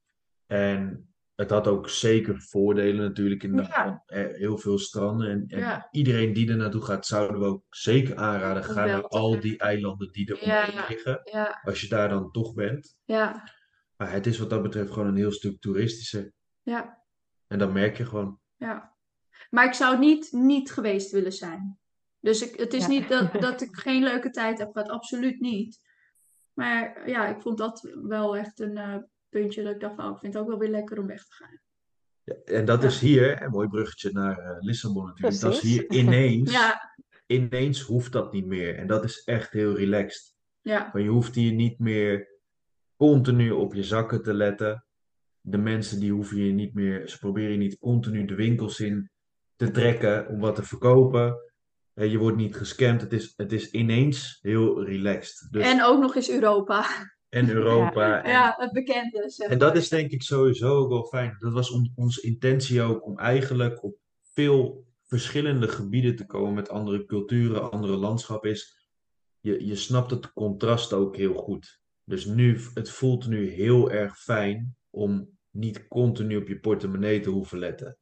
En 0.47 1.09
het 1.35 1.51
had 1.51 1.67
ook 1.67 1.89
zeker 1.89 2.41
voordelen 2.41 3.05
natuurlijk 3.05 3.43
in 3.43 3.57
de, 3.57 3.63
Ja. 3.63 3.85
van, 3.85 4.03
eh, 4.07 4.27
heel 4.37 4.59
veel 4.59 4.79
stranden. 4.79 5.31
En, 5.31 5.45
en 5.47 5.59
Ja. 5.59 5.89
iedereen 5.91 6.33
die 6.33 6.51
er 6.51 6.57
naartoe 6.57 6.83
gaat, 6.83 7.07
zouden 7.07 7.41
we 7.41 7.47
ook 7.47 7.65
zeker 7.71 8.17
aanraden. 8.17 8.65
Ga 8.65 8.85
naar 8.85 9.09
al 9.09 9.41
die 9.41 9.59
eilanden 9.59 10.13
die 10.13 10.35
er 10.35 10.47
Ja, 10.47 10.61
omheen 10.63 10.75
ja. 10.81 10.87
liggen. 10.89 11.21
ja, 11.25 11.61
Als 11.65 11.81
je 11.81 11.89
daar 11.89 12.09
dan 12.09 12.31
toch 12.31 12.55
bent. 12.55 12.97
ja, 13.05 13.43
Maar 13.97 14.13
het 14.13 14.27
is 14.27 14.39
wat 14.39 14.51
dat 14.51 14.63
betreft 14.63 14.91
gewoon 14.93 15.09
een 15.09 15.17
heel 15.17 15.33
stuk 15.33 15.61
toeristischer. 15.61 16.33
Ja, 16.69 17.03
En 17.47 17.59
dat 17.59 17.73
merk 17.73 17.97
je 17.97 18.05
gewoon. 18.07 18.41
ja. 18.57 18.97
Maar 19.51 19.65
ik 19.67 19.73
zou 19.73 19.99
niet 19.99 20.33
niet 20.33 20.71
geweest 20.73 21.11
willen 21.11 21.33
zijn. 21.33 21.79
Dus 22.21 22.43
ik, 22.43 22.59
het 22.59 22.73
is 22.75 22.83
Ja. 22.83 22.89
niet 22.89 23.09
dat, 23.09 23.33
dat 23.41 23.61
ik 23.61 23.77
geen 23.77 24.03
leuke 24.03 24.31
tijd 24.31 24.59
heb 24.59 24.73
gehad, 24.73 24.89
absoluut 24.89 25.41
niet. 25.41 25.79
Maar 26.53 27.09
ja, 27.09 27.27
ik 27.27 27.43
vond 27.43 27.59
dat 27.59 27.89
wel 28.03 28.37
echt 28.37 28.61
een 28.61 28.77
eh, 28.77 28.97
puntje 29.29 29.63
dat 29.63 29.75
ik 29.75 29.81
dacht 29.81 29.95
van, 29.95 30.05
oh, 30.05 30.13
ik 30.15 30.19
vind 30.19 30.33
het 30.35 30.43
ook 30.43 30.49
wel 30.49 30.59
weer 30.59 30.69
lekker 30.71 30.99
om 30.99 31.07
weg 31.07 31.25
te 31.25 31.33
gaan. 31.35 31.61
Ja, 32.25 32.35
en 32.45 32.65
dat 32.65 32.83
Ja. 32.83 32.89
is 32.89 32.99
hier, 33.01 33.43
een 33.43 33.51
mooi 33.51 33.69
bruggetje 33.69 34.13
naar 34.13 34.39
eh, 34.39 34.57
Lissabon 34.61 35.07
natuurlijk. 35.07 35.41
Dat 35.41 35.53
is 35.53 35.61
hier 35.61 35.91
ineens, 35.91 36.53
Ja, 36.61 36.95
ineens 37.27 37.81
hoeft 37.81 38.13
dat 38.13 38.33
niet 38.33 38.47
meer. 38.47 38.77
En 38.77 38.87
dat 38.87 39.05
is 39.05 39.23
echt 39.25 39.53
heel 39.53 39.77
relaxed. 39.77 40.35
ja, 40.61 40.91
Maar 40.93 41.03
je 41.03 41.09
hoeft 41.09 41.35
hier 41.35 41.53
niet 41.53 41.79
meer 41.79 42.29
continu 42.97 43.51
op 43.51 43.75
je 43.75 43.83
zakken 43.85 44.23
te 44.23 44.35
letten. 44.35 44.83
De 45.51 45.59
mensen 45.59 46.01
die 46.01 46.13
hoeven 46.13 46.37
je 46.45 46.53
niet 46.53 46.75
meer, 46.75 47.09
ze 47.09 47.19
proberen 47.19 47.51
je 47.51 47.57
niet 47.59 47.79
continu 47.79 48.25
de 48.25 48.35
winkels 48.35 48.81
in 48.81 49.11
te 49.57 49.71
trekken 49.71 50.29
om 50.29 50.41
wat 50.41 50.55
te 50.55 50.63
verkopen. 50.63 51.37
Eh, 51.95 52.11
Je 52.11 52.19
wordt 52.19 52.37
niet 52.37 52.57
gescamd. 52.57 53.01
Het 53.01 53.13
is, 53.13 53.33
het 53.37 53.53
is 53.53 53.71
ineens 53.71 54.39
heel 54.41 54.85
relaxed. 54.85 55.49
Dus, 55.51 55.65
en 55.65 55.83
ook 55.83 56.01
nog 56.01 56.15
eens 56.17 56.31
Europa. 56.31 56.87
en 57.29 57.51
Europa. 57.51 58.23
En, 58.23 58.31
Ja, 58.31 58.55
het 58.57 58.73
bekende, 58.73 59.31
zeg 59.31 59.49
en 59.49 59.59
dat 59.59 59.77
is 59.77 59.89
denk 59.89 60.11
ik 60.11 60.23
sowieso 60.23 60.77
ook 60.77 60.89
wel 60.89 61.05
fijn. 61.07 61.37
Dat 61.39 61.53
was 61.53 61.71
on- 61.71 61.93
onze 61.95 62.21
intentie 62.23 62.83
ook 62.83 63.07
om 63.07 63.19
eigenlijk 63.19 63.83
op 63.85 63.97
veel 64.23 64.85
verschillende 65.07 65.69
gebieden 65.69 66.17
te 66.17 66.27
komen 66.27 66.55
met 66.55 66.69
andere 66.69 67.05
culturen, 67.05 67.71
andere 67.71 67.97
landschappen. 67.97 68.51
Is, 68.51 68.89
je, 69.41 69.67
je 69.67 69.75
snapt 69.77 70.11
het 70.11 70.33
contrast 70.33 70.93
ook 70.93 71.17
heel 71.17 71.35
goed. 71.35 71.81
Dus 72.05 72.25
nu, 72.25 72.61
het 72.75 72.91
voelt 72.91 73.27
nu 73.29 73.49
heel 73.51 73.91
erg 73.91 74.19
fijn 74.19 74.77
om 74.91 75.38
niet 75.59 75.89
continu 75.89 76.37
op 76.37 76.49
je 76.49 76.61
portemonnee 76.61 77.21
te 77.21 77.31
hoeven 77.31 77.59
letten. 77.59 77.99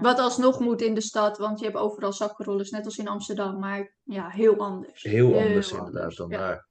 Wat 0.00 0.18
alsnog 0.18 0.60
moet 0.60 0.82
in 0.82 0.94
de 0.94 1.00
stad, 1.00 1.38
want 1.38 1.58
je 1.58 1.64
hebt 1.64 1.76
overal 1.76 2.12
zakkenrollers, 2.12 2.70
net 2.70 2.84
als 2.84 2.98
in 2.98 3.08
Amsterdam. 3.08 3.58
Maar 3.58 3.94
ja, 4.02 4.28
heel 4.28 4.56
anders. 4.56 5.02
Heel 5.02 5.38
anders 5.38 5.70
Heel 5.70 5.78
inderdaad 5.78 6.02
anders, 6.02 6.16
dan 6.16 6.30
ja. 6.30 6.38
daar. 6.38 6.70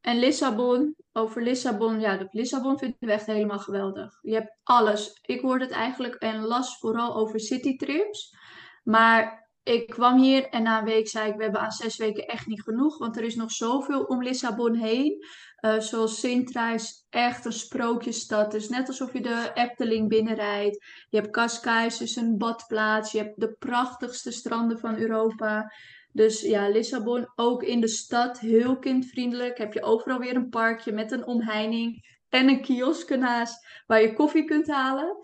En 0.00 0.18
Lissabon, 0.18 0.96
over 1.12 1.42
Lissabon, 1.42 2.00
ja, 2.00 2.16
de- 2.16 2.28
Lissabon 2.30 2.78
vinden 2.78 2.96
we 3.00 3.12
echt 3.12 3.26
helemaal 3.26 3.58
geweldig. 3.58 4.18
Je 4.22 4.32
hebt 4.34 4.56
alles. 4.62 5.18
Ik 5.22 5.40
hoorde 5.40 5.64
het 5.64 5.72
eigenlijk 5.72 6.14
en 6.14 6.40
las 6.44 6.78
vooral 6.78 7.14
over 7.14 7.40
citytrips. 7.40 8.36
Maar 8.82 9.48
ik 9.62 9.86
kwam 9.86 10.18
hier 10.20 10.48
en 10.48 10.62
na 10.62 10.78
een 10.78 10.84
week 10.84 11.08
zei 11.08 11.30
ik, 11.30 11.36
we 11.36 11.42
hebben 11.42 11.60
aan 11.60 11.72
zes 11.72 11.96
weken 11.96 12.26
echt 12.26 12.46
niet 12.46 12.62
genoeg. 12.62 12.98
Want 12.98 13.16
er 13.16 13.24
is 13.24 13.34
nog 13.34 13.50
zoveel 13.50 14.02
om 14.02 14.22
Lissabon 14.22 14.74
heen. 14.74 15.24
Eh, 15.64 15.80
zoals 15.80 16.20
Sintra 16.20 16.72
is 16.72 17.06
echt 17.10 17.44
een 17.44 17.52
sprookjesstad. 17.52 18.52
Het 18.52 18.62
is 18.62 18.68
net 18.68 18.88
alsof 18.88 19.12
je 19.12 19.20
de 19.20 19.50
Efteling 19.54 20.08
binnenrijdt. 20.08 20.84
Je 21.08 21.16
hebt 21.16 21.30
Cascais, 21.30 22.00
is 22.00 22.16
een 22.16 22.38
badplaats. 22.38 23.12
Je 23.12 23.18
hebt 23.18 23.40
de 23.40 23.52
prachtigste 23.52 24.30
stranden 24.30 24.78
van 24.78 24.96
Europa. 24.96 25.72
Dus 26.12 26.40
ja, 26.40 26.68
Lissabon 26.68 27.32
ook 27.34 27.62
in 27.62 27.80
de 27.80 27.88
stad 27.88 28.40
heel 28.40 28.78
kindvriendelijk. 28.78 29.58
Heb 29.58 29.72
je 29.72 29.82
overal 29.82 30.18
weer 30.18 30.36
een 30.36 30.48
parkje 30.48 30.92
met 30.92 31.12
een 31.12 31.26
omheining 31.26 32.18
en 32.28 32.48
een 32.48 32.62
kiosk 32.62 33.10
ernaast 33.10 33.66
waar 33.86 34.00
je 34.00 34.12
koffie 34.12 34.44
kunt 34.44 34.68
halen. 34.68 35.16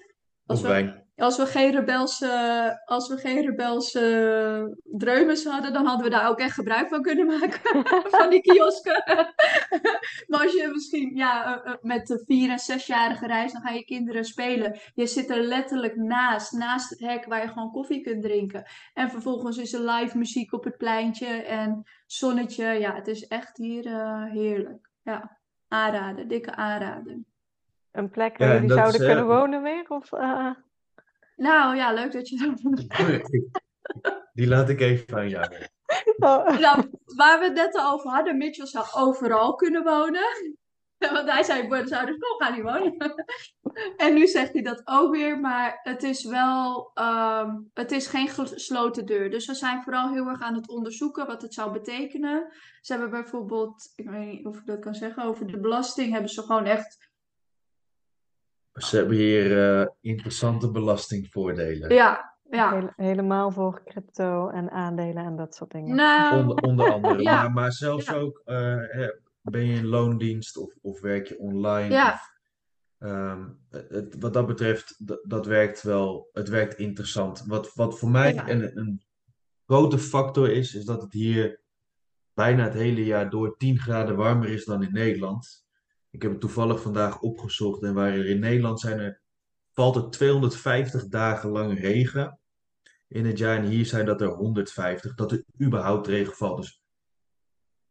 Als 0.47 0.61
Of 0.61 0.67
wijn. 0.67 1.10
Als 1.21 1.37
we 1.37 1.47
geen 1.47 1.71
rebelse, 1.71 2.83
als 2.85 3.09
we 3.09 3.17
geen 3.17 3.41
rebelse 3.41 4.79
dreumes 4.85 5.45
hadden, 5.45 5.73
dan 5.73 5.87
hadden 5.87 6.05
we 6.05 6.11
daar 6.11 6.29
ook 6.29 6.39
echt 6.39 6.55
gebruik 6.55 6.89
van 6.89 7.03
kunnen 7.03 7.27
maken. 7.27 7.85
van 8.19 8.31
die 8.31 8.41
kiosken. 8.41 9.05
maar 10.29 10.43
als 10.43 10.53
je 10.53 10.69
misschien 10.73 11.17
ja, 11.17 11.63
eh, 11.65 11.73
eh, 11.73 11.79
met 11.81 12.07
de 12.07 12.23
vier- 12.27 12.51
en 12.51 12.59
zesjarige 12.59 13.27
reis, 13.27 13.53
dan 13.53 13.63
gaan 13.63 13.75
je 13.75 13.85
kinderen 13.85 14.25
spelen. 14.25 14.79
Je 14.95 15.07
zit 15.07 15.31
er 15.31 15.43
letterlijk 15.43 15.97
naast, 15.97 16.53
naast 16.53 16.91
het 16.91 17.01
hek 17.01 17.25
waar 17.25 17.43
je 17.43 17.49
gewoon 17.49 17.71
koffie 17.71 18.01
kunt 18.01 18.23
drinken. 18.23 18.65
En 18.95 19.11
vervolgens 19.11 19.59
is 19.59 19.73
er 19.73 19.91
live 19.91 20.19
muziek 20.19 20.53
op 20.53 20.65
het 20.65 20.77
pleintje 20.77 21.43
en 21.43 21.83
zonnetje. 22.07 22.65
Ja, 22.65 22.95
het 22.95 23.09
is 23.09 23.27
echt 23.27 23.57
hier 23.57 23.87
eh, 23.87 24.25
heerlijk. 24.25 24.91
Ja, 25.03 25.39
aanraden, 25.69 26.29
dikke 26.29 26.55
aanraden. 26.55 27.27
Een 27.93 28.11
plek 28.11 28.39
Ja, 28.39 28.47
waar 28.47 28.57
en 28.57 28.61
jullie 28.63 28.77
is, 28.77 28.83
zouden 28.83 29.07
kunnen 29.07 29.27
wonen 29.27 29.63
weer? 29.63 29.85
Of, 29.89 30.13
eh, 30.13 30.51
Nou 31.41 31.77
ja, 31.77 31.93
leuk 31.93 32.13
dat 32.13 32.29
je 32.29 32.37
dat 32.37 32.61
Die 34.33 34.49
laat 34.49 34.69
ik 34.69 34.81
even 34.81 35.17
aan 35.17 35.29
jou. 35.29 35.47
oh, 36.19 36.59
Nou, 36.59 36.91
waar 37.17 37.39
we 37.39 37.45
het 37.45 37.55
net 37.55 37.77
al 37.77 37.93
over 37.93 38.11
hadden, 38.11 38.37
Mitchell 38.37 38.67
zou 38.67 38.87
overal 38.95 39.55
kunnen 39.55 39.83
wonen. 39.83 40.57
Want 41.15 41.31
hij 41.31 41.43
zei, 41.43 41.69
Buenos 41.69 41.93
Aires, 41.93 42.17
nog 42.17 42.37
gaan 42.39 42.53
niet 42.55 42.63
wonen. 42.63 43.15
En 43.97 44.15
nu 44.15 44.27
zegt 44.27 44.53
hij 44.53 44.63
dat 44.63 44.83
ook 44.85 45.15
weer, 45.15 45.41
maar 45.41 45.81
het 45.83 46.03
is 46.03 46.25
wel, 46.25 46.91
ehm, 46.95 47.57
het 47.75 47.93
is 47.93 48.07
geen 48.07 48.29
gesloten 48.29 49.07
deur. 49.07 49.31
Dus 49.31 49.47
we 49.47 49.55
zijn 49.55 49.83
vooral 49.83 50.13
heel 50.13 50.27
erg 50.27 50.41
aan 50.41 50.55
het 50.55 50.69
onderzoeken 50.69 51.27
wat 51.27 51.43
het 51.43 51.55
zou 51.55 51.73
betekenen. 51.73 52.53
Ze 52.81 52.93
hebben 52.93 53.11
bijvoorbeeld, 53.11 53.93
ik 53.95 54.11
weet 54.11 54.27
niet 54.27 54.47
of 54.47 54.59
ik 54.59 54.67
dat 54.67 54.79
kan 54.79 54.95
zeggen, 54.95 55.23
over 55.23 55.47
de 55.47 55.61
belasting 55.61 56.13
hebben 56.13 56.31
ze 56.31 56.43
gewoon 56.43 56.65
echt, 56.65 57.10
Ze 58.85 58.97
hebben 58.97 59.17
hier 59.17 59.79
eh, 59.81 59.87
interessante 60.01 60.71
belastingvoordelen. 60.71 61.95
ja, 61.95 62.35
ja. 62.51 62.75
hele- 62.75 62.93
helemaal 62.97 63.51
voor 63.51 63.83
crypto 63.85 64.49
en 64.49 64.71
aandelen 64.71 65.25
en 65.25 65.37
dat 65.37 65.55
soort 65.55 65.71
dingen. 65.71 65.97
Nou, 65.97 66.39
Onder, 66.41 66.57
onder 66.57 66.93
andere. 66.93 67.23
Ja. 67.31 67.35
Maar, 67.43 67.53
maar 67.53 67.73
zelfs 67.73 68.07
Ja. 68.07 68.15
ook, 68.15 68.43
eh, 68.45 69.09
ben 69.43 69.67
je 69.67 69.75
in 69.75 69.87
loondienst 69.87 70.57
of, 70.59 70.75
of 70.83 71.01
werk 71.01 71.27
je 71.29 71.39
online? 71.39 71.95
Ja. 71.95 72.13
Of, 72.13 72.33
ehm, 72.99 73.49
het, 73.71 74.17
wat 74.19 74.33
dat 74.33 74.47
betreft, 74.47 74.95
dat, 75.07 75.21
dat 75.23 75.47
werkt 75.47 75.83
wel, 75.83 76.29
het 76.33 76.49
werkt 76.49 76.75
interessant. 76.79 77.45
Wat, 77.47 77.75
wat 77.75 77.99
voor 77.99 78.11
mij 78.11 78.35
Ja. 78.35 78.49
een, 78.49 78.79
een 78.79 79.03
grote 79.67 79.99
factor 79.99 80.51
is, 80.51 80.75
is 80.75 80.85
dat 80.85 81.03
het 81.03 81.13
hier 81.13 81.61
bijna 82.35 82.65
het 82.65 82.75
hele 82.75 83.05
jaar 83.05 83.31
door 83.31 83.57
10 83.57 83.79
graden 83.79 84.17
warmer 84.17 84.49
is 84.49 84.65
dan 84.65 84.83
in 84.83 84.93
Nederland. 84.93 85.65
Ik 86.11 86.23
heb 86.23 86.31
het 86.31 86.41
toevallig 86.41 86.83
vandaag 86.83 87.21
opgezocht 87.21 87.83
en 87.83 87.95
waar 87.95 88.17
in 88.17 88.41
Nederland 88.41 88.81
zijn 88.81 88.99
er, 88.99 89.21
valt 89.73 89.97
er 89.97 90.11
250 90.11 91.09
dagen 91.09 91.51
lang 91.51 91.81
regen 91.81 92.39
in 93.09 93.27
het 93.27 93.39
jaar 93.39 93.57
en 93.57 93.65
hier 93.65 93.87
zijn 93.87 94.07
dat 94.07 94.21
er 94.21 94.29
150, 94.29 95.15
dat 95.15 95.33
er 95.33 95.45
überhaupt 95.63 96.07
regen 96.07 96.35
valt. 96.35 96.57
Dus 96.57 96.83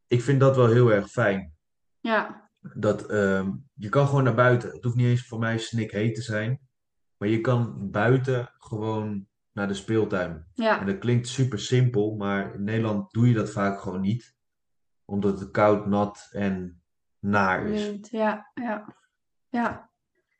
ik 0.08 0.22
vind 0.22 0.40
dat 0.40 0.56
wel 0.56 0.68
heel 0.68 0.92
erg 0.92 1.10
fijn. 1.10 1.54
ja, 2.00 2.50
Dat 2.74 3.06
ehm, 3.10 3.52
je 3.74 3.90
kan 3.90 4.08
gewoon 4.08 4.24
naar 4.24 4.36
buiten. 4.36 4.72
Het 4.72 4.84
hoeft 4.84 4.96
niet 4.96 5.06
eens 5.06 5.28
voor 5.28 5.40
mij 5.40 5.58
snikheet 5.58 6.16
te 6.16 6.22
zijn. 6.22 6.60
Maar 7.18 7.30
je 7.30 7.42
kan 7.42 7.92
buiten 7.92 8.52
gewoon 8.58 9.28
naar 9.52 9.68
de 9.68 9.74
speeltuin. 9.74 10.48
ja. 10.54 10.80
En 10.80 10.86
dat 10.86 10.98
klinkt 10.98 11.28
super 11.28 11.60
simpel, 11.60 12.16
maar 12.16 12.54
in 12.54 12.64
Nederland 12.64 13.12
doe 13.12 13.28
je 13.28 13.34
dat 13.34 13.52
vaak 13.52 13.82
gewoon 13.82 14.02
niet. 14.02 14.36
Omdat 15.06 15.40
het 15.40 15.52
koud, 15.52 15.86
nat 15.86 16.30
en 16.32 16.82
naar 17.20 17.70
ja, 18.02 18.52
ja, 18.54 18.96
ja. 19.50 19.90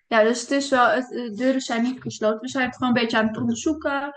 Ja, 0.08 0.24
dus 0.24 0.42
het 0.42 0.52
is 0.52 0.70
wel, 0.70 0.88
het, 0.88 1.08
de 1.08 1.34
deuren 1.34 1.62
zijn 1.62 1.84
niet 1.84 2.02
gesloten. 2.02 2.40
We 2.40 2.48
zijn 2.48 2.66
het 2.66 2.76
gewoon 2.76 2.96
een 2.96 3.02
beetje 3.02 3.18
aan 3.18 3.28
het 3.28 3.38
onderzoeken. 3.38 4.14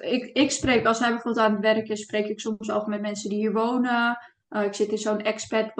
Ik, 0.00 0.24
ik 0.32 0.50
spreek, 0.50 0.86
als 0.86 0.98
hij 0.98 1.10
bijvoorbeeld 1.10 1.46
aan 1.46 1.52
het 1.52 1.60
werk 1.60 1.88
is, 1.88 2.00
spreek 2.00 2.26
ik 2.26 2.40
soms 2.40 2.70
ook 2.70 2.86
met 2.86 3.00
mensen 3.00 3.30
die 3.30 3.38
hier 3.38 3.52
wonen. 3.52 4.18
Eh, 4.48 4.64
ik 4.64 4.74
zit 4.74 4.90
in 4.90 4.98
zo'n 4.98 5.20
expat 5.20 5.72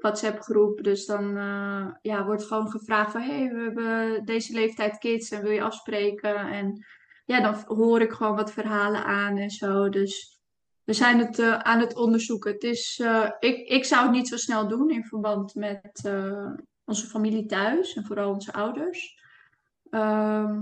WhatsApp 0.00 0.40
groep, 0.40 0.82
dus 0.82 1.06
dan 1.06 1.36
eh, 1.36 1.86
ja, 2.00 2.24
wordt 2.24 2.44
gewoon 2.44 2.70
gevraagd 2.70 3.12
van, 3.12 3.20
hey, 3.20 3.48
we 3.48 3.60
hebben 3.60 4.24
deze 4.24 4.52
leeftijd 4.52 4.98
kids 4.98 5.30
en 5.30 5.42
wil 5.42 5.50
je 5.50 5.62
afspreken? 5.62 6.36
En 6.36 6.84
ja, 7.24 7.40
dan 7.40 7.76
hoor 7.76 8.00
ik 8.00 8.12
gewoon 8.12 8.36
wat 8.36 8.52
verhalen 8.52 9.04
aan 9.04 9.36
en 9.36 9.50
zo. 9.50 9.88
Dus 9.88 10.37
we 10.88 10.94
zijn 10.94 11.18
het 11.18 11.38
eh, 11.38 11.58
aan 11.58 11.80
het 11.80 11.96
onderzoeken. 11.96 12.52
Het 12.52 12.62
is, 12.62 13.00
eh, 13.04 13.30
ik, 13.38 13.68
ik 13.68 13.84
zou 13.84 14.02
het 14.02 14.10
niet 14.12 14.28
zo 14.28 14.36
snel 14.36 14.68
doen 14.68 14.90
in 14.90 15.04
verband 15.04 15.54
met, 15.54 16.00
eh, 16.04 16.50
onze 16.84 17.06
familie 17.06 17.46
thuis 17.46 17.94
en 17.94 18.04
vooral 18.04 18.32
onze 18.32 18.52
ouders. 18.52 19.22
Ehm, 19.90 20.60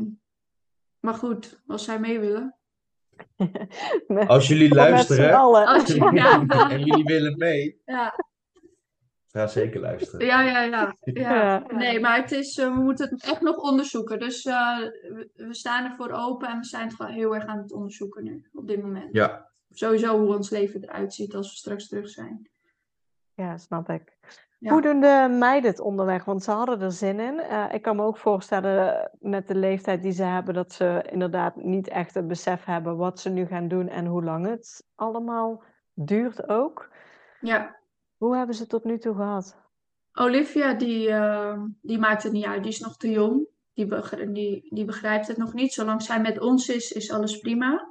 maar 1.01 1.15
goed, 1.15 1.61
als 1.67 1.85
zij 1.85 1.99
mee 2.01 2.21
willen. 2.21 2.57
Als 4.27 4.49
jullie 4.49 4.75
luisteren. 4.75 5.35
Als 5.35 5.87
je- 5.95 6.11
ja. 6.15 6.47
en 6.71 6.85
jullie 6.85 7.05
willen 7.05 7.37
mee, 7.39 7.81
Ja, 7.85 8.15
ga 9.27 9.47
zeker 9.47 9.81
luisteren. 9.81 10.27
ja, 10.27 10.43
ja, 10.43 10.63
ja, 10.63 10.95
ja. 11.05 11.13
Ja. 11.13 11.65
Nee, 11.73 12.01
maar 12.01 12.17
het 12.17 12.33
is, 12.33 12.57
we 12.57 12.69
moeten 12.69 13.09
het 13.09 13.25
echt 13.25 13.41
nog 13.41 13.57
onderzoeken. 13.57 14.19
Dus 14.19 14.45
eh, 14.45 14.79
we, 14.79 15.31
we 15.35 15.55
staan 15.55 15.91
ervoor 15.91 16.11
open 16.11 16.49
en 16.49 16.59
we 16.59 16.65
zijn 16.65 16.87
het 16.87 16.95
gewoon 16.95 17.13
heel 17.13 17.35
erg 17.35 17.45
aan 17.47 17.59
het 17.59 17.73
onderzoeken 17.73 18.25
nu, 18.25 18.49
op 18.53 18.69
dit 18.69 18.83
moment. 18.83 19.13
Ja, 19.13 19.46
Sowieso 19.79 20.19
hoe 20.19 20.35
ons 20.35 20.51
leven 20.51 20.83
eruit 20.83 21.15
ziet 21.15 21.35
als 21.35 21.51
we 21.51 21.57
straks 21.57 21.89
terug 21.89 22.09
zijn. 22.09 22.49
Ja, 23.35 23.57
snap 23.57 23.89
ik. 23.89 24.17
Ja. 24.59 24.73
Hoe 24.73 24.83
doen 24.83 25.01
de 25.01 25.37
meiden 25.39 25.71
het 25.71 25.81
onderweg? 25.81 26.25
Want 26.25 26.43
ze 26.43 26.51
hadden 26.51 26.81
er 26.81 26.93
zin 26.93 27.21
in. 27.21 27.41
Eh, 27.41 27.65
ik 27.73 27.83
kan 27.83 27.97
me 27.97 28.03
ook 28.03 28.17
voorstellen 28.17 29.11
met 29.21 29.49
de 29.49 29.55
leeftijd 29.55 30.03
die 30.03 30.13
ze 30.13 30.23
hebben, 30.23 30.55
dat 30.55 30.73
ze 30.73 31.05
inderdaad 31.11 31.57
niet 31.57 31.89
echt 31.89 32.15
het 32.15 32.29
besef 32.29 32.65
hebben 32.65 32.97
wat 32.97 33.21
ze 33.21 33.31
nu 33.31 33.47
gaan 33.47 33.69
doen 33.69 33.89
en 33.89 34.07
hoe 34.07 34.25
lang 34.25 34.47
het 34.47 34.87
allemaal 34.95 35.63
duurt 35.95 36.49
ook. 36.49 36.89
Ja, 37.41 37.77
Hoe 38.17 38.37
hebben 38.37 38.55
ze 38.55 38.67
tot 38.67 38.85
nu 38.85 38.99
toe 38.99 39.15
gehad? 39.15 39.57
Olivia, 40.13 40.75
die, 40.75 41.11
eh, 41.11 41.63
die 41.83 41.99
maakt 41.99 42.23
het 42.23 42.33
niet 42.33 42.45
uit. 42.45 42.63
Die 42.63 42.73
is 42.73 42.81
nog 42.81 42.97
te 42.97 43.11
jong. 43.11 43.47
Die, 43.75 43.87
die, 44.33 44.67
die 44.71 44.85
begrijpt 44.85 45.29
het 45.29 45.37
nog 45.37 45.55
niet. 45.55 45.73
Zolang 45.73 46.03
zij 46.03 46.21
met 46.21 46.41
ons 46.41 46.69
is, 46.69 46.93
is 46.93 47.13
alles 47.13 47.39
prima. 47.39 47.89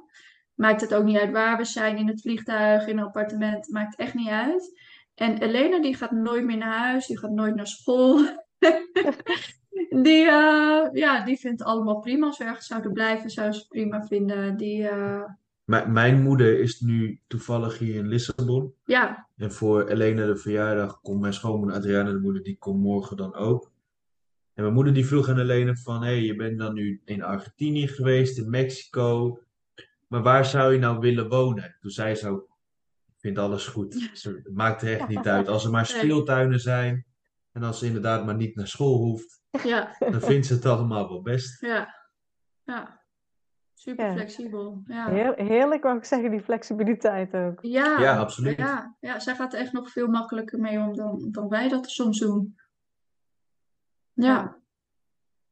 Maakt 0.56 0.80
het 0.80 0.94
ook 0.94 1.04
niet 1.04 1.18
uit 1.18 1.30
waar 1.32 1.56
we 1.56 1.64
zijn, 1.64 1.96
in 1.96 2.08
het 2.08 2.20
vliegtuig, 2.20 2.86
in 2.86 2.98
een 2.98 3.04
appartement. 3.04 3.68
Maakt 3.70 3.96
echt 3.96 4.14
niet 4.14 4.28
uit. 4.28 4.80
En 5.14 5.38
Elena, 5.38 5.80
die 5.80 5.94
gaat 5.96 6.10
nooit 6.10 6.44
meer 6.44 6.56
naar 6.56 6.78
huis. 6.78 7.06
Die 7.06 7.18
gaat 7.18 7.30
nooit 7.30 7.54
naar 7.54 7.66
school. 7.66 8.16
die, 10.02 10.24
eh, 10.26 10.86
ja, 10.92 11.24
die 11.24 11.38
vindt 11.38 11.58
het 11.58 11.68
allemaal 11.68 12.00
prima. 12.00 12.26
Als 12.26 12.38
we 12.38 12.44
ergens 12.44 12.66
zouden 12.66 12.92
blijven, 12.92 13.30
zou 13.30 13.52
ze 13.52 13.66
prima 13.68 14.04
vinden. 14.06 14.56
Die, 14.56 14.88
M- 15.64 15.92
mijn 15.92 16.22
moeder 16.22 16.60
is 16.60 16.80
nu 16.80 17.20
toevallig 17.26 17.78
hier 17.78 17.94
in 17.94 18.06
Lissabon. 18.08 18.72
ja, 18.84 19.26
En 19.36 19.52
voor 19.52 19.86
Elena 19.88 20.26
de 20.26 20.36
verjaardag 20.36 21.00
komt 21.00 21.20
mijn 21.20 21.32
schoonmoeder 21.32 21.76
Adriana, 21.76 22.10
de 22.10 22.18
moeder, 22.18 22.42
die 22.42 22.56
komt 22.58 22.82
morgen 22.82 23.16
dan 23.16 23.34
ook. 23.34 23.70
En 24.54 24.62
mijn 24.62 24.74
moeder 24.74 24.94
die 24.94 25.06
vroeg 25.06 25.28
aan 25.28 25.38
Elena 25.38 25.74
van, 25.74 26.02
hé, 26.02 26.10
je 26.10 26.36
bent 26.36 26.58
dan 26.58 26.74
nu 26.74 27.00
in 27.04 27.22
Argentinië 27.22 27.88
geweest, 27.88 28.38
in 28.38 28.50
Mexico. 28.50 29.38
Maar 30.06 30.22
waar 30.22 30.44
zou 30.44 30.72
je 30.72 30.78
nou 30.78 30.98
willen 30.98 31.28
wonen? 31.28 31.76
Toen 31.80 31.90
zei 31.90 32.14
ze 32.14 32.28
ook, 32.28 32.48
ik 33.06 33.14
vind 33.18 33.38
alles 33.38 33.66
goed. 33.66 34.10
Ze- 34.12 34.40
Het 34.44 34.54
maakt 34.54 34.82
er 34.82 34.98
echt 34.98 35.08
niet 35.08 35.26
uit. 35.34 35.48
Als 35.48 35.64
er 35.64 35.70
maar 35.70 35.86
speeltuinen 35.86 36.60
zijn 36.60 37.06
en 37.52 37.62
als 37.62 37.78
ze 37.78 37.86
inderdaad 37.86 38.24
maar 38.24 38.34
niet 38.36 38.56
naar 38.56 38.68
school 38.68 38.96
hoeft, 38.98 39.40
ja, 39.62 39.96
dan 39.98 40.20
vindt 40.20 40.46
ze 40.46 40.54
het 40.54 40.66
allemaal 40.66 41.08
wel 41.08 41.22
best. 41.22 41.60
ja, 41.60 41.94
ja. 42.64 43.04
Super 43.74 44.12
flexibel. 44.12 44.82
Ja. 44.86 45.10
Heer- 45.10 45.34
heerlijk, 45.36 45.82
wou 45.82 45.96
ik 45.96 46.04
zeggen, 46.04 46.30
die 46.30 46.42
flexibiliteit 46.42 47.34
ook. 47.34 47.58
Ja, 47.62 48.00
Ja, 48.00 48.18
absoluut. 48.18 48.56
Ja, 48.56 48.96
ja, 49.00 49.18
zij 49.18 49.34
gaat 49.34 49.52
er 49.52 49.58
echt 49.60 49.72
nog 49.72 49.90
veel 49.90 50.06
makkelijker 50.08 50.60
mee 50.60 50.78
om 50.78 50.96
dan, 50.96 51.28
dan 51.30 51.48
wij 51.48 51.68
dat 51.68 51.90
soms 51.90 52.18
doen. 52.18 52.56
Ja, 54.12 54.56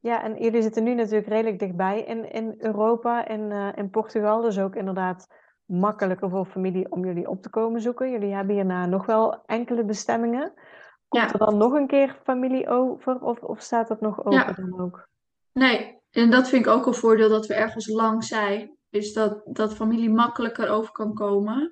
Ja, 0.05 0.23
en 0.23 0.35
jullie 0.43 0.61
zitten 0.61 0.83
nu 0.83 0.93
natuurlijk 0.93 1.27
redelijk 1.27 1.59
dichtbij 1.59 2.01
in, 2.03 2.31
in 2.31 2.55
Europa 2.57 3.27
en 3.27 3.51
eh, 3.51 3.67
in 3.75 3.89
Portugal. 3.89 4.41
Dus 4.41 4.59
ook 4.59 4.75
inderdaad 4.75 5.27
makkelijker 5.65 6.29
voor 6.29 6.45
familie 6.45 6.91
om 6.91 7.05
jullie 7.05 7.29
op 7.29 7.41
te 7.41 7.49
komen 7.49 7.81
zoeken. 7.81 8.11
Jullie 8.11 8.33
hebben 8.33 8.55
hierna 8.55 8.85
nog 8.85 9.05
wel 9.05 9.45
enkele 9.45 9.83
bestemmingen. 9.83 10.53
Komt 11.07 11.23
Ja. 11.23 11.31
er 11.31 11.37
dan 11.39 11.57
nog 11.57 11.73
een 11.73 11.87
keer 11.87 12.19
familie 12.23 12.67
over 12.69 13.21
of, 13.21 13.39
of 13.41 13.61
staat 13.61 13.87
dat 13.87 14.01
nog 14.01 14.19
open 14.19 14.31
Ja. 14.31 14.51
dan 14.51 14.79
ook? 14.79 15.07
nee, 15.53 15.99
en 16.11 16.31
dat 16.31 16.49
vind 16.49 16.65
ik 16.65 16.71
ook 16.71 16.85
een 16.85 16.93
voordeel 16.93 17.29
dat 17.29 17.45
we 17.45 17.53
ergens 17.53 17.87
lang 17.87 18.23
zijn. 18.23 18.77
Is 18.89 19.13
dat, 19.13 19.41
dat 19.45 19.75
familie 19.75 20.09
makkelijker 20.09 20.69
over 20.69 20.91
kan 20.91 21.13
komen. 21.13 21.71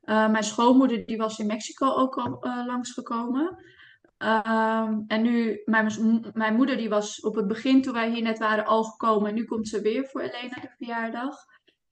Eh, 0.00 0.30
mijn 0.30 0.44
schoonmoeder 0.44 1.06
die 1.06 1.16
was 1.16 1.38
in 1.38 1.46
Mexico 1.46 1.86
ook 1.86 2.16
al 2.16 2.42
eh, 2.42 2.66
langsgekomen. 2.66 3.56
Ehm, 4.24 5.00
en 5.06 5.22
nu, 5.22 5.62
mijn, 5.64 6.24
mijn 6.32 6.54
moeder 6.54 6.76
die 6.76 6.88
was 6.88 7.20
op 7.20 7.34
het 7.34 7.46
begin 7.46 7.82
toen 7.82 7.92
wij 7.92 8.10
hier 8.10 8.22
net 8.22 8.38
waren 8.38 8.66
al 8.66 8.84
gekomen. 8.84 9.28
En 9.28 9.34
nu 9.34 9.44
komt 9.44 9.68
ze 9.68 9.80
weer 9.80 10.06
voor 10.06 10.20
Elena 10.20 10.60
de 10.60 10.74
verjaardag. 10.76 11.36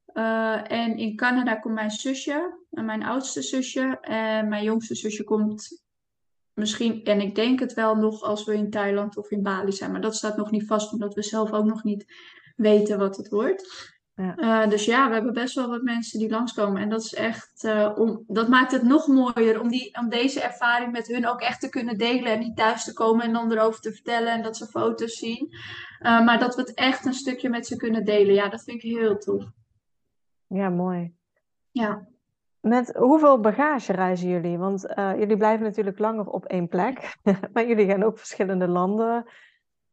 Eh, 0.06 0.70
en 0.72 0.96
in 0.96 1.16
Canada 1.16 1.56
komt 1.56 1.74
mijn 1.74 1.90
zusje, 1.90 2.64
en 2.70 2.84
mijn 2.84 3.02
oudste 3.02 3.42
zusje. 3.42 3.98
En 4.00 4.48
mijn 4.48 4.64
jongste 4.64 4.94
zusje 4.94 5.24
komt 5.24 5.82
misschien, 6.52 7.04
en 7.04 7.20
ik 7.20 7.34
denk 7.34 7.60
het 7.60 7.74
wel 7.74 7.94
nog 7.94 8.22
als 8.22 8.44
we 8.44 8.54
in 8.54 8.70
Thailand 8.70 9.16
of 9.16 9.30
in 9.30 9.42
Bali 9.42 9.72
zijn. 9.72 9.92
Maar 9.92 10.00
dat 10.00 10.16
staat 10.16 10.36
nog 10.36 10.50
niet 10.50 10.66
vast, 10.66 10.92
omdat 10.92 11.14
we 11.14 11.22
zelf 11.22 11.52
ook 11.52 11.64
nog 11.64 11.84
niet 11.84 12.04
weten 12.56 12.98
wat 12.98 13.16
het 13.16 13.28
wordt. 13.28 13.91
Ja. 14.14 14.36
Eh, 14.36 14.70
dus 14.70 14.84
ja, 14.84 15.08
we 15.08 15.14
hebben 15.14 15.32
best 15.32 15.54
wel 15.54 15.68
wat 15.68 15.82
mensen 15.82 16.18
die 16.18 16.30
langskomen. 16.30 16.82
En 16.82 16.88
dat 16.88 17.00
is 17.00 17.14
echt, 17.14 17.64
eh, 17.64 17.92
om, 17.96 18.24
dat 18.26 18.48
maakt 18.48 18.72
het 18.72 18.82
nog 18.82 19.06
mooier 19.06 19.60
om, 19.60 19.68
die, 19.68 19.98
om 19.98 20.08
deze 20.08 20.40
ervaring 20.40 20.92
met 20.92 21.06
hun 21.06 21.26
ook 21.26 21.40
echt 21.40 21.60
te 21.60 21.68
kunnen 21.68 21.98
delen. 21.98 22.32
En 22.32 22.38
niet 22.38 22.56
thuis 22.56 22.84
te 22.84 22.92
komen 22.92 23.24
en 23.24 23.32
dan 23.32 23.52
erover 23.52 23.80
te 23.80 23.92
vertellen 23.92 24.32
en 24.32 24.42
dat 24.42 24.56
ze 24.56 24.66
foto's 24.66 25.18
zien. 25.18 25.48
Eh, 25.98 26.24
maar 26.24 26.38
dat 26.38 26.54
we 26.54 26.60
het 26.60 26.74
echt 26.74 27.06
een 27.06 27.14
stukje 27.14 27.48
met 27.48 27.66
ze 27.66 27.76
kunnen 27.76 28.04
delen. 28.04 28.34
Ja, 28.34 28.48
dat 28.48 28.62
vind 28.62 28.82
ik 28.82 28.90
heel 28.90 29.18
tof. 29.18 29.44
Ja, 30.46 30.68
mooi. 30.68 31.14
Ja, 31.70 32.06
Met 32.60 32.96
hoeveel 32.96 33.40
bagage 33.40 33.92
reizen 33.92 34.28
jullie? 34.28 34.58
Want 34.58 34.86
jullie 34.96 35.36
blijven 35.36 35.64
natuurlijk 35.64 35.98
langer 35.98 36.26
op 36.26 36.44
één 36.44 36.68
plek, 36.68 37.16
maar 37.52 37.66
jullie 37.66 37.86
gaan 37.86 38.02
ook 38.02 38.18
verschillende 38.18 38.68
landen 38.68 39.26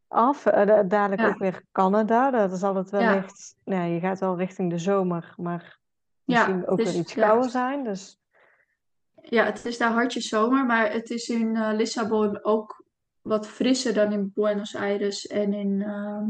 af. 0.10 0.46
Eh, 0.46 0.66
da- 0.68 0.84
dadelijk 0.84 1.22
Ja. 1.22 1.28
ook 1.28 1.38
weer 1.38 1.64
Canada. 1.72 2.32
Dat 2.32 2.60
zal 2.60 2.76
het 2.76 2.90
Ja. 2.90 2.98
wellicht, 2.98 3.56
nou, 3.66 3.82
ja, 3.82 3.94
je 3.94 4.00
gaat 4.00 4.20
wel 4.20 4.38
richting 4.38 4.70
de 4.70 4.78
zomer, 4.78 5.34
maar 5.38 5.80
Ja, 6.24 6.36
misschien 6.48 6.68
ook 6.68 6.78
dus- 6.78 6.92
weer 6.92 7.02
iets 7.02 7.14
ja. 7.14 7.28
kouder 7.28 7.50
zijn. 7.50 7.84
Dus 7.84 8.20
ja 9.22 9.46
het 9.46 9.66
is 9.66 9.78
daar 9.78 9.92
hartje 9.92 10.22
zomer, 10.22 10.66
maar 10.66 10.92
het 10.92 11.10
is 11.10 11.30
in 11.30 11.56
eh, 11.56 11.70
Lissabon 11.74 12.44
ook 12.44 12.84
wat 13.22 13.48
frisser 13.48 13.94
dan 13.94 14.12
in 14.12 14.32
Buenos 14.36 14.76
Aires 14.76 15.28
en 15.28 15.54
in 15.54 15.82
ehm, 15.82 16.26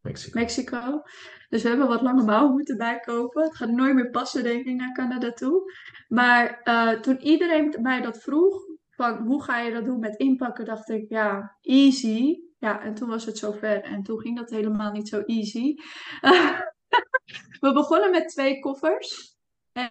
Mexico. 0.00 0.38
Mexico. 0.38 1.02
Dus 1.48 1.62
we 1.62 1.68
hebben 1.68 1.88
wat 1.88 2.02
lange 2.02 2.24
mouwen 2.24 2.52
moeten 2.52 2.76
bijkopen. 2.76 3.42
Het 3.42 3.56
gaat 3.56 3.70
nooit 3.70 3.94
meer 3.94 4.10
passen, 4.10 4.42
denk 4.42 4.66
ik, 4.66 4.74
naar 4.76 4.92
Canada 4.92 5.32
toe. 5.32 5.72
Maar 6.08 6.60
eh, 6.62 6.90
toen 7.00 7.20
iedereen 7.20 7.76
mij 7.82 8.00
dat 8.00 8.18
vroeg, 8.22 8.64
van 8.90 9.16
hoe 9.26 9.42
ga 9.42 9.58
je 9.58 9.72
dat 9.72 9.84
doen 9.84 9.98
met 9.98 10.16
inpakken, 10.16 10.64
dacht 10.64 10.88
ik, 10.88 11.08
ja, 11.08 11.56
easy. 11.60 12.40
Ja, 12.66 12.82
en 12.82 12.94
toen 12.94 13.08
was 13.08 13.24
het 13.24 13.38
zover. 13.38 13.82
En 13.82 14.02
toen 14.02 14.20
ging 14.20 14.36
dat 14.36 14.50
helemaal 14.50 14.92
niet 14.92 15.08
zo 15.08 15.20
easy. 15.20 15.74
we 17.64 17.72
begonnen 17.72 18.10
met 18.10 18.28
twee 18.28 18.60
koffers. 18.60 19.36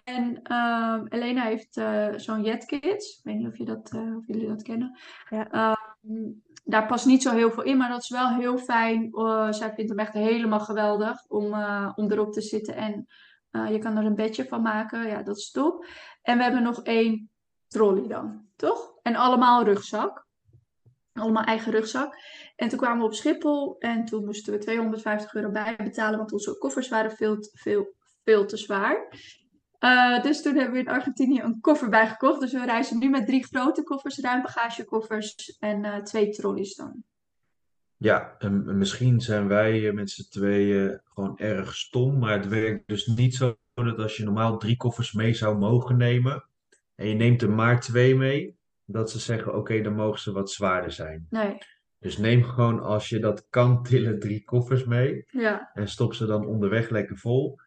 En 0.04 0.42
ehm, 0.42 1.06
Elena 1.08 1.42
heeft 1.42 1.76
eh, 1.76 2.08
zo'n 2.16 2.42
Jetkids. 2.42 3.18
Ik 3.18 3.24
weet 3.24 3.36
niet 3.36 3.46
of, 3.46 3.58
je 3.58 3.64
dat, 3.64 3.90
eh, 3.92 4.16
of 4.16 4.26
jullie 4.26 4.48
dat 4.48 4.62
kennen. 4.62 4.98
Ja. 5.30 5.50
Ehm, 5.50 6.30
daar 6.64 6.86
past 6.86 7.06
niet 7.06 7.22
zo 7.22 7.32
heel 7.32 7.50
veel 7.50 7.62
in, 7.62 7.76
maar 7.76 7.88
dat 7.88 8.02
is 8.02 8.08
wel 8.08 8.28
heel 8.28 8.58
fijn. 8.58 9.12
Eh, 9.12 9.52
zij 9.52 9.72
vindt 9.74 9.90
hem 9.90 9.98
echt 9.98 10.12
helemaal 10.12 10.60
geweldig 10.60 11.24
om, 11.28 11.44
om 11.94 12.10
erop 12.10 12.32
te 12.32 12.40
zitten. 12.40 12.74
En 12.74 13.06
je 13.72 13.78
kan 13.78 13.96
er 13.96 14.04
een 14.04 14.14
bedje 14.14 14.44
van 14.44 14.62
maken. 14.62 15.06
Ja, 15.06 15.22
dat 15.22 15.36
is 15.36 15.50
top. 15.50 15.86
En 16.22 16.36
we 16.36 16.42
hebben 16.42 16.62
nog 16.62 16.82
één 16.82 17.30
trolley 17.68 18.08
dan, 18.08 18.46
toch? 18.56 18.94
En 19.02 19.16
allemaal 19.16 19.64
rugzak. 19.64 20.25
Allemaal 21.18 21.44
eigen 21.44 21.72
rugzak. 21.72 22.14
En 22.56 22.68
toen 22.68 22.78
kwamen 22.78 22.98
we 22.98 23.04
op 23.04 23.14
Schiphol 23.14 23.76
en 23.78 24.04
toen 24.04 24.24
moesten 24.24 24.52
we 24.52 24.58
250 24.58 25.34
euro 25.34 25.50
bijbetalen, 25.50 26.18
want 26.18 26.32
onze 26.32 26.58
koffers 26.58 26.88
waren 26.88 27.10
veel, 27.10 27.38
te- 27.40 27.50
veel, 27.52 27.94
veel 28.24 28.46
te 28.46 28.56
zwaar. 28.56 29.08
Eh, 29.78 30.22
dus 30.22 30.42
toen 30.42 30.54
hebben 30.54 30.72
we 30.74 30.78
in 30.78 30.88
Argentinië 30.88 31.40
een 31.40 31.60
koffer 31.60 31.88
bijgekocht. 31.88 32.40
Dus 32.40 32.52
we 32.52 32.64
reizen 32.64 32.98
nu 32.98 33.08
met 33.08 33.26
drie 33.26 33.44
grote 33.44 33.82
koffers, 33.82 34.18
ruimbagagekoffers 34.18 35.56
en 35.58 35.84
eh, 35.84 35.96
twee 36.02 36.30
trolleys 36.30 36.74
dan. 36.74 37.04
Ja, 37.96 38.34
en 38.38 38.64
en 38.68 38.78
misschien 38.78 39.20
zijn 39.20 39.48
wij 39.48 39.92
met 39.92 40.10
z'n 40.10 40.28
tweeën 40.30 41.00
gewoon 41.04 41.38
erg 41.38 41.76
stom, 41.76 42.18
maar 42.18 42.32
het 42.32 42.48
werkt 42.48 42.88
dus 42.88 43.06
niet 43.06 43.34
zo 43.34 43.56
dat 43.74 43.98
als 43.98 44.16
je 44.16 44.24
normaal 44.24 44.58
drie 44.58 44.76
koffers 44.76 45.12
mee 45.12 45.34
zou 45.34 45.58
mogen 45.58 45.96
nemen 45.96 46.44
en 46.94 47.08
je 47.08 47.14
neemt 47.14 47.42
er 47.42 47.50
maar 47.50 47.80
twee 47.80 48.14
mee, 48.14 48.56
dat 48.86 49.10
ze 49.10 49.18
zeggen, 49.18 49.54
oké, 49.54 49.80
dan 49.80 49.94
mogen 49.94 50.20
ze 50.20 50.32
wat 50.32 50.50
zwaarder 50.50 50.92
zijn. 50.92 51.26
Nee, 51.30 51.58
Dus 51.98 52.18
neem 52.18 52.42
gewoon 52.44 52.80
als 52.80 53.08
je 53.08 53.18
dat 53.18 53.46
kan 53.50 53.82
tillen 53.82 54.18
drie 54.18 54.44
koffers 54.44 54.84
mee 54.84 55.24
ja, 55.26 55.70
en 55.72 55.88
stop 55.88 56.14
ze 56.14 56.26
dan 56.26 56.46
onderweg 56.46 56.88
lekker 56.90 57.16
vol. 57.16 57.58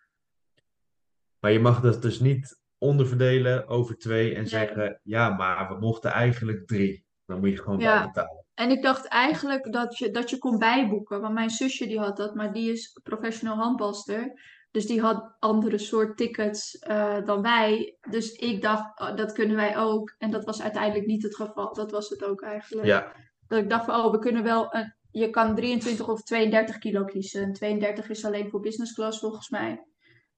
Maar 1.39 1.51
je 1.51 1.59
mag 1.59 1.81
dat 1.81 2.01
dus 2.01 2.19
niet 2.19 2.59
onderverdelen 2.77 3.67
over 3.67 3.97
twee 3.97 4.29
en 4.29 4.35
Nee. 4.41 4.45
zeggen, 4.47 4.99
ja, 5.03 5.29
maar 5.29 5.67
we 5.67 5.79
mochten 5.79 6.11
eigenlijk 6.11 6.67
drie. 6.67 7.05
Dan 7.25 7.39
moet 7.39 7.49
je 7.49 7.57
gewoon 7.57 7.79
Ja. 7.79 7.97
bijbetalen. 7.97 8.45
En 8.53 8.69
ik 8.69 8.81
dacht 8.83 9.07
eigenlijk 9.07 9.71
dat 9.71 9.97
je, 9.97 10.11
dat 10.11 10.29
je 10.29 10.37
kon 10.37 10.57
bijboeken. 10.57 11.21
Want 11.21 11.33
mijn 11.33 11.49
zusje 11.49 11.87
die 11.87 11.99
had 11.99 12.17
dat, 12.17 12.35
maar 12.35 12.53
die 12.53 12.71
is 12.71 12.99
professioneel 13.03 13.55
handbalster. 13.55 14.41
Dus 14.71 14.85
die 14.85 15.01
had 15.01 15.35
andere 15.39 15.77
soort 15.77 16.17
tickets 16.17 16.77
eh, 16.77 17.25
dan 17.25 17.41
wij. 17.41 17.97
Dus 18.09 18.31
ik 18.31 18.61
dacht, 18.61 18.99
oh, 18.99 19.15
dat 19.15 19.31
kunnen 19.31 19.55
wij 19.55 19.77
ook. 19.77 20.15
En 20.17 20.31
dat 20.31 20.45
was 20.45 20.61
uiteindelijk 20.61 21.05
niet 21.05 21.23
het 21.23 21.35
geval. 21.35 21.73
Dat 21.73 21.91
was 21.91 22.09
het 22.09 22.23
ook 22.23 22.41
eigenlijk. 22.41 22.87
Ja, 22.87 23.15
Dat 23.47 23.59
ik 23.59 23.69
dacht 23.69 23.85
van, 23.85 24.05
oh, 24.05 24.11
we 24.11 24.19
kunnen 24.19 24.43
wel, 24.43 24.75
een, 24.75 24.95
je 25.11 25.29
kan 25.29 25.55
23 25.55 26.09
of 26.09 26.23
32 26.23 26.77
kilo 26.77 27.05
kiezen. 27.05 27.53
32 27.53 28.09
is 28.09 28.25
alleen 28.25 28.49
voor 28.49 28.59
business 28.59 28.93
class 28.93 29.19
volgens 29.19 29.49
mij. 29.49 29.83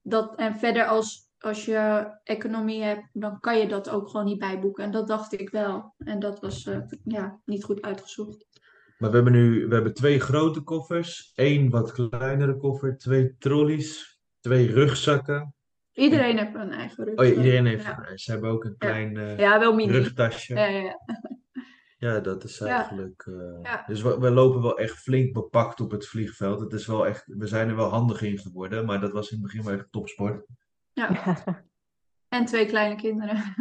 Dat, 0.02 0.36
en 0.36 0.56
verder 0.56 0.86
als, 0.86 1.30
als 1.38 1.64
je 1.64 2.10
economie 2.22 2.82
hebt, 2.82 3.08
dan 3.12 3.40
kan 3.40 3.58
je 3.58 3.68
dat 3.68 3.90
ook 3.90 4.08
gewoon 4.08 4.26
niet 4.26 4.38
bijboeken. 4.38 4.84
En 4.84 4.90
dat 4.90 5.08
dacht 5.08 5.32
ik 5.32 5.50
wel. 5.50 5.94
En 5.98 6.18
dat 6.18 6.40
was 6.40 6.64
uh, 6.66 6.78
ja, 7.04 7.40
niet 7.44 7.64
goed 7.64 7.82
uitgezocht. 7.82 8.46
Maar 8.98 9.10
we 9.10 9.16
hebben 9.16 9.32
nu 9.32 9.66
we 9.68 9.74
hebben 9.74 9.94
twee 9.94 10.20
grote 10.20 10.60
koffers, 10.60 11.32
één 11.34 11.70
wat 11.70 11.92
kleinere 11.92 12.56
koffer, 12.56 12.98
twee 12.98 13.36
trolleys, 13.38 14.11
twee 14.42 14.72
rugzakken. 14.72 15.54
Iedereen 15.92 16.38
heeft 16.38 16.54
een 16.54 16.72
eigen 16.72 17.04
rugzak. 17.04 17.26
Oh 17.26 17.32
ja, 17.32 17.42
iedereen 17.42 17.66
heeft 17.66 17.84
ja. 17.84 18.16
Ze 18.16 18.30
hebben 18.30 18.50
ook 18.50 18.64
een 18.64 18.76
klein 18.78 19.14
uh, 19.16 19.38
ja, 19.38 19.58
wel 19.58 19.74
mini. 19.74 19.92
rugtasje. 19.92 20.54
Ja, 20.54 20.64
ja, 20.64 20.96
ja. 21.98 22.20
dat 22.20 22.44
is 22.44 22.60
eigenlijk. 22.60 23.26
Uh, 23.26 23.86
dus 23.86 24.02
we, 24.02 24.18
we, 24.18 24.30
lopen 24.30 24.62
wel 24.62 24.78
echt 24.78 24.98
flink 24.98 25.32
bepakt 25.32 25.80
op 25.80 25.90
het 25.90 26.08
vliegveld. 26.08 26.60
Het 26.60 26.72
is 26.72 26.86
wel 26.86 27.06
echt, 27.06 27.24
we 27.26 27.46
zijn 27.46 27.68
er 27.68 27.76
wel 27.76 27.88
handig 27.88 28.22
in 28.22 28.38
geworden, 28.38 28.86
maar 28.86 29.00
dat 29.00 29.12
was 29.12 29.30
in 29.30 29.36
het 29.36 29.46
begin 29.46 29.64
wel 29.64 29.74
echt 29.74 29.92
topsport. 29.92 30.46
Ja. 30.92 31.36
en 32.28 32.44
twee 32.44 32.66
kleine 32.66 32.96
kinderen. 32.96 33.54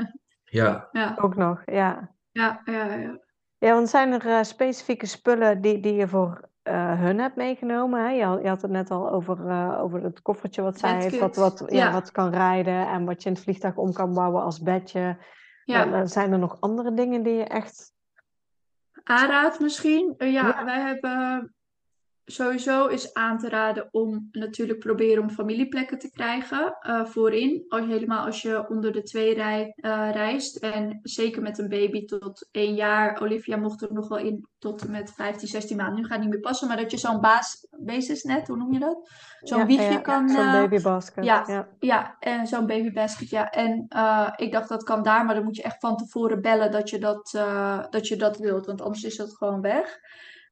ja. 0.43 0.89
ja. 0.91 1.17
Ook 1.21 1.35
nog, 1.35 1.61
ja. 1.65 2.15
Ja, 2.31 2.61
ja, 2.65 2.93
ja. 2.93 3.19
Ja, 3.57 3.73
want 3.73 3.89
zijn 3.89 4.11
er 4.11 4.25
uh, 4.25 4.43
specifieke 4.43 5.05
spullen 5.05 5.61
die, 5.61 5.79
die 5.79 5.93
je 5.93 6.07
voor 6.07 6.49
uh, 6.63 6.99
hun 6.99 7.19
hebt 7.19 7.35
meegenomen? 7.35 8.03
Hè? 8.03 8.09
Je, 8.09 8.23
had, 8.23 8.41
je 8.41 8.47
had 8.47 8.61
het 8.61 8.71
net 8.71 8.91
al 8.91 9.11
over, 9.11 9.37
uh, 9.45 9.79
over 9.81 10.03
het 10.03 10.21
koffertje 10.21 10.61
wat 10.61 10.79
zij 10.79 11.01
heeft, 11.01 11.19
wat, 11.19 11.35
wat, 11.35 11.63
ja. 11.67 11.85
ja. 11.85 11.91
wat 11.91 12.11
kan 12.11 12.29
rijden 12.29 12.87
en 12.87 13.05
wat 13.05 13.23
je 13.23 13.29
in 13.29 13.35
het 13.35 13.43
vliegtuig 13.43 13.75
om 13.75 13.93
kan 13.93 14.13
bouwen 14.13 14.43
als 14.43 14.61
bedje. 14.61 15.17
Ja. 15.63 15.85
Dan, 15.85 16.07
zijn 16.07 16.31
er 16.31 16.39
nog 16.39 16.57
andere 16.59 16.93
dingen 16.93 17.23
die 17.23 17.33
je 17.33 17.43
echt. 17.43 17.93
Aanraad 19.03 19.59
misschien? 19.59 20.13
ja, 20.17 20.65
wij 20.65 20.79
hebben 20.79 21.53
sowieso 22.31 22.87
is 22.87 23.13
aan 23.13 23.37
te 23.37 23.49
raden 23.49 23.87
om 23.91 24.29
natuurlijk 24.31 24.79
proberen 24.79 25.23
om 25.23 25.29
familieplekken 25.29 25.99
te 25.99 26.11
krijgen 26.11 26.77
uh, 26.87 27.05
voorin. 27.05 27.65
Als, 27.67 27.85
helemaal 27.85 28.25
als 28.25 28.41
je 28.41 28.69
onder 28.69 28.91
de 28.91 29.03
twee 29.03 29.33
rij, 29.33 29.73
uh, 29.77 30.09
reist. 30.11 30.57
En 30.57 30.99
zeker 31.03 31.41
met 31.41 31.57
een 31.57 31.69
baby 31.69 32.05
tot 32.05 32.47
één 32.51 32.75
jaar. 32.75 33.21
Olivia 33.21 33.57
mocht 33.57 33.81
er 33.81 33.93
nog 33.93 34.07
wel 34.07 34.17
in 34.17 34.47
tot 34.59 34.81
en 34.81 34.91
met 34.91 35.13
15, 35.13 35.47
16 35.47 35.77
maanden. 35.77 35.95
Nu 35.95 36.01
gaat 36.01 36.11
het 36.11 36.21
niet 36.21 36.29
meer 36.29 36.39
passen. 36.39 36.67
Maar 36.67 36.77
dat 36.77 36.91
je 36.91 36.97
zo'n 36.97 37.21
baas, 37.21 37.67
net, 38.23 38.47
hoe 38.47 38.57
noem 38.57 38.73
je 38.73 38.79
dat? 38.79 39.09
Zo'n 39.39 39.59
ja, 39.59 39.65
wiegje 39.65 39.91
ja, 39.91 39.99
kan... 39.99 40.29
Zo'n 40.29 40.45
uh, 40.45 40.51
babybasket. 40.51 41.23
Ja, 41.23 41.43
ja. 41.47 41.67
ja, 41.79 42.15
en 42.19 42.47
zo'n 42.47 42.65
babybasket, 42.65 43.29
ja. 43.29 43.49
En 43.49 43.87
ik 44.35 44.51
dacht 44.51 44.69
dat 44.69 44.83
kan 44.83 45.03
daar. 45.03 45.25
Maar 45.25 45.35
dan 45.35 45.43
moet 45.43 45.55
je 45.55 45.63
echt 45.63 45.79
van 45.79 45.97
tevoren 45.97 46.41
bellen 46.41 46.71
dat 46.71 46.89
je 46.89 46.99
dat, 46.99 47.31
dat, 47.89 48.07
je 48.07 48.15
dat 48.15 48.37
wilt. 48.37 48.65
Want 48.65 48.81
anders 48.81 49.03
is 49.03 49.15
dat 49.15 49.35
gewoon 49.35 49.61
weg. 49.61 49.99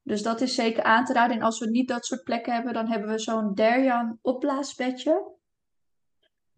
Dus 0.02 0.22
dat 0.22 0.40
is 0.40 0.54
zeker 0.54 0.82
aan 0.82 1.04
te 1.04 1.12
raden. 1.12 1.36
En 1.36 1.42
als 1.42 1.58
we 1.58 1.70
niet 1.70 1.88
dat 1.88 2.06
soort 2.06 2.24
plekken 2.24 2.52
hebben, 2.52 2.72
dan 2.72 2.88
hebben 2.88 3.08
we 3.08 3.18
zo'n 3.18 3.54
Derjan 3.54 4.18
opblaasbedje. 4.22 5.38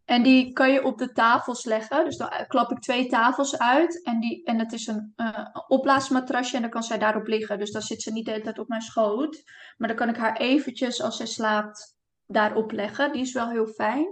En 0.04 0.22
die 0.22 0.52
kan 0.52 0.72
je 0.72 0.84
op 0.84 0.98
de 0.98 1.12
tafels 1.12 1.64
leggen. 1.64 2.04
Dus 2.04 2.16
dan 2.16 2.30
klap 2.46 2.70
ik 2.70 2.78
twee 2.78 3.06
tafels 3.06 3.58
uit. 3.58 4.02
En, 4.02 4.20
die, 4.20 4.44
en 4.44 4.58
het 4.58 4.72
is 4.72 4.86
een 4.86 5.12
uh, 5.16 5.46
opblaasmatrasje 5.68 6.56
en 6.56 6.62
dan 6.62 6.70
kan 6.70 6.82
zij 6.82 6.98
daarop 6.98 7.26
liggen. 7.26 7.58
Dus 7.58 7.72
dan 7.72 7.82
zit 7.82 8.02
ze 8.02 8.12
niet 8.12 8.24
de 8.24 8.30
hele 8.30 8.42
tijd 8.42 8.58
op 8.58 8.68
mijn 8.68 8.80
schoot. 8.80 9.42
Maar 9.76 9.88
dan 9.88 9.96
kan 9.96 10.08
ik 10.08 10.16
haar 10.16 10.36
eventjes, 10.36 11.02
als 11.02 11.16
zij 11.16 11.26
slaapt, 11.26 11.96
daarop 12.26 12.70
leggen. 12.70 13.12
Die 13.12 13.22
is 13.22 13.32
wel 13.32 13.50
heel 13.50 13.66
fijn. 13.66 14.06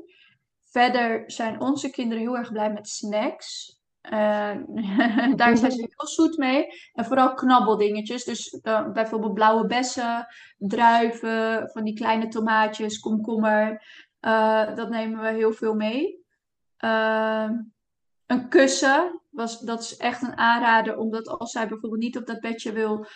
Verder 0.70 1.30
zijn 1.30 1.60
onze 1.60 1.90
kinderen 1.90 2.22
heel 2.22 2.36
erg 2.36 2.52
blij 2.52 2.72
met 2.72 2.88
snacks. 2.88 3.79
Uh, 4.12 4.56
daar 5.36 5.56
zijn 5.56 5.72
ze 5.72 5.88
heel 5.96 6.08
zoet 6.08 6.36
mee. 6.36 6.66
En 6.92 7.04
vooral 7.04 7.34
knabbeldingetjes. 7.34 8.24
Dus 8.24 8.58
uh, 8.62 8.92
bijvoorbeeld 8.92 9.34
blauwe 9.34 9.66
bessen, 9.66 10.26
druiven, 10.58 11.70
van 11.72 11.84
die 11.84 11.94
kleine 11.94 12.28
tomaatjes, 12.28 12.98
komkommer. 12.98 13.82
Uh, 14.20 14.74
dat 14.76 14.88
nemen 14.88 15.22
we 15.22 15.28
heel 15.28 15.52
veel 15.52 15.74
mee. 15.74 16.24
een 18.26 18.48
kussen, 18.48 19.20
was, 19.30 19.60
dat 19.60 19.80
is 19.80 19.96
echt 19.96 20.22
een 20.22 20.36
aanrader. 20.36 20.96
Omdat 20.96 21.28
als 21.28 21.50
zij 21.50 21.68
bijvoorbeeld 21.68 22.02
niet 22.02 22.16
op 22.16 22.26
dat 22.26 22.40
bedje 22.40 22.72
wil, 22.72 23.06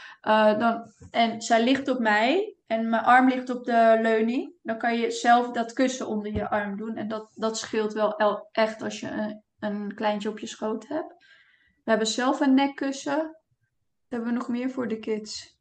dan, 0.58 0.92
en 1.10 1.42
zij 1.42 1.64
ligt 1.64 1.88
op 1.88 1.98
mij 1.98 2.56
en 2.66 2.88
mijn 2.88 3.02
arm 3.02 3.28
ligt 3.28 3.50
op 3.50 3.64
de 3.64 3.98
leuning, 4.02 4.52
dan 4.62 4.78
kan 4.78 4.98
je 4.98 5.10
zelf 5.10 5.50
dat 5.50 5.72
kussen 5.72 6.06
onder 6.06 6.32
je 6.32 6.50
arm 6.50 6.76
doen. 6.76 6.96
En 6.96 7.08
dat, 7.08 7.30
dat 7.34 7.58
scheelt 7.58 7.92
wel 7.92 8.48
echt 8.52 8.82
als 8.82 9.00
je 9.00 9.42
een 9.64 9.94
kleintje 9.94 10.28
op 10.28 10.38
je 10.38 10.46
schoot 10.46 10.88
hebt. 10.88 11.14
We 11.84 11.90
hebben 11.90 12.06
zelf 12.06 12.40
een 12.40 12.54
nekkussen. 12.54 13.16
Wat 13.16 14.08
hebben 14.08 14.28
we 14.28 14.34
nog 14.34 14.48
meer 14.48 14.70
voor 14.70 14.88
de 14.88 14.98
kids? 14.98 15.58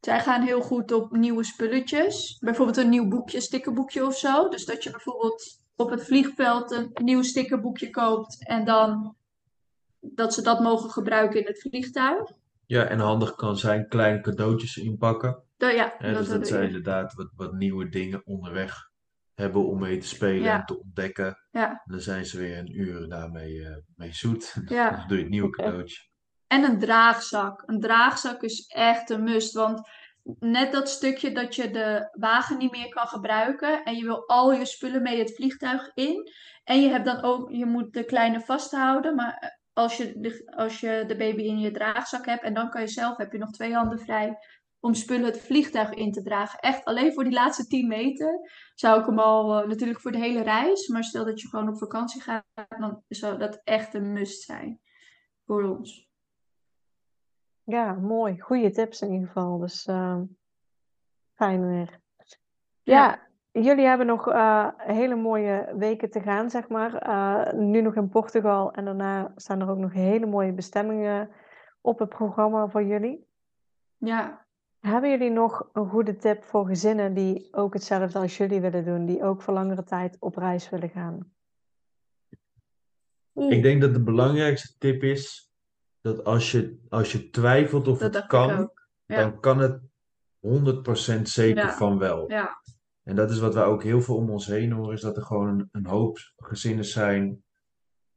Zij 0.00 0.20
gaan 0.20 0.42
heel 0.42 0.60
goed 0.60 0.92
op 0.92 1.10
nieuwe 1.10 1.44
spulletjes. 1.44 2.38
Bijvoorbeeld 2.38 2.76
een 2.76 2.88
nieuw 2.88 3.08
boekje, 3.08 3.40
stickerboekje 3.40 4.06
of 4.06 4.18
zo. 4.18 4.48
Dus 4.48 4.64
dat 4.64 4.82
je 4.82 4.90
bijvoorbeeld 4.90 5.60
op 5.76 5.90
het 5.90 6.04
vliegveld 6.04 6.70
een 6.70 6.90
nieuw 6.94 7.22
stickerboekje 7.22 7.90
koopt. 7.90 8.46
En 8.46 8.64
dan 8.64 9.16
dat 10.00 10.34
ze 10.34 10.42
dat 10.42 10.60
mogen 10.60 10.90
gebruiken 10.90 11.40
in 11.40 11.46
het 11.46 11.60
vliegtuig. 11.60 12.30
Ja, 12.66 12.84
en 12.84 12.98
handig 12.98 13.34
kan 13.34 13.56
zijn 13.56 13.88
kleine 13.88 14.20
cadeautjes 14.20 14.76
inpakken. 14.76 15.42
Ja, 15.56 15.70
ja, 15.70 15.96
dus 15.98 16.28
dat, 16.28 16.38
dat 16.38 16.48
zijn 16.48 16.66
inderdaad 16.66 17.14
wat, 17.14 17.30
wat 17.36 17.52
nieuwe 17.52 17.88
dingen 17.88 18.26
onderweg 18.26 18.90
hebben 19.34 19.66
om 19.66 19.78
mee 19.78 19.98
te 19.98 20.06
spelen 20.06 20.42
Ja. 20.42 20.58
en 20.58 20.64
te 20.64 20.80
ontdekken. 20.80 21.38
Ja. 21.50 21.68
En 21.70 21.80
dan 21.84 22.00
zijn 22.00 22.26
ze 22.26 22.38
weer 22.38 22.58
een 22.58 22.80
uur 22.80 23.08
daarmee 23.08 23.64
eh, 23.64 23.76
mee 23.96 24.12
zoet. 24.14 24.54
Ja. 24.64 24.90
Dan 24.90 25.08
doe 25.08 25.16
je 25.16 25.22
het 25.22 25.32
nieuwe 25.32 25.50
cadeautje. 25.50 26.10
En 26.46 26.64
een 26.64 26.78
draagzak. 26.78 27.62
Een 27.66 27.80
draagzak 27.80 28.42
is 28.42 28.66
echt 28.66 29.10
een 29.10 29.22
must. 29.22 29.54
Want 29.54 29.88
net 30.38 30.72
dat 30.72 30.88
stukje 30.88 31.32
dat 31.32 31.54
je 31.54 31.70
de 31.70 32.08
wagen 32.12 32.58
niet 32.58 32.72
meer 32.72 32.88
kan 32.88 33.06
gebruiken. 33.06 33.84
En 33.84 33.96
je 33.96 34.04
wil 34.04 34.28
al 34.28 34.52
je 34.52 34.64
spullen 34.64 35.02
mee 35.02 35.18
het 35.18 35.34
vliegtuig 35.34 35.90
in. 35.94 36.30
En 36.64 36.80
je 36.80 36.88
hebt 36.88 37.04
dan 37.04 37.22
ook, 37.22 37.50
je 37.50 37.66
moet 37.66 37.92
de 37.92 38.04
kleine 38.04 38.40
vasthouden. 38.40 39.14
Maar 39.14 39.60
als 39.72 39.96
je 39.96 40.12
de, 40.16 40.52
als 40.56 40.80
je 40.80 41.04
de 41.06 41.16
baby 41.16 41.42
in 41.42 41.58
je 41.58 41.70
draagzak 41.70 42.26
hebt. 42.26 42.42
En 42.42 42.54
dan 42.54 42.70
kan 42.70 42.80
je 42.80 42.88
zelf, 42.88 43.16
heb 43.16 43.32
je 43.32 43.38
nog 43.38 43.50
twee 43.50 43.74
handen 43.74 43.98
vrij. 43.98 44.36
Om 44.84 44.94
spullen 44.94 45.24
het 45.24 45.40
vliegtuig 45.40 45.90
in 45.94 46.12
te 46.12 46.22
dragen. 46.22 46.58
Echt 46.58 46.84
alleen 46.84 47.12
voor 47.12 47.24
die 47.24 47.32
laatste 47.32 47.66
10 47.66 47.88
meter 47.88 48.50
zou 48.74 49.00
ik 49.00 49.06
hem 49.06 49.18
al, 49.18 49.62
uh, 49.62 49.68
natuurlijk 49.68 50.00
voor 50.00 50.12
de 50.12 50.18
hele 50.18 50.42
reis. 50.42 50.88
Maar 50.88 51.04
stel 51.04 51.24
dat 51.24 51.40
je 51.40 51.48
gewoon 51.48 51.68
op 51.68 51.78
vakantie 51.78 52.22
gaat, 52.22 52.44
dan 52.68 53.02
zou 53.08 53.38
dat 53.38 53.60
echt 53.64 53.94
een 53.94 54.12
must 54.12 54.42
zijn 54.42 54.80
voor 55.46 55.62
ons. 55.62 56.10
Ja, 57.64 57.92
mooi. 57.92 58.40
Goede 58.40 58.70
tips 58.70 59.02
in 59.02 59.12
ieder 59.12 59.26
geval. 59.26 59.58
Dus 59.58 59.86
uh, 59.86 60.20
fijn 61.34 61.68
weer. 61.68 62.00
Ja, 62.82 63.20
ja, 63.52 63.60
jullie 63.62 63.86
hebben 63.86 64.06
nog 64.06 64.28
uh, 64.28 64.68
hele 64.76 65.14
mooie 65.14 65.72
weken 65.76 66.10
te 66.10 66.20
gaan, 66.20 66.50
zeg 66.50 66.68
maar. 66.68 67.08
Uh, 67.08 67.52
nu 67.52 67.80
nog 67.80 67.94
in 67.94 68.08
Portugal 68.08 68.72
en 68.72 68.84
daarna 68.84 69.32
staan 69.36 69.60
er 69.60 69.70
ook 69.70 69.78
nog 69.78 69.92
hele 69.92 70.26
mooie 70.26 70.52
bestemmingen 70.52 71.30
op 71.80 71.98
het 71.98 72.08
programma 72.08 72.68
voor 72.68 72.84
jullie. 72.84 73.26
Ja. 73.96 74.41
Hebben 74.82 75.10
jullie 75.10 75.30
nog 75.30 75.68
een 75.72 75.88
goede 75.88 76.16
tip 76.16 76.44
voor 76.44 76.66
gezinnen 76.66 77.14
die 77.14 77.48
ook 77.50 77.72
hetzelfde 77.74 78.18
als 78.18 78.36
jullie 78.36 78.60
willen 78.60 78.84
doen, 78.84 79.06
die 79.06 79.22
ook 79.22 79.42
voor 79.42 79.54
langere 79.54 79.84
tijd 79.84 80.16
op 80.20 80.36
reis 80.36 80.70
willen 80.70 80.90
gaan? 80.90 81.32
Ik 83.34 83.62
denk 83.62 83.80
dat 83.80 83.92
de 83.92 84.02
belangrijkste 84.02 84.74
tip 84.78 85.02
is 85.02 85.50
dat 86.00 86.24
als 86.24 86.50
je, 86.50 86.78
als 86.88 87.12
je 87.12 87.30
twijfelt 87.30 87.88
of 87.88 87.98
Dat 87.98 88.14
het 88.14 88.26
kan. 88.26 88.70
Ja. 89.06 89.16
dan 89.16 89.40
kan 89.40 89.58
het 89.58 89.80
100% 90.40 91.22
zeker 91.22 91.64
Ja. 91.64 91.72
van 91.72 91.98
wel. 91.98 92.30
Ja. 92.30 92.60
En 93.02 93.16
dat 93.16 93.30
is 93.30 93.38
wat 93.38 93.54
wij 93.54 93.64
ook 93.64 93.82
heel 93.82 94.00
veel 94.00 94.16
om 94.16 94.30
ons 94.30 94.46
heen 94.46 94.72
horen, 94.72 94.94
is 94.94 95.00
dat 95.00 95.16
er 95.16 95.22
gewoon 95.22 95.48
een, 95.48 95.68
een 95.72 95.86
hoop 95.86 96.18
gezinnen 96.36 96.84
zijn 96.84 97.44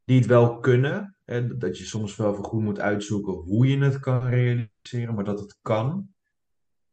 die 0.04 0.18
het 0.18 0.26
wel 0.26 0.58
kunnen. 0.58 1.16
En 1.24 1.58
dat 1.58 1.78
je 1.78 1.84
soms 1.84 2.16
wel 2.16 2.34
voor 2.34 2.44
goed 2.44 2.62
moet 2.62 2.80
uitzoeken 2.80 3.32
hoe 3.32 3.66
je 3.66 3.78
het 3.78 4.00
kan 4.00 4.28
realiseren, 4.28 5.14
maar 5.14 5.24
dat 5.24 5.40
het 5.40 5.58
kan. 5.62 6.14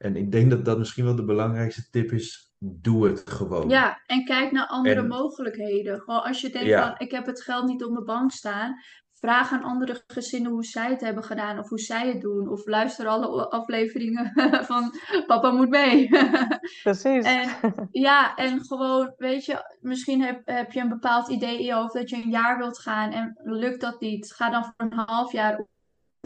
En 0.03 0.15
ik 0.15 0.31
denk 0.31 0.49
dat 0.49 0.65
dat 0.65 0.77
misschien 0.77 1.03
wel 1.05 1.15
de 1.15 1.25
belangrijkste 1.25 1.89
tip 1.89 2.11
is. 2.11 2.51
Doe 2.59 3.07
het 3.07 3.29
gewoon. 3.29 3.69
Ja, 3.69 4.01
en 4.05 4.23
kijk 4.25 4.51
naar 4.51 4.67
andere 4.67 4.95
En- 5.01 5.07
mogelijkheden. 5.07 5.99
Gewoon 5.99 6.23
als 6.23 6.41
je 6.41 6.49
denkt 6.49 6.67
Ja. 6.67 6.87
van, 6.87 6.95
ik 7.07 7.11
heb 7.11 7.25
het 7.25 7.41
geld 7.41 7.65
niet 7.65 7.83
op 7.83 7.91
mijn 7.91 8.05
bank 8.05 8.31
staan. 8.31 8.73
Vraag 9.13 9.51
aan 9.51 9.63
andere 9.63 10.03
gezinnen 10.07 10.51
hoe 10.51 10.63
zij 10.65 10.89
het 10.89 11.01
hebben 11.01 11.23
gedaan 11.23 11.59
of 11.59 11.69
hoe 11.69 11.79
zij 11.79 12.07
het 12.07 12.21
doen. 12.21 12.49
Of 12.49 12.65
luister 12.65 13.07
alle 13.07 13.49
afleveringen 13.49 14.31
van 14.71 14.93
Papa 15.27 15.51
moet 15.51 15.69
mee. 15.69 16.09
Precies. 16.83 17.25
En 17.25 17.49
ja, 17.91 18.35
en 18.35 18.65
gewoon, 18.65 19.13
weet 19.17 19.45
je, 19.45 19.77
misschien 19.81 20.21
heb, 20.21 20.41
heb 20.45 20.71
je 20.71 20.79
een 20.79 20.89
bepaald 20.89 21.29
idee 21.29 21.59
in 21.59 21.65
je 21.65 21.73
hoofd 21.73 21.93
dat 21.93 22.09
je 22.09 22.15
een 22.15 22.29
jaar 22.29 22.57
wilt 22.57 22.79
gaan 22.79 23.11
en 23.11 23.39
lukt 23.43 23.81
dat 23.81 23.99
niet. 23.99 24.33
Ga 24.33 24.49
dan 24.49 24.63
voor 24.63 24.73
een 24.77 24.93
half 25.05 25.31
jaar 25.31 25.65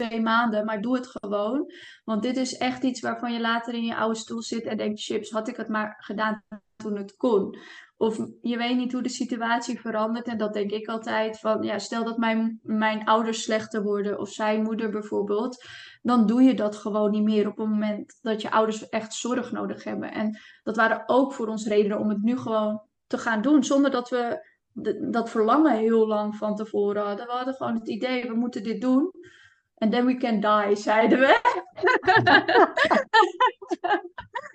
twee 0.06 0.20
maanden, 0.20 0.64
maar 0.64 0.80
doe 0.80 0.96
het 0.96 1.06
gewoon. 1.06 1.72
Want 2.04 2.22
dit 2.22 2.36
is 2.36 2.56
echt 2.56 2.82
iets 2.82 3.00
waarvan 3.00 3.32
je 3.32 3.40
later 3.40 3.74
in 3.74 3.84
je 3.84 3.96
oude 3.96 4.18
stoel 4.18 4.42
zit 4.42 4.64
en 4.64 4.76
denkt, 4.76 5.02
chips, 5.02 5.30
had 5.30 5.48
ik 5.48 5.56
het 5.56 5.68
maar 5.68 5.96
gedaan 5.98 6.42
toen 6.76 6.96
het 6.96 7.16
kon. 7.16 7.58
Of 7.96 8.16
je 8.40 8.56
weet 8.56 8.76
niet 8.76 8.92
hoe 8.92 9.02
de 9.02 9.08
situatie 9.08 9.80
verandert. 9.80 10.26
En 10.26 10.38
dat 10.38 10.52
denk 10.52 10.70
ik 10.70 10.88
altijd 10.88 11.40
van, 11.40 11.62
ja, 11.62 11.78
stel 11.78 12.04
dat 12.04 12.18
mijn, 12.18 12.60
mijn 12.62 13.04
ouders 13.04 13.42
slechter 13.42 13.82
worden, 13.82 14.18
of 14.18 14.28
zijn 14.30 14.62
moeder 14.62 14.90
bijvoorbeeld, 14.90 15.64
dan 16.02 16.26
doe 16.26 16.42
je 16.42 16.54
dat 16.54 16.76
gewoon 16.76 17.10
niet 17.10 17.22
meer 17.22 17.48
op 17.48 17.56
het 17.56 17.68
moment 17.68 18.18
dat 18.20 18.42
je 18.42 18.50
ouders 18.50 18.88
echt 18.88 19.14
zorg 19.14 19.52
nodig 19.52 19.84
hebben. 19.84 20.12
En 20.12 20.38
dat 20.62 20.76
waren 20.76 21.02
ook 21.06 21.32
voor 21.32 21.46
ons 21.46 21.66
redenen 21.66 21.98
om 21.98 22.08
het 22.08 22.22
nu 22.22 22.36
gewoon 22.36 22.82
te 23.06 23.18
gaan 23.18 23.42
doen, 23.42 23.64
zonder 23.64 23.90
dat 23.90 24.08
we 24.08 24.46
dat 25.10 25.30
verlangen 25.30 25.76
heel 25.76 26.06
lang 26.06 26.36
van 26.36 26.54
tevoren 26.56 27.02
hadden. 27.02 27.26
We 27.26 27.32
hadden 27.32 27.54
gewoon 27.54 27.74
het 27.74 27.88
idee, 27.88 28.28
we 28.28 28.34
moeten 28.34 28.62
dit 28.62 28.80
doen. 28.80 29.10
And 29.78 29.92
then 29.92 30.06
we 30.06 30.16
can 30.16 30.40
die, 30.40 30.76
zeiden 30.76 31.18
we. 31.18 31.40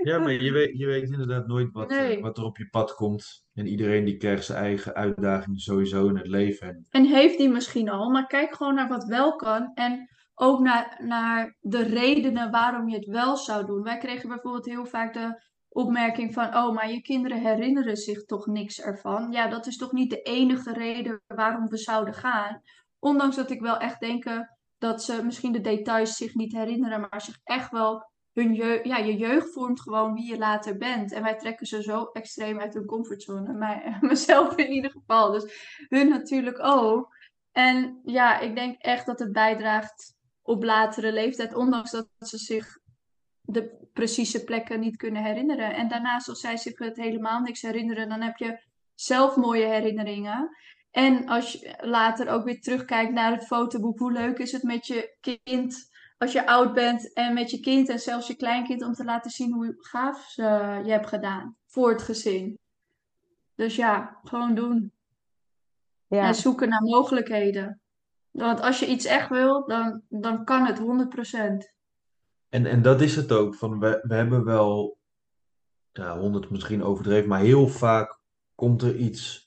Ja, 0.03 0.19
maar 0.19 0.32
je 0.32 0.51
weet, 0.51 0.78
je 0.78 0.86
weet 0.86 1.09
inderdaad 1.09 1.47
nooit 1.47 1.71
wat, 1.71 1.91
eh, 1.91 1.97
Nee. 1.97 2.21
wat 2.21 2.38
er 2.38 2.43
op 2.43 2.57
je 2.57 2.69
pad 2.69 2.95
komt. 2.95 3.45
En 3.53 3.67
iedereen 3.67 4.05
die 4.05 4.17
krijgt 4.17 4.45
zijn 4.45 4.63
eigen 4.63 4.93
uitdagingen 4.93 5.59
sowieso 5.59 6.07
in 6.07 6.17
het 6.17 6.28
leven. 6.28 6.86
En 6.89 7.05
heeft 7.05 7.38
die 7.38 7.49
misschien 7.49 7.89
al, 7.89 8.09
maar 8.09 8.28
kijk 8.28 8.55
gewoon 8.55 8.76
naar 8.76 8.88
wat 8.88 9.03
wel 9.03 9.36
kan. 9.36 9.71
En 9.74 10.09
ook 10.36 10.59
naar, 10.59 10.99
naar 11.03 11.57
de 11.59 11.84
redenen 11.84 12.51
waarom 12.51 12.89
je 12.89 12.95
het 12.95 13.05
wel 13.05 13.38
zou 13.38 13.65
doen. 13.65 13.84
Wij 13.84 13.97
kregen 13.97 14.30
bijvoorbeeld 14.30 14.65
heel 14.65 14.86
vaak 14.86 15.13
de 15.13 15.41
opmerking 15.69 16.34
van: 16.34 16.55
Oh, 16.55 16.74
maar 16.74 16.91
je 16.91 17.01
kinderen 17.01 17.41
herinneren 17.41 17.97
zich 17.97 18.26
toch 18.26 18.45
niks 18.45 18.82
ervan. 18.82 19.32
Ja, 19.32 19.47
dat 19.47 19.67
is 19.67 19.78
toch 19.78 19.91
niet 19.91 20.09
de 20.09 20.21
enige 20.21 20.74
reden 20.74 21.21
waarom 21.28 21.67
we 21.67 21.78
zouden 21.78 22.13
gaan. 22.13 22.61
Ondanks 22.99 23.36
dat 23.36 23.51
ik 23.51 23.61
wel 23.61 23.78
echt 23.78 23.99
denk 23.99 24.24
dat 24.84 25.03
ze 25.03 25.23
misschien 25.23 25.51
de 25.51 25.61
details 25.61 26.15
zich 26.15 26.34
niet 26.34 26.53
herinneren, 26.53 26.99
maar 26.99 27.21
zich 27.21 27.39
echt 27.43 27.71
wel 27.71 28.11
hun 28.34 28.53
jeugd, 28.53 28.86
ja, 28.86 28.97
je 28.97 29.17
jeugd 29.17 29.53
vormt 29.53 29.81
gewoon 29.81 30.13
wie 30.13 30.29
je 30.29 30.38
later 30.38 30.77
bent. 30.77 31.13
En 31.13 31.23
wij 31.23 31.38
trekken 31.38 31.65
ze 31.65 31.84
zo 31.84 32.03
extreem 32.03 32.59
uit 32.59 32.73
hun 32.73 32.86
comfortzone. 32.86 33.53
Mij, 33.63 33.97
mezelf 34.01 34.55
in 34.55 34.71
ieder 34.71 34.91
geval. 34.91 35.31
Dus 35.31 35.77
hun 35.89 36.09
natuurlijk 36.09 36.63
ook. 36.63 37.15
En 37.51 37.99
ja, 38.03 38.39
ik 38.39 38.55
denk 38.55 38.81
echt 38.81 39.05
dat 39.05 39.19
het 39.19 39.31
bijdraagt 39.31 40.15
op 40.41 40.63
latere 40.63 41.13
leeftijd, 41.13 41.55
ondanks 41.55 41.91
dat 41.91 42.07
ze 42.19 42.38
zich 42.38 42.77
de 43.41 43.88
precieze 43.93 44.43
plekken 44.43 44.79
niet 44.79 44.97
kunnen 44.97 45.23
herinneren. 45.23 45.75
En 45.75 45.88
daarnaast, 45.88 46.29
als 46.29 46.39
zij 46.39 46.57
zich 46.57 46.77
het 46.77 46.97
helemaal 46.97 47.39
niks 47.39 47.61
herinneren, 47.61 48.09
dan 48.09 48.21
heb 48.21 48.38
je 48.38 48.63
zelf 48.93 49.36
mooie 49.36 49.65
herinneringen. 49.65 50.49
En 50.94 51.28
als 51.28 51.52
je 51.52 51.78
later 51.82 52.28
ook 52.30 52.44
weer 52.44 52.62
terugkijkt 52.62 53.14
naar 53.14 53.32
het 53.32 53.46
fotoboek, 53.46 54.00
hoe 54.00 54.12
leuk 54.12 54.38
is 54.38 54.52
het 54.52 54.64
met 54.64 54.88
je 54.88 55.16
kind 55.44 55.91
als 56.18 56.32
je 56.32 56.48
oud 56.48 56.74
bent 56.74 57.14
en 57.14 57.34
met 57.34 57.52
je 57.52 57.60
kind 57.60 57.89
en 57.89 58.00
zelfs 58.00 58.28
je 58.28 58.36
kleinkind 58.36 58.84
om 58.84 58.94
te 58.94 59.04
laten 59.04 59.32
zien 59.32 59.54
hoe 59.54 59.76
gaaf 59.78 60.30
ze 60.30 60.44
je 60.86 60.91
hebt 60.91 61.08
gedaan 61.08 61.56
voor 61.66 61.89
het 61.89 62.02
gezin. 62.02 62.60
Dus 63.56 63.76
ja, 63.76 64.20
gewoon 64.24 64.56
doen. 64.56 64.91
Ja, 66.08 66.28
En 66.28 66.36
zoeken 66.36 66.70
naar 66.70 66.82
mogelijkheden. 66.82 67.82
Want 68.32 68.62
als 68.62 68.80
je 68.80 68.88
iets 68.88 69.06
echt 69.06 69.30
wil, 69.30 69.68
dan, 69.68 70.02
dan 70.10 70.44
kan 70.44 70.66
het 70.66 70.80
100%. 70.80 71.74
En, 72.50 72.66
en 72.66 72.82
dat 72.82 73.02
is 73.02 73.16
het 73.16 73.32
ook. 73.32 73.56
Van 73.56 73.80
we, 73.80 74.00
we 74.08 74.16
hebben 74.16 74.44
wel, 74.44 74.98
ja, 75.91 76.18
honderd 76.18 76.50
misschien 76.50 76.84
overdreven, 76.84 77.30
maar 77.30 77.39
heel 77.39 77.68
vaak 77.68 78.20
komt 78.56 78.82
er 78.82 78.96
iets 78.96 79.43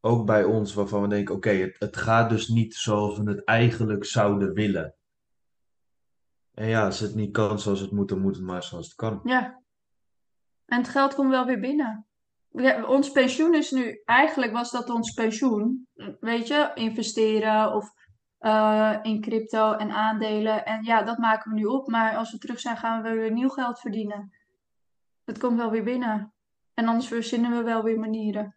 ook 0.00 0.26
bij 0.26 0.44
ons 0.44 0.74
waarvan 0.74 1.02
we 1.02 1.08
denken: 1.08 1.34
oké, 1.34 1.50
het, 1.50 1.76
het 1.78 1.96
gaat 1.96 2.30
dus 2.30 2.48
niet 2.48 2.74
zoals 2.74 3.18
we 3.18 3.30
het 3.30 3.44
eigenlijk 3.44 4.04
zouden 4.04 4.52
willen. 4.52 4.94
En 6.54 6.68
ja, 6.68 6.84
als 6.84 7.00
het 7.00 7.14
niet 7.14 7.32
kan 7.32 7.60
zoals 7.60 7.80
het 7.80 7.90
moet, 7.90 8.08
dan 8.08 8.20
moet 8.20 8.36
het 8.36 8.44
maar 8.44 8.62
zoals 8.62 8.86
het 8.86 8.94
kan. 8.94 9.20
Ja. 9.24 9.62
En 10.66 10.78
het 10.78 10.88
geld 10.88 11.14
komt 11.14 11.30
wel 11.30 11.46
weer 11.46 11.60
binnen. 11.60 12.06
Ons 12.86 13.10
pensioen 13.10 13.54
is 13.54 13.70
nu, 13.70 14.02
eigenlijk 14.04 14.52
was 14.52 14.70
dat 14.70 14.90
ons 14.90 15.12
pensioen. 15.12 15.88
Weet 16.20 16.48
je, 16.48 16.70
investeren 16.74 17.74
of 17.74 17.92
eh, 18.38 18.96
in 19.02 19.20
crypto 19.20 19.72
en 19.72 19.90
aandelen. 19.90 20.64
En 20.64 20.84
ja, 20.84 21.02
dat 21.02 21.18
maken 21.18 21.52
we 21.52 21.58
nu 21.58 21.64
op. 21.64 21.88
Maar 21.88 22.16
als 22.16 22.32
we 22.32 22.38
terug 22.38 22.60
zijn, 22.60 22.76
gaan 22.76 23.02
we 23.02 23.10
weer 23.10 23.32
nieuw 23.32 23.48
geld 23.48 23.80
verdienen. 23.80 24.32
Het 25.24 25.38
komt 25.38 25.56
wel 25.56 25.70
weer 25.70 25.84
binnen. 25.84 26.32
En 26.74 26.88
anders 26.88 27.08
verzinnen 27.08 27.50
we 27.50 27.62
wel 27.62 27.82
weer 27.82 27.98
manieren. 27.98 28.56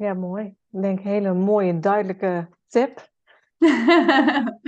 Ja, 0.00 0.14
mooi. 0.14 0.44
Ik 0.70 0.82
denk 0.82 1.00
hele 1.00 1.34
mooie, 1.34 1.78
duidelijke 1.78 2.48
tip. 2.66 3.08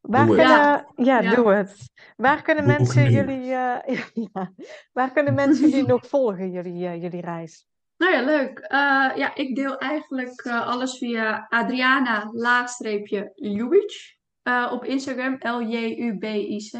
Waar 0.00 0.26
kunnen, 0.26 0.46
Ja. 0.46 0.86
ja, 0.96 1.20
Ja. 1.20 1.34
doe 1.34 1.52
het. 1.52 1.90
Waar 2.16 2.42
kunnen 2.42 2.66
mensen 2.66 3.10
jullie, 3.10 3.54
eh, 3.54 3.98
ja, 4.32 4.52
waar 4.92 5.12
kunnen 5.12 5.34
mensen 5.34 5.68
jullie 5.68 5.86
nog 5.86 6.06
volgen, 6.06 6.50
jullie, 6.50 6.86
eh, 6.86 7.02
jullie 7.02 7.20
reis? 7.20 7.66
Nou 7.96 8.12
ja, 8.14 8.22
leuk. 8.22 8.58
Eh, 8.58 9.16
ja, 9.16 9.34
ik 9.34 9.54
deel 9.56 9.78
eigenlijk 9.78 10.40
eh, 10.40 10.66
alles 10.66 10.98
via 10.98 11.46
Adriana 11.48 12.30
laagstreepje 12.32 13.32
Ljubic 13.34 14.16
eh, 14.42 14.70
op 14.72 14.84
Instagram, 14.84 15.36
L-J-U-B-I-C. 15.40 16.74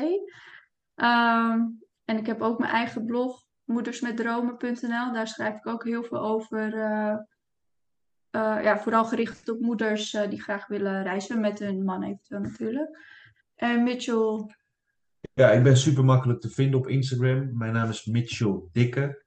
Ehm, 0.94 1.60
en 2.04 2.18
ik 2.18 2.26
heb 2.26 2.42
ook 2.42 2.58
mijn 2.58 2.72
eigen 2.72 3.04
blog, 3.04 3.42
moedersmetdromen.nl. 3.64 5.12
Daar 5.12 5.28
schrijf 5.28 5.54
ik 5.54 5.66
ook 5.66 5.84
heel 5.84 6.02
veel 6.02 6.20
over. 6.20 6.70
Eh, 8.32 8.58
ja, 8.62 8.78
vooral 8.78 9.04
gericht 9.04 9.48
op 9.48 9.60
moeders 9.60 10.14
eh, 10.14 10.30
die 10.30 10.42
graag 10.42 10.66
willen 10.66 11.02
reizen 11.02 11.40
met 11.40 11.58
hun 11.58 11.84
man 11.84 12.02
eventueel 12.02 12.40
natuurlijk. 12.40 12.98
En 13.54 13.82
Mitchell, 13.82 14.54
Ja, 15.34 15.50
ik 15.50 15.62
ben 15.62 15.76
super 15.76 16.04
makkelijk 16.04 16.40
te 16.40 16.50
vinden 16.50 16.78
op 16.78 16.88
Instagram. 16.88 17.56
Mijn 17.56 17.72
naam 17.72 17.88
is 17.88 18.04
Mitchell 18.04 18.62
Dikke. 18.72 19.24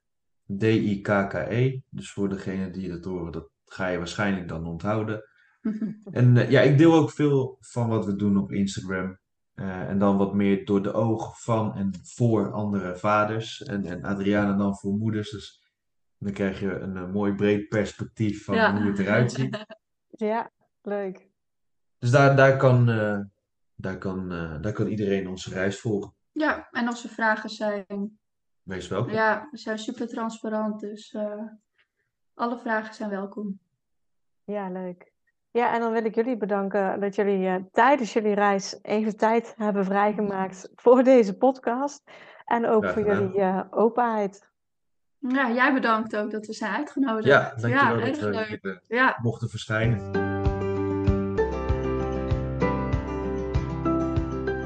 D-I-K-K-E. 0.58 1.80
Dus 1.90 2.10
voor 2.10 2.28
degene 2.28 2.70
die 2.70 2.90
het 2.90 3.04
horen, 3.04 3.32
dat 3.32 3.48
ga 3.64 3.86
je 3.86 3.98
waarschijnlijk 3.98 4.48
dan 4.48 4.66
onthouden. 4.66 5.24
En 6.10 6.36
eh, 6.36 6.50
ja, 6.50 6.60
ik 6.60 6.78
deel 6.78 6.94
ook 6.94 7.10
veel 7.10 7.56
van 7.60 7.88
wat 7.88 8.06
we 8.06 8.16
doen 8.16 8.38
op 8.38 8.52
Instagram. 8.52 9.18
En 9.54 9.98
dan 9.98 10.16
wat 10.16 10.34
meer 10.34 10.64
door 10.64 10.82
de 10.82 10.92
ogen 10.92 11.32
van 11.34 11.74
en 11.74 11.90
voor 12.02 12.52
andere 12.52 12.96
vaders. 12.96 13.62
En, 13.62 13.84
en 13.84 14.04
Adriana 14.04 14.56
dan 14.56 14.76
voor 14.76 14.92
moeders. 14.92 15.30
Dus 15.30 15.65
dan 16.18 16.32
krijg 16.32 16.60
je 16.60 16.78
een 16.78 16.96
eh, 16.96 17.12
mooi 17.12 17.34
breed 17.34 17.68
perspectief 17.68 18.44
van 18.44 18.54
Ja. 18.54 18.76
hoe 18.76 18.90
het 18.90 18.98
eruit 18.98 19.32
ziet. 19.32 19.58
Ja, 20.08 20.50
leuk. 20.82 21.28
Dus 21.98 22.10
daar, 22.10 22.36
daar 22.36 22.56
kan, 22.56 22.88
eh, 22.90 23.20
daar 23.74 23.98
kan, 23.98 24.32
eh, 24.32 24.60
daar 24.60 24.72
kan 24.72 24.86
iedereen 24.86 25.28
onze 25.28 25.50
reis 25.50 25.80
volgen. 25.80 26.14
Ja, 26.32 26.68
en 26.70 26.86
als 26.86 27.04
er 27.04 27.10
vragen 27.10 27.50
zijn, 27.50 28.18
Wees 28.62 28.88
welkom. 28.88 29.12
Ja, 29.12 29.48
we 29.50 29.58
zijn 29.58 29.78
super 29.78 30.08
transparant, 30.08 30.80
dus 30.80 31.12
eh, 31.12 31.42
alle 32.34 32.58
vragen 32.58 32.94
zijn 32.94 33.10
welkom. 33.10 33.58
Ja, 34.44 34.70
leuk. 34.70 35.12
Ja, 35.50 35.74
en 35.74 35.80
dan 35.80 35.92
wil 35.92 36.04
ik 36.04 36.14
jullie 36.14 36.36
bedanken 36.36 37.00
dat 37.00 37.14
jullie 37.14 37.46
eh, 37.46 37.56
tijdens 37.72 38.12
jullie 38.12 38.34
reis 38.34 38.78
even 38.82 39.16
tijd 39.16 39.54
hebben 39.56 39.84
vrijgemaakt 39.84 40.70
voor 40.74 41.02
deze 41.02 41.36
podcast. 41.36 42.10
En 42.44 42.66
ook 42.66 42.86
voor 42.86 43.06
jullie 43.06 43.40
eh, 43.40 43.60
openheid. 43.70 44.50
Ja, 45.28 45.50
jij 45.50 45.72
bedankt 45.72 46.16
ook 46.16 46.30
dat 46.30 46.46
we 46.46 46.52
zijn 46.52 46.72
uitgenodigd. 46.74 47.26
Ja, 47.26 47.52
dankjewel 47.60 48.06
dat 48.06 48.18
we 48.18 48.28
leuk. 48.30 48.58
eh, 48.64 48.72
Ja, 48.88 49.18
mochten 49.22 49.48
verschijnen. 49.48 50.24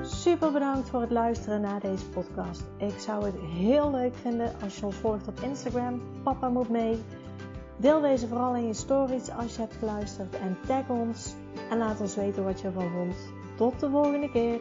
Super 0.02 0.52
bedankt 0.52 0.88
voor 0.88 1.00
het 1.00 1.10
luisteren 1.10 1.60
naar 1.60 1.80
deze 1.80 2.08
podcast. 2.08 2.62
Ik 2.76 2.98
zou 2.98 3.24
het 3.24 3.34
heel 3.40 3.90
leuk 3.90 4.14
vinden 4.14 4.52
als 4.62 4.78
je 4.78 4.86
ons 4.86 4.96
volgt 4.96 5.28
op 5.28 5.40
Instagram. 5.40 6.02
Papa 6.22 6.48
moet 6.48 6.68
mee. 6.68 7.02
Deel 7.76 8.00
deze 8.00 8.26
vooral 8.28 8.54
in 8.54 8.66
je 8.66 8.74
stories 8.74 9.30
als 9.30 9.54
je 9.54 9.60
hebt 9.60 9.74
geluisterd 9.78 10.34
en 10.40 10.56
tag 10.66 10.88
ons. 10.88 11.34
En 11.70 11.78
laat 11.78 12.00
ons 12.00 12.16
weten 12.16 12.44
wat 12.44 12.60
je 12.60 12.66
ervan 12.66 12.90
vond. 12.90 13.14
Tot 13.56 13.80
de 13.80 13.90
volgende 13.90 14.30
keer. 14.30 14.60